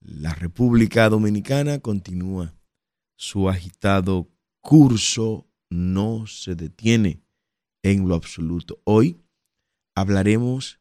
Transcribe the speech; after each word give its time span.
La 0.00 0.34
República 0.34 1.08
Dominicana 1.08 1.80
continúa 1.80 2.54
su 3.16 3.48
agitado 3.48 4.30
curso, 4.60 5.48
no 5.70 6.26
se 6.26 6.54
detiene 6.54 7.22
en 7.82 8.08
lo 8.08 8.14
absoluto. 8.14 8.80
Hoy 8.84 9.20
hablaremos 9.94 10.80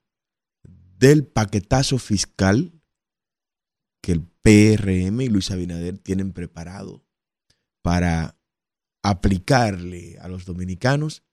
del 0.63 1.25
paquetazo 1.25 1.97
fiscal 1.97 2.73
que 4.01 4.13
el 4.13 4.21
PRM 4.21 5.21
y 5.21 5.29
Luis 5.29 5.51
Abinader 5.51 5.97
tienen 5.97 6.31
preparado 6.31 7.03
para 7.81 8.37
aplicarle 9.03 10.17
a 10.19 10.27
los 10.27 10.45
dominicanos 10.45 11.23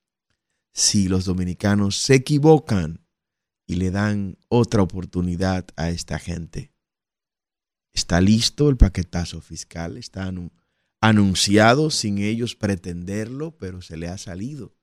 si 0.72 1.08
los 1.08 1.24
dominicanos 1.24 1.96
se 1.96 2.14
equivocan 2.14 3.06
y 3.66 3.76
le 3.76 3.90
dan 3.90 4.38
otra 4.48 4.82
oportunidad 4.82 5.66
a 5.76 5.90
esta 5.90 6.18
gente. 6.18 6.73
Está 7.94 8.20
listo 8.20 8.68
el 8.68 8.76
paquetazo 8.76 9.40
fiscal, 9.40 9.96
está 9.96 10.26
anu- 10.30 10.50
anunciado 11.00 11.90
sin 11.90 12.18
ellos 12.18 12.56
pretenderlo, 12.56 13.56
pero 13.56 13.80
se 13.82 13.96
le 13.96 14.08
ha 14.08 14.18
salido 14.18 14.74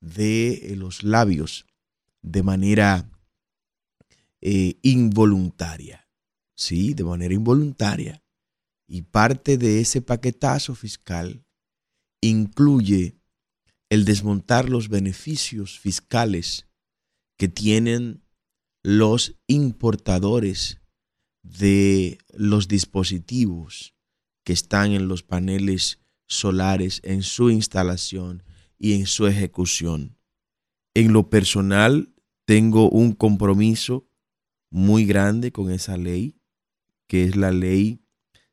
de 0.00 0.74
los 0.76 1.02
labios 1.02 1.66
de 2.22 2.42
manera 2.42 3.10
eh, 4.40 4.78
involuntaria 4.82 6.08
sí, 6.58 6.92
de 6.92 7.04
manera 7.04 7.32
involuntaria. 7.32 8.22
Y 8.86 9.02
parte 9.02 9.56
de 9.58 9.80
ese 9.80 10.02
paquetazo 10.02 10.74
fiscal 10.74 11.44
incluye 12.20 13.16
el 13.90 14.04
desmontar 14.04 14.68
los 14.68 14.88
beneficios 14.88 15.78
fiscales 15.78 16.66
que 17.38 17.48
tienen 17.48 18.24
los 18.82 19.36
importadores 19.46 20.77
de 21.56 22.18
los 22.34 22.68
dispositivos 22.68 23.94
que 24.44 24.52
están 24.52 24.92
en 24.92 25.08
los 25.08 25.22
paneles 25.22 25.98
solares 26.26 27.00
en 27.04 27.22
su 27.22 27.48
instalación 27.50 28.42
y 28.78 28.92
en 28.94 29.06
su 29.06 29.26
ejecución. 29.26 30.18
En 30.94 31.12
lo 31.12 31.28
personal, 31.30 32.14
tengo 32.44 32.90
un 32.90 33.12
compromiso 33.12 34.08
muy 34.70 35.06
grande 35.06 35.52
con 35.52 35.70
esa 35.70 35.96
ley 35.96 36.34
que 37.06 37.24
es 37.24 37.36
la 37.36 37.50
ley 37.50 38.02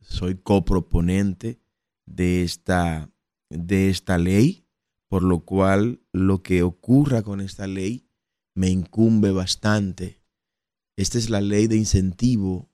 Soy 0.00 0.34
coproponente 0.36 1.60
de 2.06 2.42
esta, 2.42 3.08
de 3.50 3.90
esta 3.90 4.18
ley, 4.18 4.66
por 5.08 5.22
lo 5.22 5.40
cual 5.40 6.00
lo 6.12 6.42
que 6.42 6.62
ocurra 6.62 7.22
con 7.22 7.40
esta 7.40 7.66
ley 7.66 8.08
me 8.54 8.68
incumbe 8.68 9.30
bastante. 9.30 10.22
Esta 10.96 11.18
es 11.18 11.30
la 11.30 11.40
ley 11.40 11.66
de 11.66 11.76
incentivo 11.76 12.70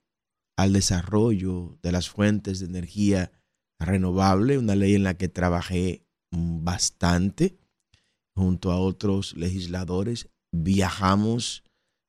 al 0.57 0.73
desarrollo 0.73 1.77
de 1.81 1.91
las 1.91 2.09
fuentes 2.09 2.59
de 2.59 2.65
energía 2.65 3.31
renovable, 3.79 4.57
una 4.57 4.75
ley 4.75 4.95
en 4.95 5.03
la 5.03 5.17
que 5.17 5.27
trabajé 5.27 6.07
bastante 6.31 7.57
junto 8.35 8.71
a 8.71 8.79
otros 8.79 9.35
legisladores. 9.35 10.29
Viajamos 10.51 11.63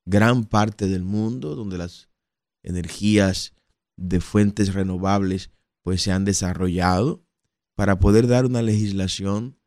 gran 0.07 0.45
parte 0.45 0.87
del 0.87 1.05
mundo 1.05 1.55
donde 1.55 1.79
las 1.79 2.09
energías 2.63 3.55
de 3.97 4.21
fuentes 4.21 4.75
renovables 4.75 5.51
pues 5.83 6.03
se 6.03 6.13
han 6.13 6.25
desarrollado 6.25 7.26
para 7.77 8.01
poder 8.01 8.27
dar 8.27 8.47
una 8.47 8.63
legislación 8.63 9.61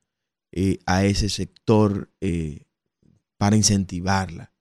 eh, 0.52 0.80
a 0.86 1.06
ese 1.06 1.30
sector 1.30 2.12
eh, 2.20 2.66
para 3.38 3.56
incentivarla. 3.56 4.54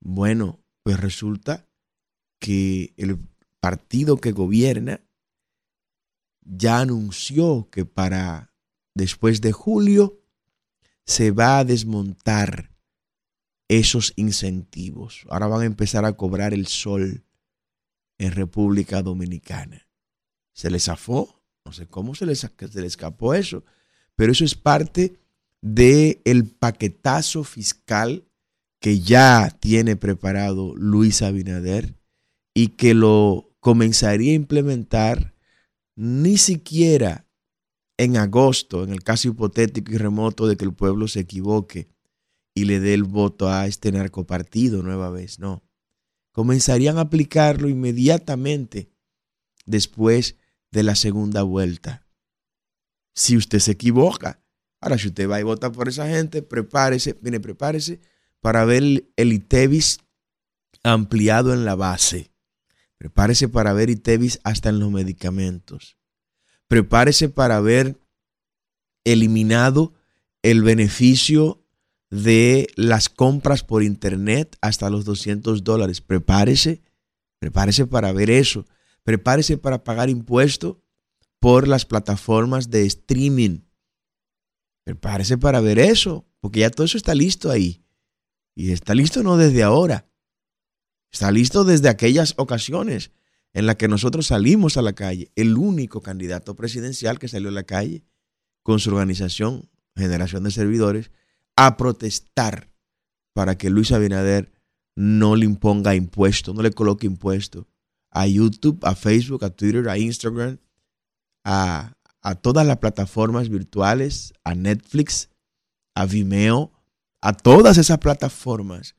Bueno, 0.00 0.62
pues 0.82 1.00
resulta 1.00 1.68
que 2.40 2.92
el 2.96 3.18
partido 3.60 4.18
que 4.18 4.32
gobierna 4.32 5.00
ya 6.42 6.80
anunció 6.80 7.68
que 7.70 7.84
para 7.84 8.52
después 8.94 9.40
de 9.40 9.52
julio 9.52 10.20
se 11.04 11.30
va 11.30 11.58
a 11.58 11.64
desmontar 11.64 12.72
esos 13.68 14.12
incentivos. 14.16 15.24
Ahora 15.28 15.46
van 15.46 15.62
a 15.62 15.66
empezar 15.66 16.04
a 16.04 16.16
cobrar 16.16 16.52
el 16.52 16.66
sol 16.66 17.24
en 18.18 18.32
República 18.32 19.02
Dominicana. 19.02 19.88
Se 20.52 20.70
les 20.70 20.84
zafó, 20.84 21.35
no 21.66 21.72
sé 21.72 21.88
cómo 21.88 22.14
se 22.14 22.26
les, 22.26 22.38
se 22.38 22.86
escapó 22.86 23.34
eso, 23.34 23.64
pero 24.14 24.30
eso 24.30 24.44
es 24.44 24.54
parte 24.54 25.18
del 25.60 26.20
el 26.24 26.46
paquetazo 26.46 27.42
fiscal 27.42 28.24
que 28.80 29.00
ya 29.00 29.50
tiene 29.58 29.96
preparado 29.96 30.76
Luis 30.76 31.22
Abinader 31.22 31.96
y 32.54 32.68
que 32.68 32.94
lo 32.94 33.52
comenzaría 33.58 34.30
a 34.30 34.36
implementar 34.36 35.34
ni 35.96 36.36
siquiera 36.36 37.26
en 37.98 38.16
agosto, 38.16 38.84
en 38.84 38.90
el 38.90 39.02
caso 39.02 39.26
hipotético 39.26 39.92
y 39.92 39.96
remoto 39.96 40.46
de 40.46 40.56
que 40.56 40.64
el 40.64 40.72
pueblo 40.72 41.08
se 41.08 41.20
equivoque 41.20 41.88
y 42.54 42.66
le 42.66 42.78
dé 42.78 42.94
el 42.94 43.02
voto 43.02 43.48
a 43.48 43.66
este 43.66 43.90
narcopartido 43.90 44.84
nueva 44.84 45.10
vez, 45.10 45.40
no. 45.40 45.64
Comenzarían 46.30 46.98
a 46.98 47.02
aplicarlo 47.02 47.68
inmediatamente 47.68 48.88
después 49.64 50.36
de 50.70 50.82
la 50.82 50.94
segunda 50.94 51.42
vuelta. 51.42 52.06
Si 53.14 53.36
usted 53.36 53.58
se 53.58 53.72
equivoca, 53.72 54.42
ahora 54.80 54.98
si 54.98 55.08
usted 55.08 55.28
va 55.28 55.40
y 55.40 55.42
vota 55.42 55.72
por 55.72 55.88
esa 55.88 56.08
gente, 56.08 56.42
prepárese, 56.42 57.16
mire, 57.22 57.40
prepárese 57.40 58.00
para 58.40 58.64
ver 58.64 58.82
el 59.16 59.32
ITEVIS 59.32 59.98
ampliado 60.82 61.52
en 61.52 61.64
la 61.64 61.74
base. 61.74 62.30
Prepárese 62.98 63.48
para 63.48 63.72
ver 63.72 63.90
ITEVIS 63.90 64.40
hasta 64.44 64.68
en 64.68 64.78
los 64.78 64.90
medicamentos. 64.90 65.96
Prepárese 66.68 67.28
para 67.28 67.60
ver 67.60 67.98
eliminado 69.04 69.94
el 70.42 70.62
beneficio 70.62 71.62
de 72.10 72.68
las 72.76 73.08
compras 73.08 73.62
por 73.62 73.82
internet 73.82 74.56
hasta 74.60 74.90
los 74.90 75.04
200 75.04 75.64
dólares. 75.64 76.00
Prepárese, 76.00 76.82
prepárese 77.38 77.86
para 77.86 78.12
ver 78.12 78.30
eso. 78.30 78.66
Prepárese 79.06 79.56
para 79.56 79.84
pagar 79.84 80.10
impuestos 80.10 80.78
por 81.38 81.68
las 81.68 81.84
plataformas 81.84 82.70
de 82.70 82.86
streaming. 82.86 83.60
Prepárese 84.82 85.38
para 85.38 85.60
ver 85.60 85.78
eso, 85.78 86.28
porque 86.40 86.58
ya 86.58 86.70
todo 86.72 86.86
eso 86.86 86.96
está 86.96 87.14
listo 87.14 87.52
ahí. 87.52 87.84
Y 88.56 88.72
está 88.72 88.96
listo 88.96 89.22
no 89.22 89.36
desde 89.36 89.62
ahora. 89.62 90.10
Está 91.12 91.30
listo 91.30 91.62
desde 91.62 91.88
aquellas 91.88 92.34
ocasiones 92.36 93.12
en 93.52 93.66
las 93.66 93.76
que 93.76 93.86
nosotros 93.86 94.26
salimos 94.26 94.76
a 94.76 94.82
la 94.82 94.94
calle. 94.94 95.30
El 95.36 95.56
único 95.56 96.00
candidato 96.00 96.56
presidencial 96.56 97.20
que 97.20 97.28
salió 97.28 97.50
a 97.50 97.52
la 97.52 97.62
calle 97.62 98.02
con 98.64 98.80
su 98.80 98.90
organización, 98.90 99.70
Generación 99.94 100.42
de 100.42 100.50
Servidores, 100.50 101.12
a 101.54 101.76
protestar 101.76 102.72
para 103.34 103.56
que 103.56 103.70
Luis 103.70 103.92
Abinader 103.92 104.50
no 104.96 105.36
le 105.36 105.44
imponga 105.44 105.94
impuestos, 105.94 106.56
no 106.56 106.62
le 106.62 106.72
coloque 106.72 107.06
impuestos 107.06 107.66
a 108.10 108.26
YouTube, 108.26 108.78
a 108.82 108.94
Facebook, 108.94 109.44
a 109.44 109.50
Twitter, 109.50 109.88
a 109.88 109.98
Instagram, 109.98 110.58
a, 111.44 111.96
a 112.22 112.34
todas 112.34 112.66
las 112.66 112.78
plataformas 112.78 113.48
virtuales, 113.48 114.32
a 114.44 114.54
Netflix, 114.54 115.30
a 115.94 116.06
Vimeo, 116.06 116.72
a 117.20 117.32
todas 117.32 117.78
esas 117.78 117.98
plataformas 117.98 118.96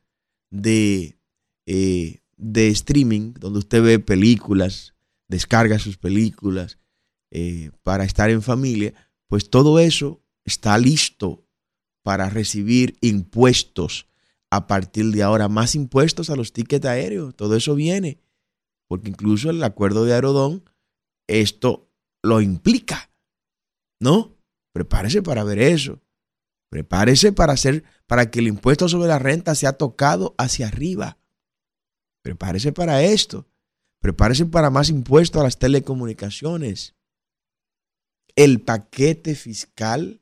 de, 0.50 1.18
eh, 1.66 2.20
de 2.36 2.68
streaming 2.68 3.34
donde 3.38 3.60
usted 3.60 3.82
ve 3.82 3.98
películas, 3.98 4.94
descarga 5.28 5.78
sus 5.78 5.96
películas 5.96 6.78
eh, 7.30 7.70
para 7.82 8.04
estar 8.04 8.30
en 8.30 8.42
familia, 8.42 8.94
pues 9.28 9.50
todo 9.50 9.78
eso 9.78 10.22
está 10.44 10.78
listo 10.78 11.46
para 12.02 12.30
recibir 12.30 12.96
impuestos 13.02 14.08
a 14.50 14.66
partir 14.66 15.06
de 15.12 15.22
ahora, 15.22 15.48
más 15.48 15.74
impuestos 15.74 16.30
a 16.30 16.36
los 16.36 16.52
tickets 16.54 16.86
aéreos, 16.86 17.36
todo 17.36 17.54
eso 17.54 17.74
viene, 17.74 18.18
porque 18.88 19.10
incluso 19.10 19.50
el 19.50 19.62
acuerdo 19.62 20.04
de 20.04 20.14
Aerodón, 20.14 20.64
esto 21.28 21.88
lo 22.22 22.40
implica, 22.40 23.10
¿no? 24.00 24.36
Prepárese 24.72 25.22
para 25.22 25.44
ver 25.44 25.58
eso. 25.58 26.00
Prepárese 26.70 27.32
para 27.32 27.52
hacer, 27.52 27.84
para 28.06 28.30
que 28.30 28.40
el 28.40 28.48
impuesto 28.48 28.88
sobre 28.88 29.08
la 29.08 29.18
renta 29.18 29.54
sea 29.54 29.74
tocado 29.74 30.34
hacia 30.38 30.66
arriba. 30.66 31.18
Prepárese 32.22 32.72
para 32.72 33.02
esto. 33.02 33.46
Prepárese 34.00 34.46
para 34.46 34.70
más 34.70 34.90
impuestos 34.90 35.40
a 35.40 35.44
las 35.44 35.58
telecomunicaciones. 35.58 36.94
El 38.36 38.60
paquete 38.60 39.34
fiscal, 39.34 40.20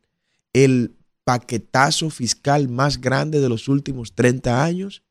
el 0.53 0.97
paquetazo 1.25 2.11
fiscal 2.11 2.69
más 2.69 3.01
grande 3.01 3.41
de 3.41 3.49
los 3.49 3.69
últimos 3.69 4.15
30 4.15 4.65
años, 4.65 5.03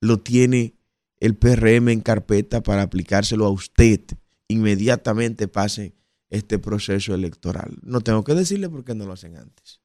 lo 0.00 0.20
tiene 0.20 0.75
el 1.18 1.36
PRM 1.36 1.88
en 1.88 2.00
carpeta 2.00 2.62
para 2.62 2.82
aplicárselo 2.82 3.46
a 3.46 3.50
usted. 3.50 4.00
Inmediatamente 4.48 5.48
pase 5.48 5.94
este 6.30 6.58
proceso 6.58 7.14
electoral. 7.14 7.78
No 7.82 8.00
tengo 8.00 8.24
que 8.24 8.34
decirle 8.34 8.68
por 8.68 8.84
qué 8.84 8.94
no 8.94 9.06
lo 9.06 9.12
hacen 9.12 9.36
antes. 9.36 9.80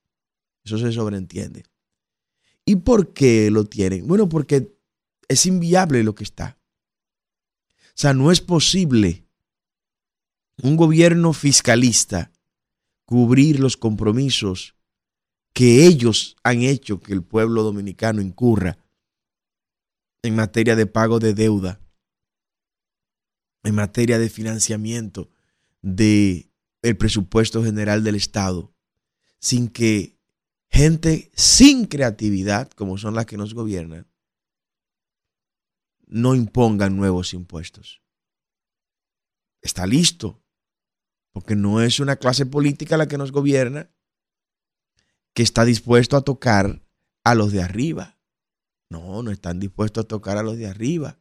Eso 0.63 0.77
se 0.77 0.91
sobreentiende. 0.91 1.63
¿Y 2.65 2.77
por 2.77 3.13
qué 3.13 3.49
lo 3.49 3.65
tienen? 3.65 4.07
Bueno, 4.07 4.29
porque 4.29 4.77
es 5.27 5.45
inviable 5.45 6.03
lo 6.03 6.13
que 6.13 6.23
está. 6.23 6.57
O 7.87 7.93
sea, 7.95 8.13
no 8.13 8.31
es 8.31 8.41
posible 8.41 9.25
un 10.61 10.75
gobierno 10.75 11.33
fiscalista 11.33 12.31
cubrir 13.05 13.59
los 13.59 13.77
compromisos 13.77 14.75
que 15.53 15.85
ellos 15.85 16.35
han 16.43 16.61
hecho 16.61 16.99
que 16.99 17.13
el 17.13 17.23
pueblo 17.23 17.63
dominicano 17.63 18.21
incurra 18.21 18.77
en 20.23 20.35
materia 20.35 20.75
de 20.75 20.85
pago 20.85 21.19
de 21.19 21.33
deuda, 21.33 21.79
en 23.63 23.75
materia 23.75 24.19
de 24.19 24.29
financiamiento 24.29 25.29
del 25.81 26.51
el 26.81 26.97
presupuesto 26.97 27.63
general 27.63 28.03
del 28.03 28.15
Estado, 28.15 28.73
sin 29.39 29.67
que 29.67 30.19
gente 30.69 31.31
sin 31.35 31.85
creatividad, 31.85 32.69
como 32.71 32.97
son 32.97 33.13
las 33.13 33.25
que 33.25 33.37
nos 33.37 33.53
gobiernan, 33.53 34.07
no 36.07 36.35
impongan 36.35 36.95
nuevos 36.95 37.33
impuestos. 37.33 38.01
Está 39.61 39.85
listo, 39.85 40.43
porque 41.31 41.55
no 41.55 41.81
es 41.81 41.99
una 41.99 42.15
clase 42.15 42.45
política 42.45 42.97
la 42.97 43.07
que 43.07 43.17
nos 43.17 43.31
gobierna 43.31 43.89
que 45.33 45.43
está 45.43 45.65
dispuesto 45.65 46.17
a 46.17 46.21
tocar 46.21 46.83
a 47.23 47.35
los 47.35 47.51
de 47.51 47.61
arriba. 47.61 48.17
No, 48.91 49.23
no 49.23 49.31
están 49.31 49.61
dispuestos 49.61 50.03
a 50.03 50.07
tocar 50.07 50.37
a 50.37 50.43
los 50.43 50.57
de 50.57 50.67
arriba. 50.67 51.17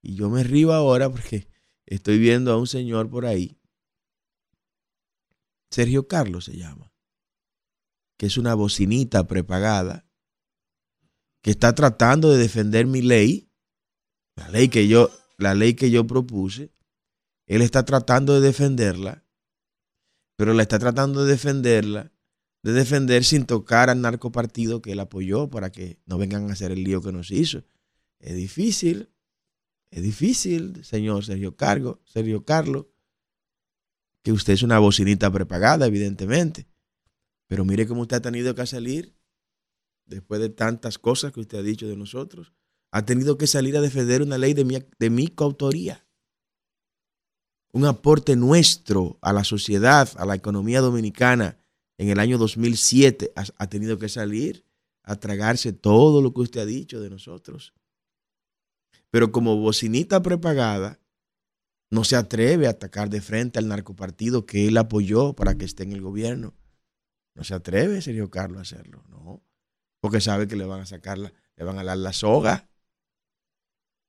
Y 0.00 0.14
yo 0.14 0.30
me 0.30 0.42
río 0.42 0.72
ahora 0.72 1.10
porque 1.10 1.46
estoy 1.84 2.18
viendo 2.18 2.50
a 2.52 2.56
un 2.56 2.66
señor 2.66 3.10
por 3.10 3.26
ahí. 3.26 3.60
Sergio 5.70 6.08
Carlos 6.08 6.46
se 6.46 6.56
llama. 6.56 6.90
Que 8.16 8.26
es 8.26 8.38
una 8.38 8.54
bocinita 8.54 9.26
prepagada 9.26 10.08
que 11.42 11.50
está 11.50 11.74
tratando 11.74 12.30
de 12.30 12.38
defender 12.38 12.86
mi 12.86 13.02
ley, 13.02 13.52
la 14.36 14.48
ley 14.48 14.70
que 14.70 14.88
yo, 14.88 15.10
la 15.36 15.54
ley 15.54 15.74
que 15.74 15.90
yo 15.90 16.06
propuse, 16.06 16.72
él 17.46 17.60
está 17.60 17.84
tratando 17.84 18.40
de 18.40 18.46
defenderla, 18.46 19.26
pero 20.36 20.54
la 20.54 20.62
está 20.62 20.78
tratando 20.78 21.24
de 21.24 21.32
defenderla, 21.32 22.10
de 22.62 22.72
defender 22.72 23.24
sin 23.24 23.46
tocar 23.46 23.88
al 23.88 24.00
narcopartido 24.00 24.82
que 24.82 24.92
él 24.92 25.00
apoyó 25.00 25.48
para 25.48 25.70
que 25.70 25.98
no 26.06 26.18
vengan 26.18 26.50
a 26.50 26.52
hacer 26.52 26.72
el 26.72 26.84
lío 26.84 27.00
que 27.00 27.12
nos 27.12 27.30
hizo. 27.30 27.64
Es 28.18 28.34
difícil, 28.34 29.10
es 29.90 30.02
difícil, 30.02 30.84
señor 30.84 31.24
Sergio 31.24 31.56
Cargo, 31.56 32.02
Sergio 32.04 32.44
Carlos, 32.44 32.86
que 34.22 34.32
usted 34.32 34.52
es 34.52 34.62
una 34.62 34.78
bocinita 34.78 35.30
prepagada, 35.30 35.86
evidentemente. 35.86 36.68
Pero 37.46 37.64
mire 37.64 37.86
cómo 37.86 38.02
usted 38.02 38.18
ha 38.18 38.22
tenido 38.22 38.54
que 38.54 38.66
salir 38.66 39.16
después 40.04 40.40
de 40.40 40.50
tantas 40.50 40.98
cosas 40.98 41.32
que 41.32 41.40
usted 41.40 41.58
ha 41.58 41.62
dicho 41.62 41.88
de 41.88 41.96
nosotros, 41.96 42.52
ha 42.90 43.06
tenido 43.06 43.38
que 43.38 43.46
salir 43.46 43.76
a 43.76 43.80
defender 43.80 44.22
una 44.22 44.36
ley 44.36 44.52
de 44.52 44.64
mi, 44.64 44.78
de 44.98 45.10
mi 45.10 45.28
coautoría. 45.28 46.04
Un 47.72 47.86
aporte 47.86 48.34
nuestro 48.34 49.18
a 49.22 49.32
la 49.32 49.44
sociedad, 49.44 50.10
a 50.16 50.26
la 50.26 50.34
economía 50.34 50.80
dominicana 50.80 51.59
en 52.00 52.10
el 52.10 52.18
año 52.18 52.38
2007 52.38 53.32
ha, 53.36 53.44
ha 53.56 53.68
tenido 53.68 53.98
que 53.98 54.08
salir 54.08 54.64
a 55.02 55.16
tragarse 55.16 55.72
todo 55.72 56.22
lo 56.22 56.32
que 56.32 56.40
usted 56.40 56.60
ha 56.60 56.66
dicho 56.66 57.00
de 57.00 57.10
nosotros. 57.10 57.74
Pero 59.10 59.32
como 59.32 59.56
bocinita 59.56 60.22
prepagada, 60.22 61.00
no 61.90 62.04
se 62.04 62.16
atreve 62.16 62.66
a 62.66 62.70
atacar 62.70 63.10
de 63.10 63.20
frente 63.20 63.58
al 63.58 63.68
narcopartido 63.68 64.46
que 64.46 64.68
él 64.68 64.76
apoyó 64.76 65.32
para 65.34 65.56
que 65.56 65.64
esté 65.64 65.82
en 65.82 65.92
el 65.92 66.00
gobierno. 66.00 66.54
No 67.34 67.44
se 67.44 67.54
atreve, 67.54 68.00
Sergio 68.00 68.30
Carlos, 68.30 68.58
a 68.58 68.62
hacerlo. 68.62 69.04
No 69.08 69.42
porque 70.00 70.20
sabe 70.20 70.48
que 70.48 70.56
le 70.56 70.64
van 70.64 70.80
a 70.80 70.86
sacar, 70.86 71.18
le 71.18 71.64
van 71.64 71.78
a 71.78 71.84
dar 71.84 71.98
la 71.98 72.12
soga. 72.12 72.68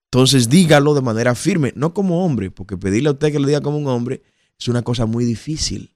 Entonces 0.10 0.50
dígalo 0.50 0.94
de 0.94 1.02
manera 1.02 1.36
firme, 1.36 1.74
no 1.76 1.94
como 1.94 2.26
hombre, 2.26 2.52
porque 2.52 2.78
pedirle 2.78 3.10
a 3.10 3.14
usted 3.14 3.32
que 3.32 3.40
lo 3.40 3.48
diga 3.48 3.62
como 3.62 3.78
un 3.78 3.88
hombre 3.88 4.24
es 4.58 4.68
una 4.68 4.82
cosa 4.82 5.06
muy 5.06 5.26
difícil. 5.26 5.96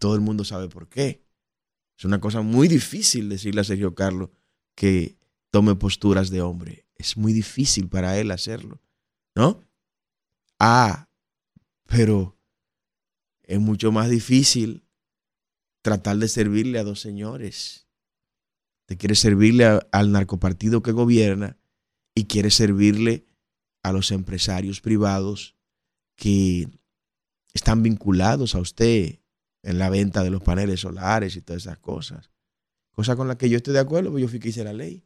Todo 0.00 0.16
el 0.16 0.20
mundo 0.20 0.42
sabe 0.44 0.68
por 0.68 0.88
qué. 0.88 1.24
Es 1.96 2.04
una 2.04 2.20
cosa 2.20 2.42
muy 2.42 2.66
difícil 2.66 3.28
decirle 3.28 3.60
a 3.60 3.64
Sergio 3.64 3.94
Carlos 3.94 4.30
que 4.74 5.16
tome 5.50 5.76
posturas 5.76 6.30
de 6.30 6.40
hombre. 6.40 6.86
Es 6.96 7.16
muy 7.16 7.32
difícil 7.32 7.88
para 7.88 8.18
él 8.18 8.32
hacerlo, 8.32 8.82
¿no? 9.36 9.64
Ah, 10.58 11.08
pero 11.86 12.36
es 13.44 13.60
mucho 13.60 13.92
más 13.92 14.10
difícil 14.10 14.82
tratar 15.82 16.16
de 16.16 16.26
servirle 16.26 16.80
a 16.80 16.84
dos 16.84 17.00
señores 17.00 17.86
te 18.90 18.96
quiere 18.96 19.14
servirle 19.14 19.78
al 19.92 20.10
narcopartido 20.10 20.82
que 20.82 20.90
gobierna 20.90 21.56
y 22.12 22.24
quiere 22.24 22.50
servirle 22.50 23.24
a 23.84 23.92
los 23.92 24.10
empresarios 24.10 24.80
privados 24.80 25.54
que 26.16 26.66
están 27.54 27.84
vinculados 27.84 28.56
a 28.56 28.58
usted 28.58 29.19
en 29.62 29.78
la 29.78 29.90
venta 29.90 30.22
de 30.22 30.30
los 30.30 30.42
paneles 30.42 30.80
solares 30.80 31.36
y 31.36 31.42
todas 31.42 31.62
esas 31.62 31.78
cosas. 31.78 32.30
Cosa 32.92 33.16
con 33.16 33.28
la 33.28 33.36
que 33.36 33.48
yo 33.48 33.56
estoy 33.56 33.74
de 33.74 33.80
acuerdo, 33.80 34.10
porque 34.10 34.22
yo 34.22 34.28
fui 34.28 34.40
que 34.40 34.48
hice 34.48 34.64
la 34.64 34.72
ley. 34.72 35.04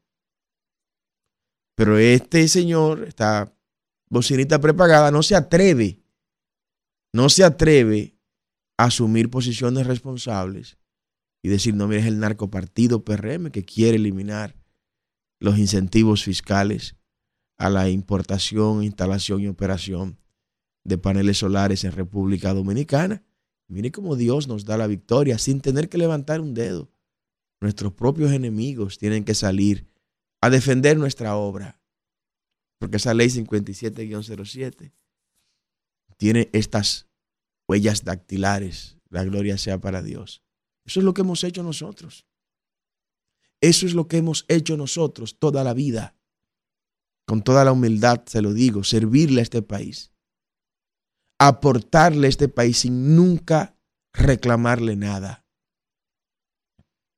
Pero 1.76 1.98
este 1.98 2.46
señor, 2.48 3.04
esta 3.04 3.52
bocinita 4.08 4.60
prepagada, 4.60 5.10
no 5.10 5.22
se 5.22 5.34
atreve, 5.34 6.04
no 7.12 7.28
se 7.28 7.44
atreve 7.44 8.16
a 8.78 8.84
asumir 8.84 9.30
posiciones 9.30 9.86
responsables 9.86 10.78
y 11.42 11.48
decir, 11.48 11.74
no, 11.74 11.88
mire, 11.88 12.00
es 12.00 12.06
el 12.06 12.20
narcopartido 12.20 13.04
PRM 13.04 13.50
que 13.50 13.64
quiere 13.64 13.96
eliminar 13.96 14.56
los 15.40 15.58
incentivos 15.58 16.24
fiscales 16.24 16.96
a 17.58 17.70
la 17.70 17.88
importación, 17.88 18.82
instalación 18.82 19.40
y 19.40 19.48
operación 19.48 20.18
de 20.84 20.98
paneles 20.98 21.38
solares 21.38 21.84
en 21.84 21.92
República 21.92 22.54
Dominicana. 22.54 23.22
Mire 23.68 23.90
cómo 23.90 24.16
Dios 24.16 24.48
nos 24.48 24.64
da 24.64 24.76
la 24.76 24.86
victoria 24.86 25.38
sin 25.38 25.60
tener 25.60 25.88
que 25.88 25.98
levantar 25.98 26.40
un 26.40 26.54
dedo. 26.54 26.90
Nuestros 27.60 27.92
propios 27.92 28.32
enemigos 28.32 28.98
tienen 28.98 29.24
que 29.24 29.34
salir 29.34 29.86
a 30.40 30.50
defender 30.50 30.98
nuestra 30.98 31.36
obra. 31.36 31.80
Porque 32.78 32.98
esa 32.98 33.14
ley 33.14 33.28
57-07 33.28 34.92
tiene 36.16 36.50
estas 36.52 37.06
huellas 37.66 38.04
dactilares. 38.04 38.98
La 39.08 39.24
gloria 39.24 39.56
sea 39.58 39.80
para 39.80 40.02
Dios. 40.02 40.42
Eso 40.84 41.00
es 41.00 41.04
lo 41.04 41.14
que 41.14 41.22
hemos 41.22 41.44
hecho 41.44 41.62
nosotros. 41.62 42.26
Eso 43.60 43.86
es 43.86 43.94
lo 43.94 44.08
que 44.08 44.18
hemos 44.18 44.44
hecho 44.48 44.76
nosotros 44.76 45.38
toda 45.38 45.64
la 45.64 45.72
vida. 45.72 46.14
Con 47.26 47.42
toda 47.42 47.64
la 47.64 47.72
humildad 47.72 48.22
se 48.26 48.42
lo 48.42 48.52
digo, 48.52 48.84
servirle 48.84 49.40
a 49.40 49.42
este 49.42 49.62
país. 49.62 50.13
Aportarle 51.38 52.26
a 52.26 52.30
este 52.30 52.48
país 52.48 52.78
sin 52.78 53.16
nunca 53.16 53.76
reclamarle 54.12 54.96
nada. 54.96 55.44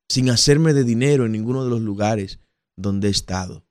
Sin 0.08 0.30
hacerme 0.30 0.72
de 0.72 0.84
dinero 0.84 1.26
en 1.26 1.32
ninguno 1.32 1.64
de 1.64 1.70
los 1.70 1.80
lugares 1.80 2.40
donde 2.76 3.08
he 3.08 3.10
estado. 3.10 3.66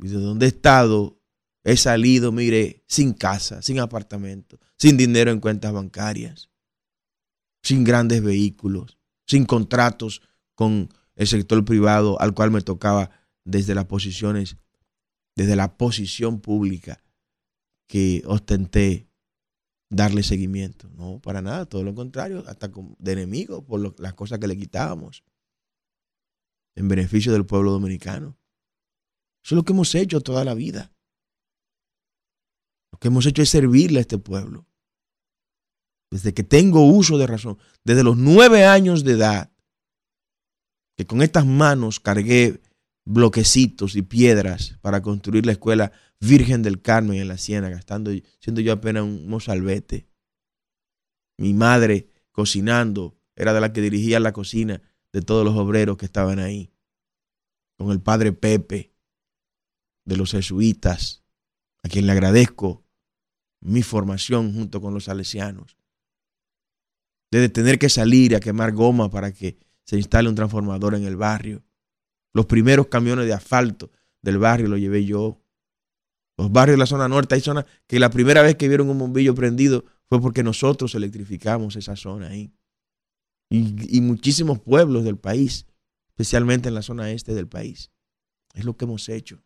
Y 0.00 0.08
de 0.08 0.18
donde 0.18 0.46
he 0.46 0.48
estado, 0.48 1.20
he 1.64 1.76
salido, 1.76 2.32
mire, 2.32 2.84
sin 2.86 3.12
casa, 3.12 3.62
sin 3.62 3.80
apartamento, 3.80 4.58
sin 4.78 4.96
dinero 4.96 5.30
en 5.30 5.40
cuentas 5.40 5.72
bancarias 5.72 6.50
sin 7.62 7.84
grandes 7.84 8.22
vehículos, 8.22 8.98
sin 9.26 9.44
contratos 9.44 10.22
con 10.54 10.88
el 11.16 11.26
sector 11.26 11.64
privado 11.64 12.20
al 12.20 12.34
cual 12.34 12.50
me 12.50 12.62
tocaba 12.62 13.10
desde 13.44 13.74
las 13.74 13.86
posiciones, 13.86 14.56
desde 15.36 15.56
la 15.56 15.76
posición 15.76 16.40
pública 16.40 17.02
que 17.88 18.22
ostenté 18.26 19.08
darle 19.90 20.22
seguimiento. 20.22 20.88
No, 20.90 21.20
para 21.20 21.42
nada, 21.42 21.66
todo 21.66 21.82
lo 21.82 21.94
contrario, 21.94 22.44
hasta 22.46 22.70
de 22.98 23.12
enemigo 23.12 23.64
por 23.64 23.98
las 24.00 24.14
cosas 24.14 24.38
que 24.38 24.46
le 24.46 24.56
quitábamos 24.56 25.24
en 26.76 26.86
beneficio 26.86 27.32
del 27.32 27.46
pueblo 27.46 27.72
dominicano. 27.72 28.38
Eso 29.42 29.54
es 29.54 29.56
lo 29.56 29.64
que 29.64 29.72
hemos 29.72 29.94
hecho 29.94 30.20
toda 30.20 30.44
la 30.44 30.54
vida. 30.54 30.92
Lo 32.92 32.98
que 32.98 33.08
hemos 33.08 33.26
hecho 33.26 33.42
es 33.42 33.48
servirle 33.48 33.98
a 33.98 34.02
este 34.02 34.18
pueblo. 34.18 34.66
desde 36.10 36.32
que 36.32 36.42
tengo 36.42 36.86
uso 36.86 37.18
de 37.18 37.26
razón, 37.26 37.58
desde 37.84 38.02
los 38.02 38.16
nueve 38.16 38.64
años 38.64 39.04
de 39.04 39.12
edad, 39.12 39.52
que 40.96 41.06
con 41.06 41.22
estas 41.22 41.46
manos 41.46 42.00
cargué 42.00 42.60
bloquecitos 43.08 43.96
y 43.96 44.02
piedras 44.02 44.76
para 44.82 45.00
construir 45.00 45.46
la 45.46 45.52
escuela 45.52 45.92
Virgen 46.20 46.62
del 46.62 46.82
Carmen 46.82 47.18
en 47.18 47.28
la 47.28 47.38
Ciénaga, 47.38 47.78
estando, 47.78 48.10
siendo 48.38 48.60
yo 48.60 48.72
apenas 48.72 49.04
un 49.04 49.26
mozalbete. 49.28 50.08
Mi 51.38 51.54
madre 51.54 52.10
cocinando 52.32 53.18
era 53.34 53.54
de 53.54 53.60
la 53.60 53.72
que 53.72 53.80
dirigía 53.80 54.20
la 54.20 54.34
cocina 54.34 54.82
de 55.12 55.22
todos 55.22 55.42
los 55.42 55.56
obreros 55.56 55.96
que 55.96 56.04
estaban 56.04 56.38
ahí. 56.38 56.70
Con 57.78 57.92
el 57.92 58.00
padre 58.02 58.32
Pepe 58.32 58.92
de 60.04 60.16
los 60.16 60.32
jesuitas, 60.32 61.24
a 61.82 61.88
quien 61.88 62.06
le 62.06 62.12
agradezco 62.12 62.84
mi 63.60 63.82
formación 63.82 64.52
junto 64.52 64.82
con 64.82 64.92
los 64.92 65.04
salesianos. 65.04 65.78
De 67.30 67.48
tener 67.48 67.78
que 67.78 67.88
salir 67.88 68.36
a 68.36 68.40
quemar 68.40 68.72
goma 68.72 69.10
para 69.10 69.32
que 69.32 69.58
se 69.84 69.96
instale 69.96 70.28
un 70.28 70.34
transformador 70.34 70.94
en 70.94 71.04
el 71.04 71.16
barrio. 71.16 71.64
Los 72.34 72.46
primeros 72.46 72.88
camiones 72.88 73.26
de 73.26 73.32
asfalto 73.32 73.90
del 74.22 74.38
barrio 74.38 74.68
los 74.68 74.80
llevé 74.80 75.04
yo. 75.04 75.42
Los 76.36 76.52
barrios 76.52 76.74
de 76.74 76.78
la 76.78 76.86
zona 76.86 77.08
norte, 77.08 77.34
hay 77.34 77.40
zonas 77.40 77.66
que 77.86 77.98
la 77.98 78.10
primera 78.10 78.42
vez 78.42 78.56
que 78.56 78.68
vieron 78.68 78.88
un 78.90 78.98
bombillo 78.98 79.34
prendido 79.34 79.84
fue 80.08 80.20
porque 80.20 80.42
nosotros 80.42 80.94
electrificamos 80.94 81.76
esa 81.76 81.96
zona 81.96 82.28
ahí. 82.28 82.52
Y, 83.50 83.96
y, 83.96 84.00
muchísimos 84.02 84.60
pueblos 84.60 85.04
del 85.04 85.16
país, 85.16 85.66
especialmente 86.08 86.68
en 86.68 86.74
la 86.74 86.82
zona 86.82 87.10
este 87.10 87.34
del 87.34 87.48
país. 87.48 87.90
Es 88.54 88.64
lo 88.64 88.76
que 88.76 88.84
hemos 88.84 89.08
hecho. 89.08 89.42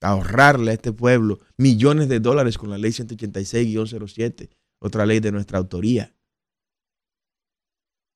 Ahorrarle 0.00 0.72
a 0.72 0.74
este 0.74 0.92
pueblo 0.92 1.38
millones 1.56 2.08
de 2.08 2.18
dólares 2.18 2.58
con 2.58 2.70
la 2.70 2.78
ley 2.78 2.90
186-07, 2.90 4.50
otra 4.80 5.06
ley 5.06 5.20
de 5.20 5.30
nuestra 5.30 5.58
autoría. 5.58 6.16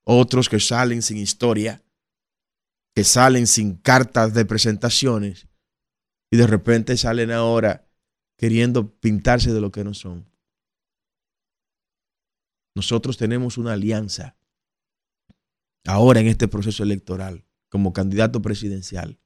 Otros 0.05 0.49
que 0.49 0.59
salen 0.61 1.03
sin 1.03 1.19
historia, 1.19 1.85
que 2.97 3.05
salen 3.05 3.47
sin 3.47 3.75
cartas 3.75 4.33
de 4.33 4.47
presentaciones 4.47 5.49
y 6.31 6.39
de 6.39 6.47
repente 6.47 6.97
salen 6.97 7.31
ahora 7.31 7.87
queriendo 8.39 8.99
pintarse 8.99 9.53
de 9.53 9.61
lo 9.61 9.71
que 9.71 9.85
no 9.85 9.93
son. 9.93 10.27
Nosotros 12.75 13.19
tenemos 13.19 13.59
una 13.59 13.75
alianza 13.75 14.39
ahora 15.85 16.21
en 16.21 16.29
este 16.29 16.49
proceso 16.49 16.83
electoral 16.83 17.45
como 17.69 17.93
candidato 17.93 18.41
presidencial. 18.41 19.21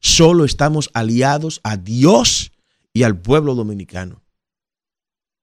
Solo 0.00 0.44
estamos 0.44 0.90
aliados 0.92 1.62
a 1.64 1.78
Dios 1.78 2.52
y 2.92 3.04
al 3.04 3.18
pueblo 3.22 3.54
dominicano. 3.54 4.22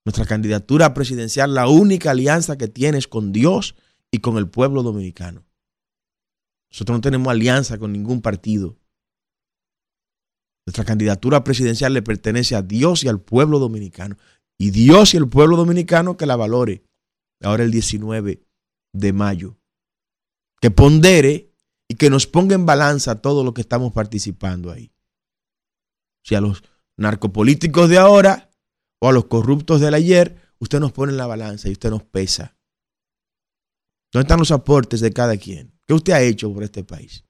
Nuestra 0.05 0.25
candidatura 0.25 0.93
presidencial, 0.93 1.55
la 1.55 1.67
única 1.67 2.11
alianza 2.11 2.59
que 2.59 2.67
tiene 2.67 2.99
es 2.99 3.07
con 3.07 3.31
Dios 3.31 3.73
y 4.11 4.19
con 4.19 4.37
el 4.37 4.47
pueblo 4.47 4.83
dominicano. 4.83 5.46
Nosotros 6.71 6.97
no 6.97 7.01
tenemos 7.01 7.27
alianza 7.29 7.77
con 7.77 7.91
ningún 7.91 8.21
partido. 8.21 8.77
Nuestra 10.65 10.83
candidatura 10.83 11.43
presidencial 11.43 11.93
le 11.93 12.01
pertenece 12.01 12.55
a 12.55 12.61
Dios 12.61 13.03
y 13.03 13.07
al 13.07 13.21
pueblo 13.21 13.57
dominicano. 13.57 14.17
Y 14.59 14.71
Dios 14.71 15.13
y 15.13 15.17
el 15.17 15.29
pueblo 15.29 15.55
dominicano 15.55 16.17
que 16.17 16.25
la 16.25 16.35
valore. 16.35 16.83
Ahora 17.41 17.63
el 17.63 17.71
19 17.71 18.43
de 18.93 19.13
mayo. 19.13 19.57
Que 20.59 20.71
pondere 20.71 21.53
y 21.87 21.95
que 21.95 22.09
nos 22.09 22.27
ponga 22.27 22.55
en 22.55 22.65
balanza 22.65 23.21
todo 23.21 23.43
lo 23.43 23.53
que 23.53 23.61
estamos 23.61 23.93
participando 23.93 24.71
ahí. 24.71 24.91
Si 26.23 26.35
a 26.35 26.41
los 26.41 26.63
narcopolíticos 26.97 27.87
de 27.89 27.97
ahora 27.97 28.51
o 28.99 29.07
a 29.07 29.13
los 29.13 29.25
corruptos 29.25 29.79
del 29.79 29.93
ayer, 29.93 30.41
usted 30.59 30.79
nos 30.79 30.91
pone 30.91 31.13
en 31.13 31.17
la 31.17 31.27
balanza 31.27 31.69
y 31.69 31.73
usted 31.73 31.91
nos 31.91 32.03
pesa. 32.03 32.57
¿Dónde 34.11 34.23
están 34.23 34.39
los 34.39 34.51
aportes 34.51 34.99
de 34.99 35.13
cada 35.13 35.37
quien? 35.37 35.76
¿Qué 35.87 35.93
usted 35.93 36.13
ha 36.13 36.21
hecho 36.21 36.53
por 36.53 36.63
este 36.63 36.83
país? 36.83 37.23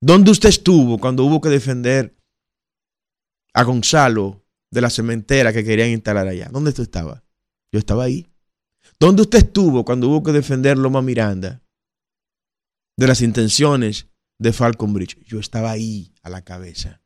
¿Dónde 0.00 0.30
usted 0.30 0.48
estuvo 0.48 0.98
cuando 0.98 1.24
hubo 1.24 1.40
que 1.40 1.48
defender 1.48 2.16
a 3.52 3.62
Gonzalo 3.62 4.44
de 4.70 4.80
la 4.80 4.90
cementera 4.90 5.52
que 5.52 5.64
querían 5.64 5.90
instalar 5.90 6.26
allá? 6.28 6.48
¿Dónde 6.50 6.70
usted 6.70 6.84
estaba? 6.84 7.24
Yo 7.72 7.78
estaba 7.78 8.04
ahí. 8.04 8.26
¿Dónde 8.98 9.22
usted 9.22 9.38
estuvo 9.38 9.84
cuando 9.84 10.08
hubo 10.08 10.22
que 10.22 10.32
defender 10.32 10.78
Loma 10.78 11.02
Miranda 11.02 11.62
de 12.96 13.06
las 13.06 13.20
intenciones 13.20 14.08
de 14.38 14.52
Falcon 14.52 14.92
Bridge? 14.92 15.18
Yo 15.24 15.38
estaba 15.38 15.70
ahí 15.70 16.14
a 16.22 16.30
la 16.30 16.42
cabeza. 16.42 17.02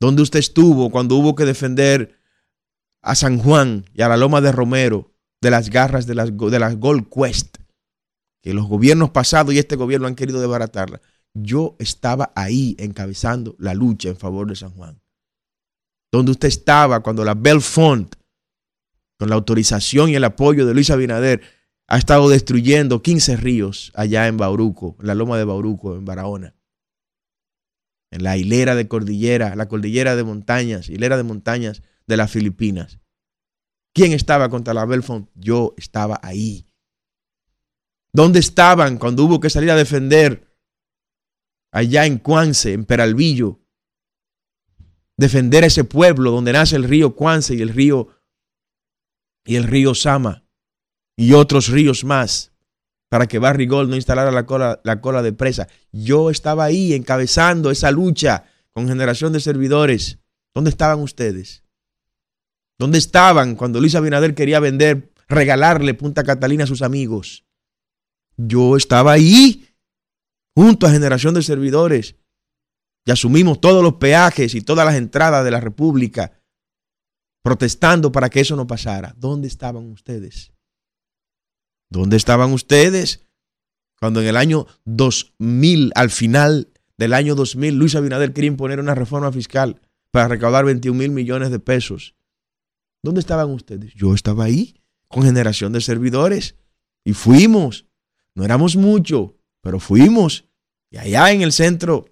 ¿Dónde 0.00 0.22
usted 0.22 0.40
estuvo 0.40 0.90
cuando 0.90 1.16
hubo 1.16 1.36
que 1.36 1.44
defender 1.44 2.18
a 3.02 3.14
San 3.14 3.38
Juan 3.38 3.84
y 3.94 4.02
a 4.02 4.08
la 4.08 4.16
Loma 4.16 4.40
de 4.40 4.50
Romero 4.50 5.14
de 5.40 5.50
las 5.50 5.70
garras 5.70 6.06
de 6.06 6.14
las, 6.14 6.30
de 6.36 6.74
Gold 6.76 7.08
Quest, 7.08 7.58
que 8.42 8.52
los 8.52 8.66
gobiernos 8.66 9.10
pasados 9.10 9.54
y 9.54 9.58
este 9.58 9.76
gobierno 9.76 10.08
han 10.08 10.16
querido 10.16 10.40
desbaratarla. 10.40 11.00
Yo 11.32 11.76
estaba 11.78 12.32
ahí 12.34 12.76
encabezando 12.78 13.54
la 13.58 13.72
lucha 13.72 14.10
en 14.10 14.16
favor 14.16 14.48
de 14.48 14.56
San 14.56 14.70
Juan. 14.70 15.00
Donde 16.10 16.32
usted 16.32 16.48
estaba 16.48 17.00
cuando 17.00 17.24
la 17.24 17.34
Belfont, 17.34 18.16
con 19.18 19.30
la 19.30 19.36
autorización 19.36 20.10
y 20.10 20.16
el 20.16 20.24
apoyo 20.24 20.66
de 20.66 20.74
Luis 20.74 20.90
Abinader, 20.90 21.40
ha 21.86 21.96
estado 21.96 22.28
destruyendo 22.28 23.00
15 23.00 23.36
ríos 23.36 23.92
allá 23.94 24.26
en 24.26 24.36
Bauruco, 24.36 24.96
en 25.00 25.06
la 25.06 25.14
loma 25.14 25.38
de 25.38 25.44
Bauruco, 25.44 25.96
en 25.96 26.04
Barahona. 26.04 26.54
En 28.10 28.24
la 28.24 28.36
hilera 28.36 28.74
de 28.74 28.88
cordillera, 28.88 29.56
la 29.56 29.68
cordillera 29.68 30.16
de 30.16 30.24
montañas, 30.24 30.90
hilera 30.90 31.16
de 31.16 31.22
montañas 31.22 31.82
de 32.06 32.16
las 32.16 32.30
Filipinas. 32.30 32.98
¿Quién 33.94 34.12
estaba 34.12 34.48
contra 34.48 34.74
la 34.74 34.84
Belfont? 34.84 35.28
Yo 35.34 35.74
estaba 35.78 36.18
ahí. 36.22 36.66
¿Dónde 38.14 38.40
estaban 38.40 38.98
cuando 38.98 39.24
hubo 39.24 39.40
que 39.40 39.50
salir 39.50 39.70
a 39.70 39.76
defender 39.76 40.46
allá 41.72 42.04
en 42.04 42.18
Cuance, 42.18 42.72
en 42.72 42.84
Peralvillo? 42.84 43.60
Defender 45.16 45.64
ese 45.64 45.84
pueblo 45.84 46.30
donde 46.30 46.52
nace 46.52 46.76
el 46.76 46.84
río 46.84 47.16
Cuance 47.16 47.54
y 47.54 47.62
el 47.62 47.70
río 47.70 48.08
y 49.44 49.56
el 49.56 49.64
río 49.64 49.94
Sama 49.94 50.44
y 51.16 51.32
otros 51.32 51.68
ríos 51.68 52.04
más 52.04 52.52
para 53.08 53.26
que 53.26 53.38
Barrigol 53.38 53.90
no 53.90 53.96
instalara 53.96 54.30
la 54.30 54.46
cola, 54.46 54.80
la 54.84 55.00
cola 55.00 55.22
de 55.22 55.32
presa. 55.32 55.68
Yo 55.92 56.30
estaba 56.30 56.64
ahí 56.64 56.94
encabezando 56.94 57.70
esa 57.70 57.90
lucha 57.90 58.44
con 58.72 58.88
generación 58.88 59.32
de 59.32 59.40
servidores. 59.40 60.18
¿Dónde 60.54 60.70
estaban 60.70 61.00
ustedes? 61.00 61.62
¿Dónde 62.78 62.98
estaban 62.98 63.54
cuando 63.54 63.80
Luis 63.80 63.94
Abinader 63.94 64.34
quería 64.34 64.60
vender, 64.60 65.12
regalarle 65.28 65.94
Punta 65.94 66.24
Catalina 66.24 66.64
a 66.64 66.66
sus 66.66 66.82
amigos? 66.82 67.44
Yo 68.46 68.76
estaba 68.76 69.12
ahí, 69.12 69.68
junto 70.54 70.86
a 70.86 70.90
generación 70.90 71.34
de 71.34 71.42
servidores, 71.42 72.16
y 73.04 73.10
asumimos 73.10 73.60
todos 73.60 73.82
los 73.82 73.94
peajes 73.94 74.54
y 74.54 74.60
todas 74.60 74.86
las 74.86 74.96
entradas 74.96 75.44
de 75.44 75.50
la 75.50 75.60
República, 75.60 76.32
protestando 77.42 78.12
para 78.12 78.30
que 78.30 78.40
eso 78.40 78.56
no 78.56 78.66
pasara. 78.66 79.14
¿Dónde 79.16 79.48
estaban 79.48 79.90
ustedes? 79.90 80.52
¿Dónde 81.90 82.16
estaban 82.16 82.52
ustedes 82.52 83.26
cuando 83.98 84.20
en 84.20 84.28
el 84.28 84.36
año 84.36 84.66
2000, 84.84 85.92
al 85.94 86.10
final 86.10 86.72
del 86.96 87.12
año 87.12 87.34
2000, 87.34 87.74
Luis 87.74 87.94
Abinader 87.94 88.32
quería 88.32 88.48
imponer 88.48 88.80
una 88.80 88.94
reforma 88.94 89.30
fiscal 89.32 89.80
para 90.10 90.28
recaudar 90.28 90.64
21 90.64 90.98
mil 90.98 91.10
millones 91.10 91.50
de 91.50 91.58
pesos? 91.58 92.14
¿Dónde 93.02 93.20
estaban 93.20 93.50
ustedes? 93.50 93.92
Yo 93.94 94.14
estaba 94.14 94.44
ahí 94.44 94.76
con 95.08 95.24
generación 95.24 95.72
de 95.72 95.80
servidores 95.80 96.56
y 97.04 97.12
fuimos. 97.12 97.86
No 98.34 98.44
éramos 98.44 98.76
mucho, 98.76 99.36
pero 99.60 99.78
fuimos. 99.78 100.48
Y 100.90 100.98
allá 100.98 101.32
en 101.32 101.42
el 101.42 101.52
centro 101.52 102.06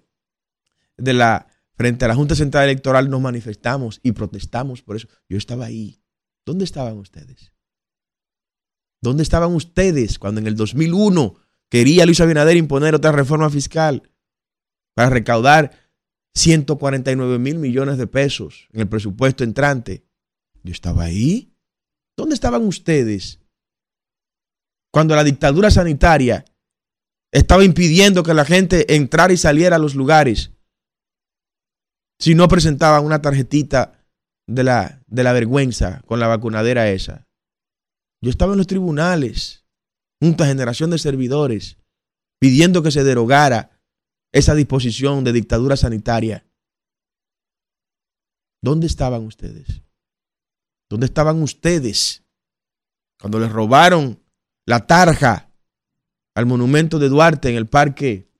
de 0.97 1.13
la, 1.13 1.47
frente 1.75 2.05
a 2.05 2.07
la 2.07 2.15
Junta 2.15 2.35
Central 2.35 2.65
Electoral 2.65 3.09
nos 3.09 3.21
manifestamos 3.21 3.99
y 4.03 4.11
protestamos 4.11 4.81
por 4.81 4.95
eso. 4.95 5.07
Yo 5.29 5.37
estaba 5.37 5.65
ahí. 5.65 6.01
¿Dónde 6.45 6.65
estaban 6.65 6.97
ustedes? 6.97 7.53
¿Dónde 9.01 9.23
estaban 9.23 9.53
ustedes 9.53 10.19
cuando 10.19 10.41
en 10.41 10.47
el 10.47 10.55
2001 10.55 11.35
quería 11.69 12.05
Luis 12.05 12.21
Abinader 12.21 12.57
imponer 12.57 12.93
otra 12.93 13.11
reforma 13.11 13.49
fiscal 13.49 14.03
para 14.93 15.09
recaudar 15.09 15.71
149 16.35 17.39
mil 17.39 17.57
millones 17.57 17.97
de 17.97 18.07
pesos 18.07 18.67
en 18.71 18.81
el 18.81 18.87
presupuesto 18.87 19.43
entrante? 19.43 20.05
Yo 20.63 20.71
estaba 20.71 21.03
ahí. 21.03 21.55
¿Dónde 22.15 22.35
estaban 22.35 22.63
ustedes 22.63 23.40
cuando 24.91 25.15
la 25.15 25.23
dictadura 25.23 25.71
sanitaria 25.71 26.45
estaba 27.31 27.63
impidiendo 27.63 28.23
que 28.23 28.33
la 28.33 28.45
gente 28.45 28.95
entrara 28.95 29.33
y 29.33 29.37
saliera 29.37 29.77
a 29.77 29.79
los 29.79 29.95
lugares 29.95 30.51
si 32.19 32.35
no 32.35 32.47
presentaban 32.47 33.03
una 33.03 33.21
tarjetita 33.21 34.05
de 34.47 34.63
la, 34.63 35.01
de 35.07 35.23
la 35.23 35.33
vergüenza 35.33 36.01
con 36.05 36.19
la 36.19 36.27
vacunadera 36.27 36.89
esa? 36.89 37.27
Yo 38.21 38.29
estaba 38.29 38.51
en 38.51 38.59
los 38.59 38.67
tribunales, 38.67 39.65
junto 40.21 40.43
a 40.43 40.47
generación 40.47 40.91
de 40.91 40.99
servidores, 40.99 41.77
pidiendo 42.39 42.83
que 42.83 42.91
se 42.91 43.03
derogara 43.03 43.81
esa 44.31 44.53
disposición 44.53 45.23
de 45.23 45.33
dictadura 45.33 45.75
sanitaria. 45.75 46.45
¿Dónde 48.61 48.85
estaban 48.85 49.25
ustedes? 49.25 49.81
¿Dónde 50.89 51.07
estaban 51.07 51.41
ustedes 51.41 52.23
cuando 53.19 53.39
le 53.39 53.47
robaron 53.47 54.21
la 54.65 54.85
tarja 54.87 55.51
al 56.35 56.45
monumento 56.45 56.99
de 56.99 57.09
Duarte 57.09 57.49
en 57.49 57.55
el 57.55 57.67
parque, 57.67 58.31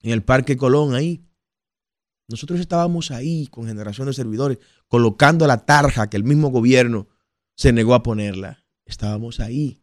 en 0.00 0.12
el 0.12 0.22
parque 0.22 0.56
Colón 0.56 0.94
ahí. 0.94 1.24
Nosotros 2.28 2.60
estábamos 2.60 3.10
ahí 3.10 3.46
con 3.48 3.66
generación 3.66 4.06
de 4.06 4.14
servidores, 4.14 4.58
colocando 4.88 5.46
la 5.46 5.64
tarja 5.64 6.08
que 6.08 6.16
el 6.16 6.24
mismo 6.24 6.50
gobierno 6.50 7.08
se 7.56 7.72
negó 7.72 7.94
a 7.94 8.02
ponerla. 8.02 8.64
Estábamos 8.84 9.40
ahí. 9.40 9.82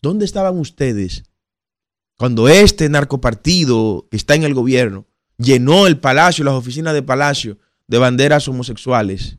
¿Dónde 0.00 0.24
estaban 0.24 0.58
ustedes 0.58 1.24
cuando 2.18 2.48
este 2.48 2.88
narcopartido 2.88 4.08
que 4.10 4.16
está 4.16 4.34
en 4.34 4.42
el 4.42 4.54
gobierno 4.54 5.06
llenó 5.38 5.86
el 5.86 5.98
palacio, 5.98 6.44
las 6.44 6.54
oficinas 6.54 6.92
de 6.94 7.02
palacio 7.02 7.58
de 7.86 7.98
banderas 7.98 8.46
homosexuales 8.48 9.38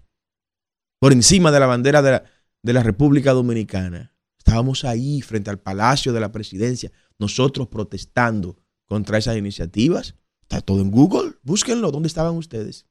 por 1.00 1.12
encima 1.12 1.52
de 1.52 1.60
la 1.60 1.66
bandera 1.66 2.02
de 2.02 2.12
la, 2.12 2.24
de 2.62 2.74
la 2.74 2.84
República 2.84 3.34
Dominicana? 3.34 4.12
Estábamos 4.45 4.83
ahí 4.83 5.21
frente 5.21 5.50
al 5.50 5.59
palacio 5.59 6.13
de 6.13 6.19
la 6.19 6.31
presidencia, 6.31 6.91
nosotros 7.17 7.69
protestando 7.69 8.59
contra 8.85 9.17
esas 9.17 9.35
iniciativas. 9.38 10.13
Está 10.41 10.62
todo 10.62 10.81
en 10.81 10.91
Google, 10.91 11.33
búsquenlo. 11.43 11.89
¿Dónde 11.91 12.07
estaban 12.07 12.35
ustedes? 12.35 12.85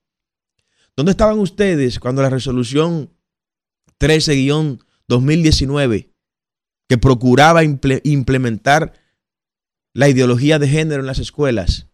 ¿Dónde 0.97 1.13
estaban 1.13 1.39
ustedes 1.39 2.01
cuando 2.01 2.23
la 2.23 2.31
resolución 2.31 3.13
13-2019 4.01 6.09
que 6.89 6.99
procuraba 6.99 7.63
implementar 7.65 8.95
la 9.95 10.09
ideología 10.09 10.59
de 10.59 10.69
género 10.69 11.01
en 11.01 11.07
las 11.07 11.19
escuelas. 11.19 11.89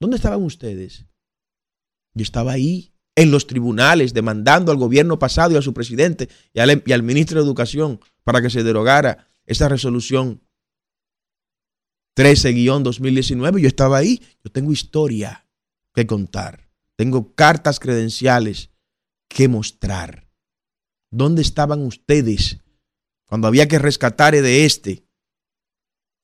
¿Dónde 0.00 0.16
estaban 0.16 0.42
ustedes? 0.42 1.06
Yo 2.14 2.22
estaba 2.22 2.52
ahí, 2.52 2.94
en 3.18 3.32
los 3.32 3.48
tribunales, 3.48 4.14
demandando 4.14 4.70
al 4.70 4.78
gobierno 4.78 5.18
pasado 5.18 5.52
y 5.52 5.56
a 5.56 5.62
su 5.62 5.74
presidente 5.74 6.28
y 6.52 6.60
al, 6.60 6.70
al 6.70 7.02
ministro 7.02 7.40
de 7.40 7.44
Educación 7.44 7.98
para 8.22 8.40
que 8.40 8.48
se 8.48 8.62
derogara 8.62 9.26
esa 9.44 9.68
resolución 9.68 10.40
13-2019. 12.16 13.58
Yo 13.58 13.66
estaba 13.66 13.98
ahí, 13.98 14.22
yo 14.44 14.52
tengo 14.52 14.70
historia 14.70 15.48
que 15.92 16.06
contar, 16.06 16.70
tengo 16.94 17.34
cartas 17.34 17.80
credenciales 17.80 18.70
que 19.28 19.48
mostrar. 19.48 20.28
¿Dónde 21.10 21.42
estaban 21.42 21.82
ustedes 21.82 22.60
cuando 23.26 23.48
había 23.48 23.66
que 23.66 23.80
rescatar 23.80 24.36
de 24.36 24.64
este, 24.64 25.02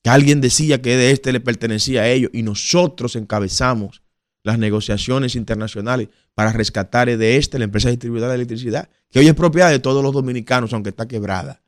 que 0.01 0.09
alguien 0.09 0.39
decía 0.39 0.81
que 0.81 0.95
de 0.95 1.11
este 1.11 1.33
le 1.33 1.41
pertenecía 1.41 2.03
a 2.03 2.07
ellos 2.07 2.31
y 2.33 2.43
nosotros 2.43 3.17
encabezamos 3.17 4.01
las 4.45 4.59
negociaciones 4.59 5.35
internacionales 5.35 6.07
para 6.35 6.51
rescatar 6.51 7.07
de 7.17 7.37
este, 7.37 7.57
la 7.57 7.65
empresa 7.65 7.89
distribuidora 7.89 8.31
de 8.31 8.35
electricidad, 8.35 8.89
que 9.09 9.19
hoy 9.19 9.27
es 9.27 9.33
propiedad 9.33 9.71
de 9.71 9.79
todos 9.79 10.03
los 10.03 10.13
dominicanos, 10.13 10.73
aunque 10.73 10.89
está 10.89 11.07
quebrada, 11.07 11.63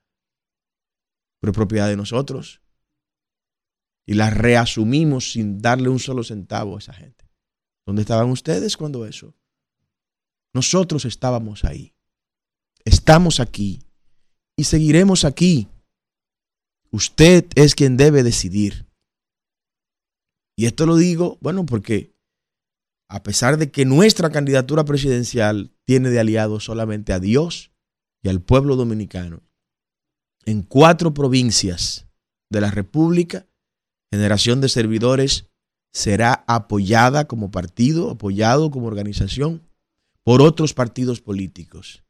pero 1.39 1.51
es 1.51 1.55
propiedad 1.55 1.87
de 1.87 1.95
nosotros. 1.95 2.61
Y 4.05 4.13
la 4.13 4.29
reasumimos 4.29 5.31
sin 5.31 5.61
darle 5.61 5.89
un 5.89 5.99
solo 5.99 6.23
centavo 6.23 6.75
a 6.75 6.79
esa 6.79 6.93
gente. 6.93 7.25
¿Dónde 7.85 8.01
estaban 8.01 8.29
ustedes 8.29 8.77
cuando 8.77 9.05
eso? 9.05 9.33
Nosotros 10.53 11.05
estábamos 11.05 11.63
ahí. 11.63 11.93
Estamos 12.83 13.39
aquí 13.39 13.81
y 14.57 14.65
seguiremos 14.65 15.23
aquí. 15.23 15.69
Usted 16.91 17.45
es 17.55 17.75
quien 17.75 17.95
debe 17.95 18.23
decidir. 18.23 18.87
Y 20.55 20.65
esto 20.65 20.85
lo 20.85 20.95
digo, 20.95 21.37
bueno, 21.41 21.65
porque 21.65 22.16
a 23.09 23.23
pesar 23.23 23.57
de 23.57 23.71
que 23.71 23.85
nuestra 23.85 24.29
candidatura 24.29 24.85
presidencial 24.85 25.71
tiene 25.85 26.09
de 26.09 26.19
aliados 26.19 26.65
solamente 26.65 27.13
a 27.13 27.19
Dios 27.19 27.71
y 28.21 28.29
al 28.29 28.41
pueblo 28.41 28.75
dominicano, 28.75 29.43
en 30.45 30.61
cuatro 30.61 31.13
provincias 31.13 32.07
de 32.49 32.61
la 32.61 32.71
República, 32.71 33.47
Generación 34.11 34.61
de 34.61 34.69
Servidores 34.69 35.49
será 35.91 36.45
apoyada 36.47 37.27
como 37.27 37.51
partido, 37.51 38.11
apoyado 38.11 38.71
como 38.71 38.87
organización 38.87 39.63
por 40.23 40.41
otros 40.41 40.73
partidos 40.73 41.21
políticos. 41.21 42.03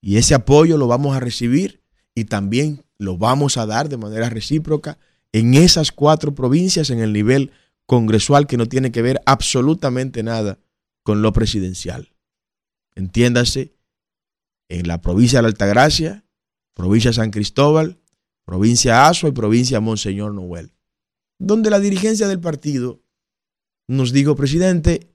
Y 0.00 0.16
ese 0.16 0.34
apoyo 0.34 0.76
lo 0.76 0.86
vamos 0.86 1.16
a 1.16 1.20
recibir 1.20 1.82
y 2.14 2.24
también 2.24 2.84
lo 2.98 3.16
vamos 3.16 3.56
a 3.56 3.66
dar 3.66 3.88
de 3.88 3.96
manera 3.96 4.28
recíproca 4.30 4.98
en 5.32 5.54
esas 5.54 5.92
cuatro 5.92 6.34
provincias 6.34 6.90
en 6.90 7.00
el 7.00 7.12
nivel 7.12 7.50
congresual 7.86 8.46
que 8.46 8.56
no 8.56 8.66
tiene 8.66 8.92
que 8.92 9.02
ver 9.02 9.20
absolutamente 9.26 10.22
nada 10.22 10.58
con 11.02 11.22
lo 11.22 11.32
presidencial. 11.32 12.14
Entiéndase, 12.94 13.76
en 14.68 14.88
la 14.88 15.00
provincia 15.00 15.38
de 15.38 15.42
la 15.42 15.48
Altagracia, 15.48 16.24
provincia 16.74 17.10
de 17.10 17.14
San 17.14 17.30
Cristóbal, 17.30 18.00
provincia 18.44 19.06
Azua 19.06 19.28
y 19.28 19.32
provincia 19.32 19.80
Monseñor 19.80 20.32
Noel, 20.34 20.74
donde 21.38 21.70
la 21.70 21.80
dirigencia 21.80 22.28
del 22.28 22.40
partido 22.40 23.02
nos 23.86 24.12
dijo, 24.12 24.34
presidente, 24.34 25.14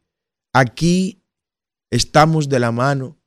aquí 0.53 1.23
estamos 1.89 2.49
de 2.49 2.60
la 2.60 2.71
mano 2.71 3.17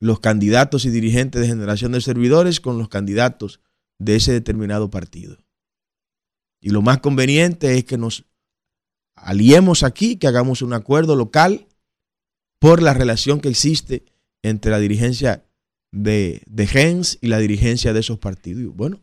los 0.00 0.18
candidatos 0.18 0.84
y 0.84 0.90
dirigentes 0.90 1.40
de 1.40 1.46
generación 1.46 1.92
de 1.92 2.00
servidores 2.00 2.60
con 2.60 2.76
los 2.76 2.88
candidatos 2.88 3.60
de 4.00 4.16
ese 4.16 4.32
determinado 4.32 4.90
partido. 4.90 5.38
Y 6.60 6.70
lo 6.70 6.82
más 6.82 6.98
conveniente 6.98 7.78
es 7.78 7.84
que 7.84 7.98
nos 7.98 8.26
aliemos 9.16 9.82
aquí, 9.82 10.16
que 10.16 10.26
hagamos 10.26 10.62
un 10.62 10.72
acuerdo 10.72 11.16
local 11.16 11.66
por 12.58 12.82
la 12.82 12.94
relación 12.94 13.40
que 13.40 13.48
existe 13.48 14.04
entre 14.42 14.70
la 14.70 14.78
dirigencia 14.78 15.44
de, 15.92 16.42
de 16.46 16.66
Gens 16.66 17.18
y 17.20 17.28
la 17.28 17.38
dirigencia 17.38 17.92
de 17.92 18.00
esos 18.00 18.18
partidos. 18.18 18.74
bueno, 18.74 19.00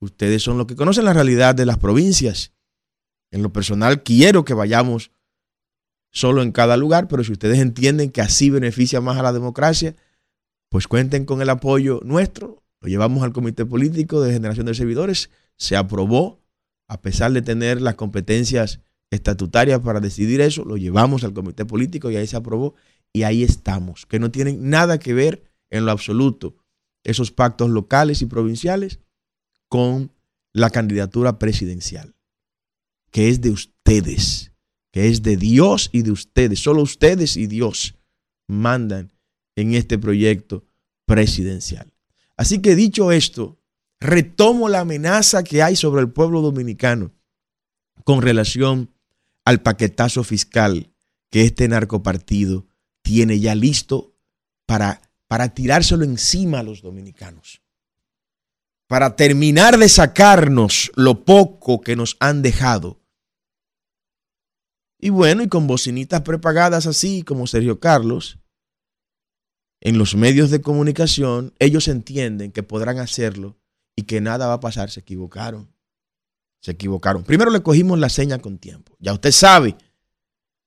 ustedes 0.00 0.42
son 0.42 0.58
los 0.58 0.66
que 0.66 0.76
conocen 0.76 1.04
la 1.04 1.12
realidad 1.12 1.54
de 1.54 1.66
las 1.66 1.78
provincias. 1.78 2.52
En 3.30 3.42
lo 3.42 3.52
personal, 3.52 4.02
quiero 4.02 4.44
que 4.44 4.54
vayamos 4.54 5.10
solo 6.12 6.42
en 6.42 6.52
cada 6.52 6.76
lugar, 6.76 7.08
pero 7.08 7.24
si 7.24 7.32
ustedes 7.32 7.58
entienden 7.58 8.10
que 8.10 8.20
así 8.20 8.50
beneficia 8.50 9.00
más 9.00 9.18
a 9.18 9.22
la 9.22 9.32
democracia, 9.32 9.96
pues 10.68 10.86
cuenten 10.86 11.24
con 11.24 11.42
el 11.42 11.50
apoyo 11.50 12.00
nuestro. 12.04 12.62
Lo 12.80 12.88
llevamos 12.88 13.22
al 13.22 13.32
Comité 13.32 13.64
Político 13.64 14.20
de 14.20 14.32
Generación 14.32 14.66
de 14.66 14.74
Servidores. 14.74 15.30
Se 15.56 15.76
aprobó, 15.76 16.40
a 16.88 17.00
pesar 17.00 17.32
de 17.32 17.42
tener 17.42 17.80
las 17.80 17.94
competencias 17.94 18.80
estatutarias 19.12 19.80
para 19.80 20.00
decidir 20.00 20.40
eso, 20.40 20.64
lo 20.64 20.76
llevamos 20.76 21.22
al 21.22 21.34
Comité 21.34 21.66
Político 21.66 22.10
y 22.10 22.16
ahí 22.16 22.26
se 22.26 22.36
aprobó. 22.36 22.74
Y 23.12 23.24
ahí 23.24 23.42
estamos, 23.42 24.06
que 24.06 24.18
no 24.18 24.30
tienen 24.30 24.70
nada 24.70 24.98
que 24.98 25.12
ver 25.12 25.44
en 25.70 25.84
lo 25.84 25.92
absoluto 25.92 26.56
esos 27.04 27.30
pactos 27.30 27.68
locales 27.68 28.22
y 28.22 28.26
provinciales 28.26 29.00
con 29.68 30.12
la 30.54 30.70
candidatura 30.70 31.38
presidencial, 31.38 32.14
que 33.10 33.28
es 33.28 33.42
de 33.42 33.50
ustedes, 33.50 34.52
que 34.92 35.08
es 35.08 35.22
de 35.22 35.36
Dios 35.36 35.90
y 35.92 36.02
de 36.02 36.12
ustedes. 36.12 36.60
Solo 36.60 36.82
ustedes 36.82 37.36
y 37.36 37.46
Dios 37.46 37.96
mandan 38.48 39.12
en 39.56 39.74
este 39.74 39.98
proyecto 39.98 40.64
presidencial. 41.06 41.92
Así 42.36 42.62
que 42.62 42.74
dicho 42.74 43.12
esto, 43.12 43.58
retomo 44.00 44.70
la 44.70 44.80
amenaza 44.80 45.44
que 45.44 45.62
hay 45.62 45.76
sobre 45.76 46.00
el 46.00 46.10
pueblo 46.10 46.40
dominicano 46.40 47.12
con 48.04 48.22
relación 48.22 48.90
al 49.44 49.62
paquetazo 49.62 50.24
fiscal 50.24 50.92
que 51.30 51.42
este 51.44 51.68
narcopartido 51.68 52.66
tiene 53.02 53.40
ya 53.40 53.54
listo 53.54 54.16
para, 54.66 55.00
para 55.26 55.54
tirárselo 55.54 56.04
encima 56.04 56.60
a 56.60 56.62
los 56.62 56.82
dominicanos. 56.82 57.62
Para 58.86 59.16
terminar 59.16 59.78
de 59.78 59.88
sacarnos 59.88 60.92
lo 60.94 61.24
poco 61.24 61.80
que 61.80 61.96
nos 61.96 62.16
han 62.20 62.42
dejado. 62.42 63.00
Y 64.98 65.10
bueno, 65.10 65.42
y 65.42 65.48
con 65.48 65.66
bocinitas 65.66 66.20
prepagadas 66.20 66.86
así 66.86 67.22
como 67.22 67.46
Sergio 67.46 67.80
Carlos, 67.80 68.38
en 69.80 69.98
los 69.98 70.14
medios 70.14 70.50
de 70.50 70.60
comunicación, 70.60 71.54
ellos 71.58 71.88
entienden 71.88 72.52
que 72.52 72.62
podrán 72.62 72.98
hacerlo 72.98 73.58
y 73.96 74.04
que 74.04 74.20
nada 74.20 74.46
va 74.46 74.54
a 74.54 74.60
pasar. 74.60 74.90
Se 74.90 75.00
equivocaron. 75.00 75.71
Se 76.62 76.70
equivocaron. 76.70 77.24
Primero 77.24 77.50
le 77.50 77.60
cogimos 77.60 77.98
la 77.98 78.08
seña 78.08 78.38
con 78.38 78.56
tiempo. 78.56 78.96
Ya 79.00 79.12
usted 79.12 79.32
sabe. 79.32 79.76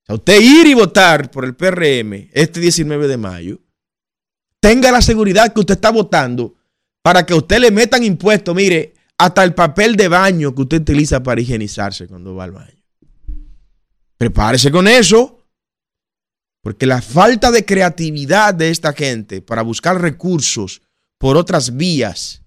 A 0.07 0.13
usted 0.13 0.39
ir 0.41 0.67
y 0.67 0.73
votar 0.73 1.31
por 1.31 1.45
el 1.45 1.55
PRM 1.55 2.29
este 2.33 2.59
19 2.59 3.07
de 3.07 3.17
mayo, 3.17 3.59
tenga 4.59 4.91
la 4.91 5.01
seguridad 5.01 5.51
que 5.51 5.61
usted 5.61 5.75
está 5.75 5.89
votando 5.89 6.53
para 7.01 7.25
que 7.25 7.33
a 7.33 7.37
usted 7.37 7.59
le 7.59 7.71
metan 7.71 8.03
impuestos, 8.03 8.53
mire, 8.53 8.93
hasta 9.17 9.43
el 9.43 9.55
papel 9.55 9.95
de 9.95 10.07
baño 10.09 10.53
que 10.53 10.61
usted 10.63 10.81
utiliza 10.81 11.23
para 11.23 11.41
higienizarse 11.41 12.07
cuando 12.07 12.35
va 12.35 12.43
al 12.43 12.51
baño. 12.51 12.83
Prepárese 14.17 14.71
con 14.71 14.87
eso. 14.87 15.43
Porque 16.61 16.85
la 16.87 17.01
falta 17.01 17.51
de 17.51 17.63
creatividad 17.63 18.53
de 18.53 18.71
esta 18.71 18.91
gente 18.93 19.41
para 19.41 19.61
buscar 19.61 20.01
recursos 20.01 20.81
por 21.19 21.37
otras 21.37 21.75
vías 21.77 22.41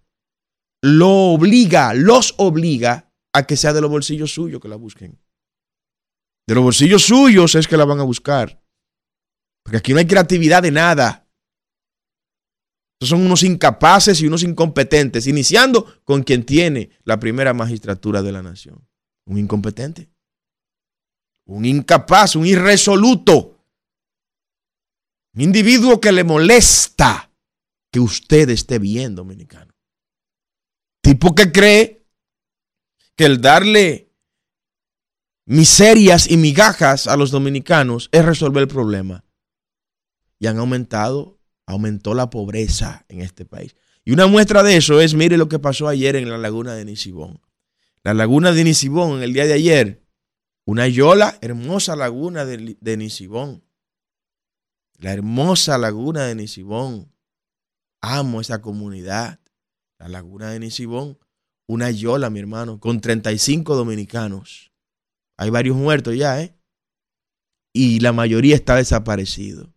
lo 0.83 1.33
obliga, 1.33 1.95
los 1.95 2.35
obliga 2.37 3.08
que 3.47 3.57
sea 3.57 3.73
de 3.73 3.81
los 3.81 3.91
bolsillos 3.91 4.33
suyos 4.33 4.61
que 4.61 4.69
la 4.69 4.77
busquen. 4.77 5.19
De 6.47 6.55
los 6.55 6.65
bolsillos 6.65 7.03
suyos 7.03 7.55
es 7.55 7.69
que 7.69 7.77
la 7.77 7.85
van 7.85 8.01
a 8.01 8.05
buscar. 8.05 8.63
Porque 9.63 9.77
aquí 9.77 9.93
no 9.93 9.99
hay 9.99 10.07
creatividad 10.07 10.63
de 10.63 10.71
nada. 10.71 11.29
Son 13.01 13.21
unos 13.21 13.43
incapaces 13.43 14.21
y 14.21 14.27
unos 14.27 14.43
incompetentes, 14.43 15.27
iniciando 15.27 16.03
con 16.05 16.23
quien 16.23 16.45
tiene 16.45 16.91
la 17.05 17.21
primera 17.21 17.55
magistratura 17.55 18.23
de 18.23 18.33
la 18.33 18.43
nación. 18.43 18.87
Un 19.27 19.39
incompetente. 19.39 20.11
Un 21.47 21.65
incapaz, 21.65 22.35
un 22.35 22.47
irresoluto. 22.47 23.63
Un 25.35 25.43
individuo 25.43 26.01
que 26.01 26.13
le 26.13 26.25
molesta 26.25 27.31
que 27.93 28.01
usted 28.01 28.49
esté 28.51 28.79
bien, 28.79 29.15
dominicano. 29.15 29.73
Tipo 31.03 31.35
que 31.35 31.53
cree 31.53 31.98
que 33.19 33.25
el 33.25 33.41
darle 33.41 34.15
miserias 35.45 36.31
y 36.31 36.37
migajas 36.37 37.09
a 37.09 37.17
los 37.17 37.33
dominicanos 37.33 38.09
es 38.13 38.25
resolver 38.25 38.63
el 38.63 38.69
problema. 38.69 39.25
Y 40.39 40.47
han 40.47 40.59
aumentado, 40.59 41.41
aumentó 41.67 42.15
la 42.15 42.31
pobreza 42.31 43.05
en 43.09 43.21
este 43.21 43.45
país. 43.45 43.75
Y 44.05 44.13
una 44.13 44.29
muestra 44.29 44.63
de 44.63 44.77
eso 44.77 45.01
es, 45.01 45.15
mire 45.15 45.37
lo 45.37 45.49
que 45.49 45.59
pasó 45.59 45.89
ayer 45.89 46.15
en 46.15 46.31
la 46.31 46.39
laguna 46.39 46.77
de 46.77 46.85
Nisibón. 46.85 47.41
La 48.05 48.15
laguna 48.15 48.53
de 48.53 48.63
Nisibón, 48.63 49.17
en 49.19 49.25
el 49.25 49.33
día 49.33 49.47
de 49.47 49.55
ayer, 49.55 50.07
una 50.65 50.87
yola, 50.87 51.39
hermosa 51.41 51.97
laguna 51.97 52.45
de, 52.45 52.77
de 52.81 52.97
Nisibón. 52.97 53.65
La 54.97 55.13
hermosa 55.13 55.77
laguna 55.77 56.25
de 56.27 56.37
Nisibón. 56.37 57.13
Amo 58.01 58.41
esa 58.41 58.63
comunidad. 58.63 59.41
La 59.99 60.07
laguna 60.07 60.51
de 60.51 60.61
Nisibón. 60.61 61.19
Una 61.69 61.91
yola, 61.91 62.31
mi 62.31 62.41
hermano, 62.41 62.81
con 62.81 63.01
35 63.01 63.77
dominicanos. 63.77 64.73
Hay 65.37 65.51
varios 65.51 65.77
muertos 65.77 66.17
ya, 66.17 66.41
¿eh? 66.41 66.55
Y 67.75 68.01
la 68.01 68.13
mayoría 68.13 68.55
está 68.55 68.77
desaparecido. 68.77 69.73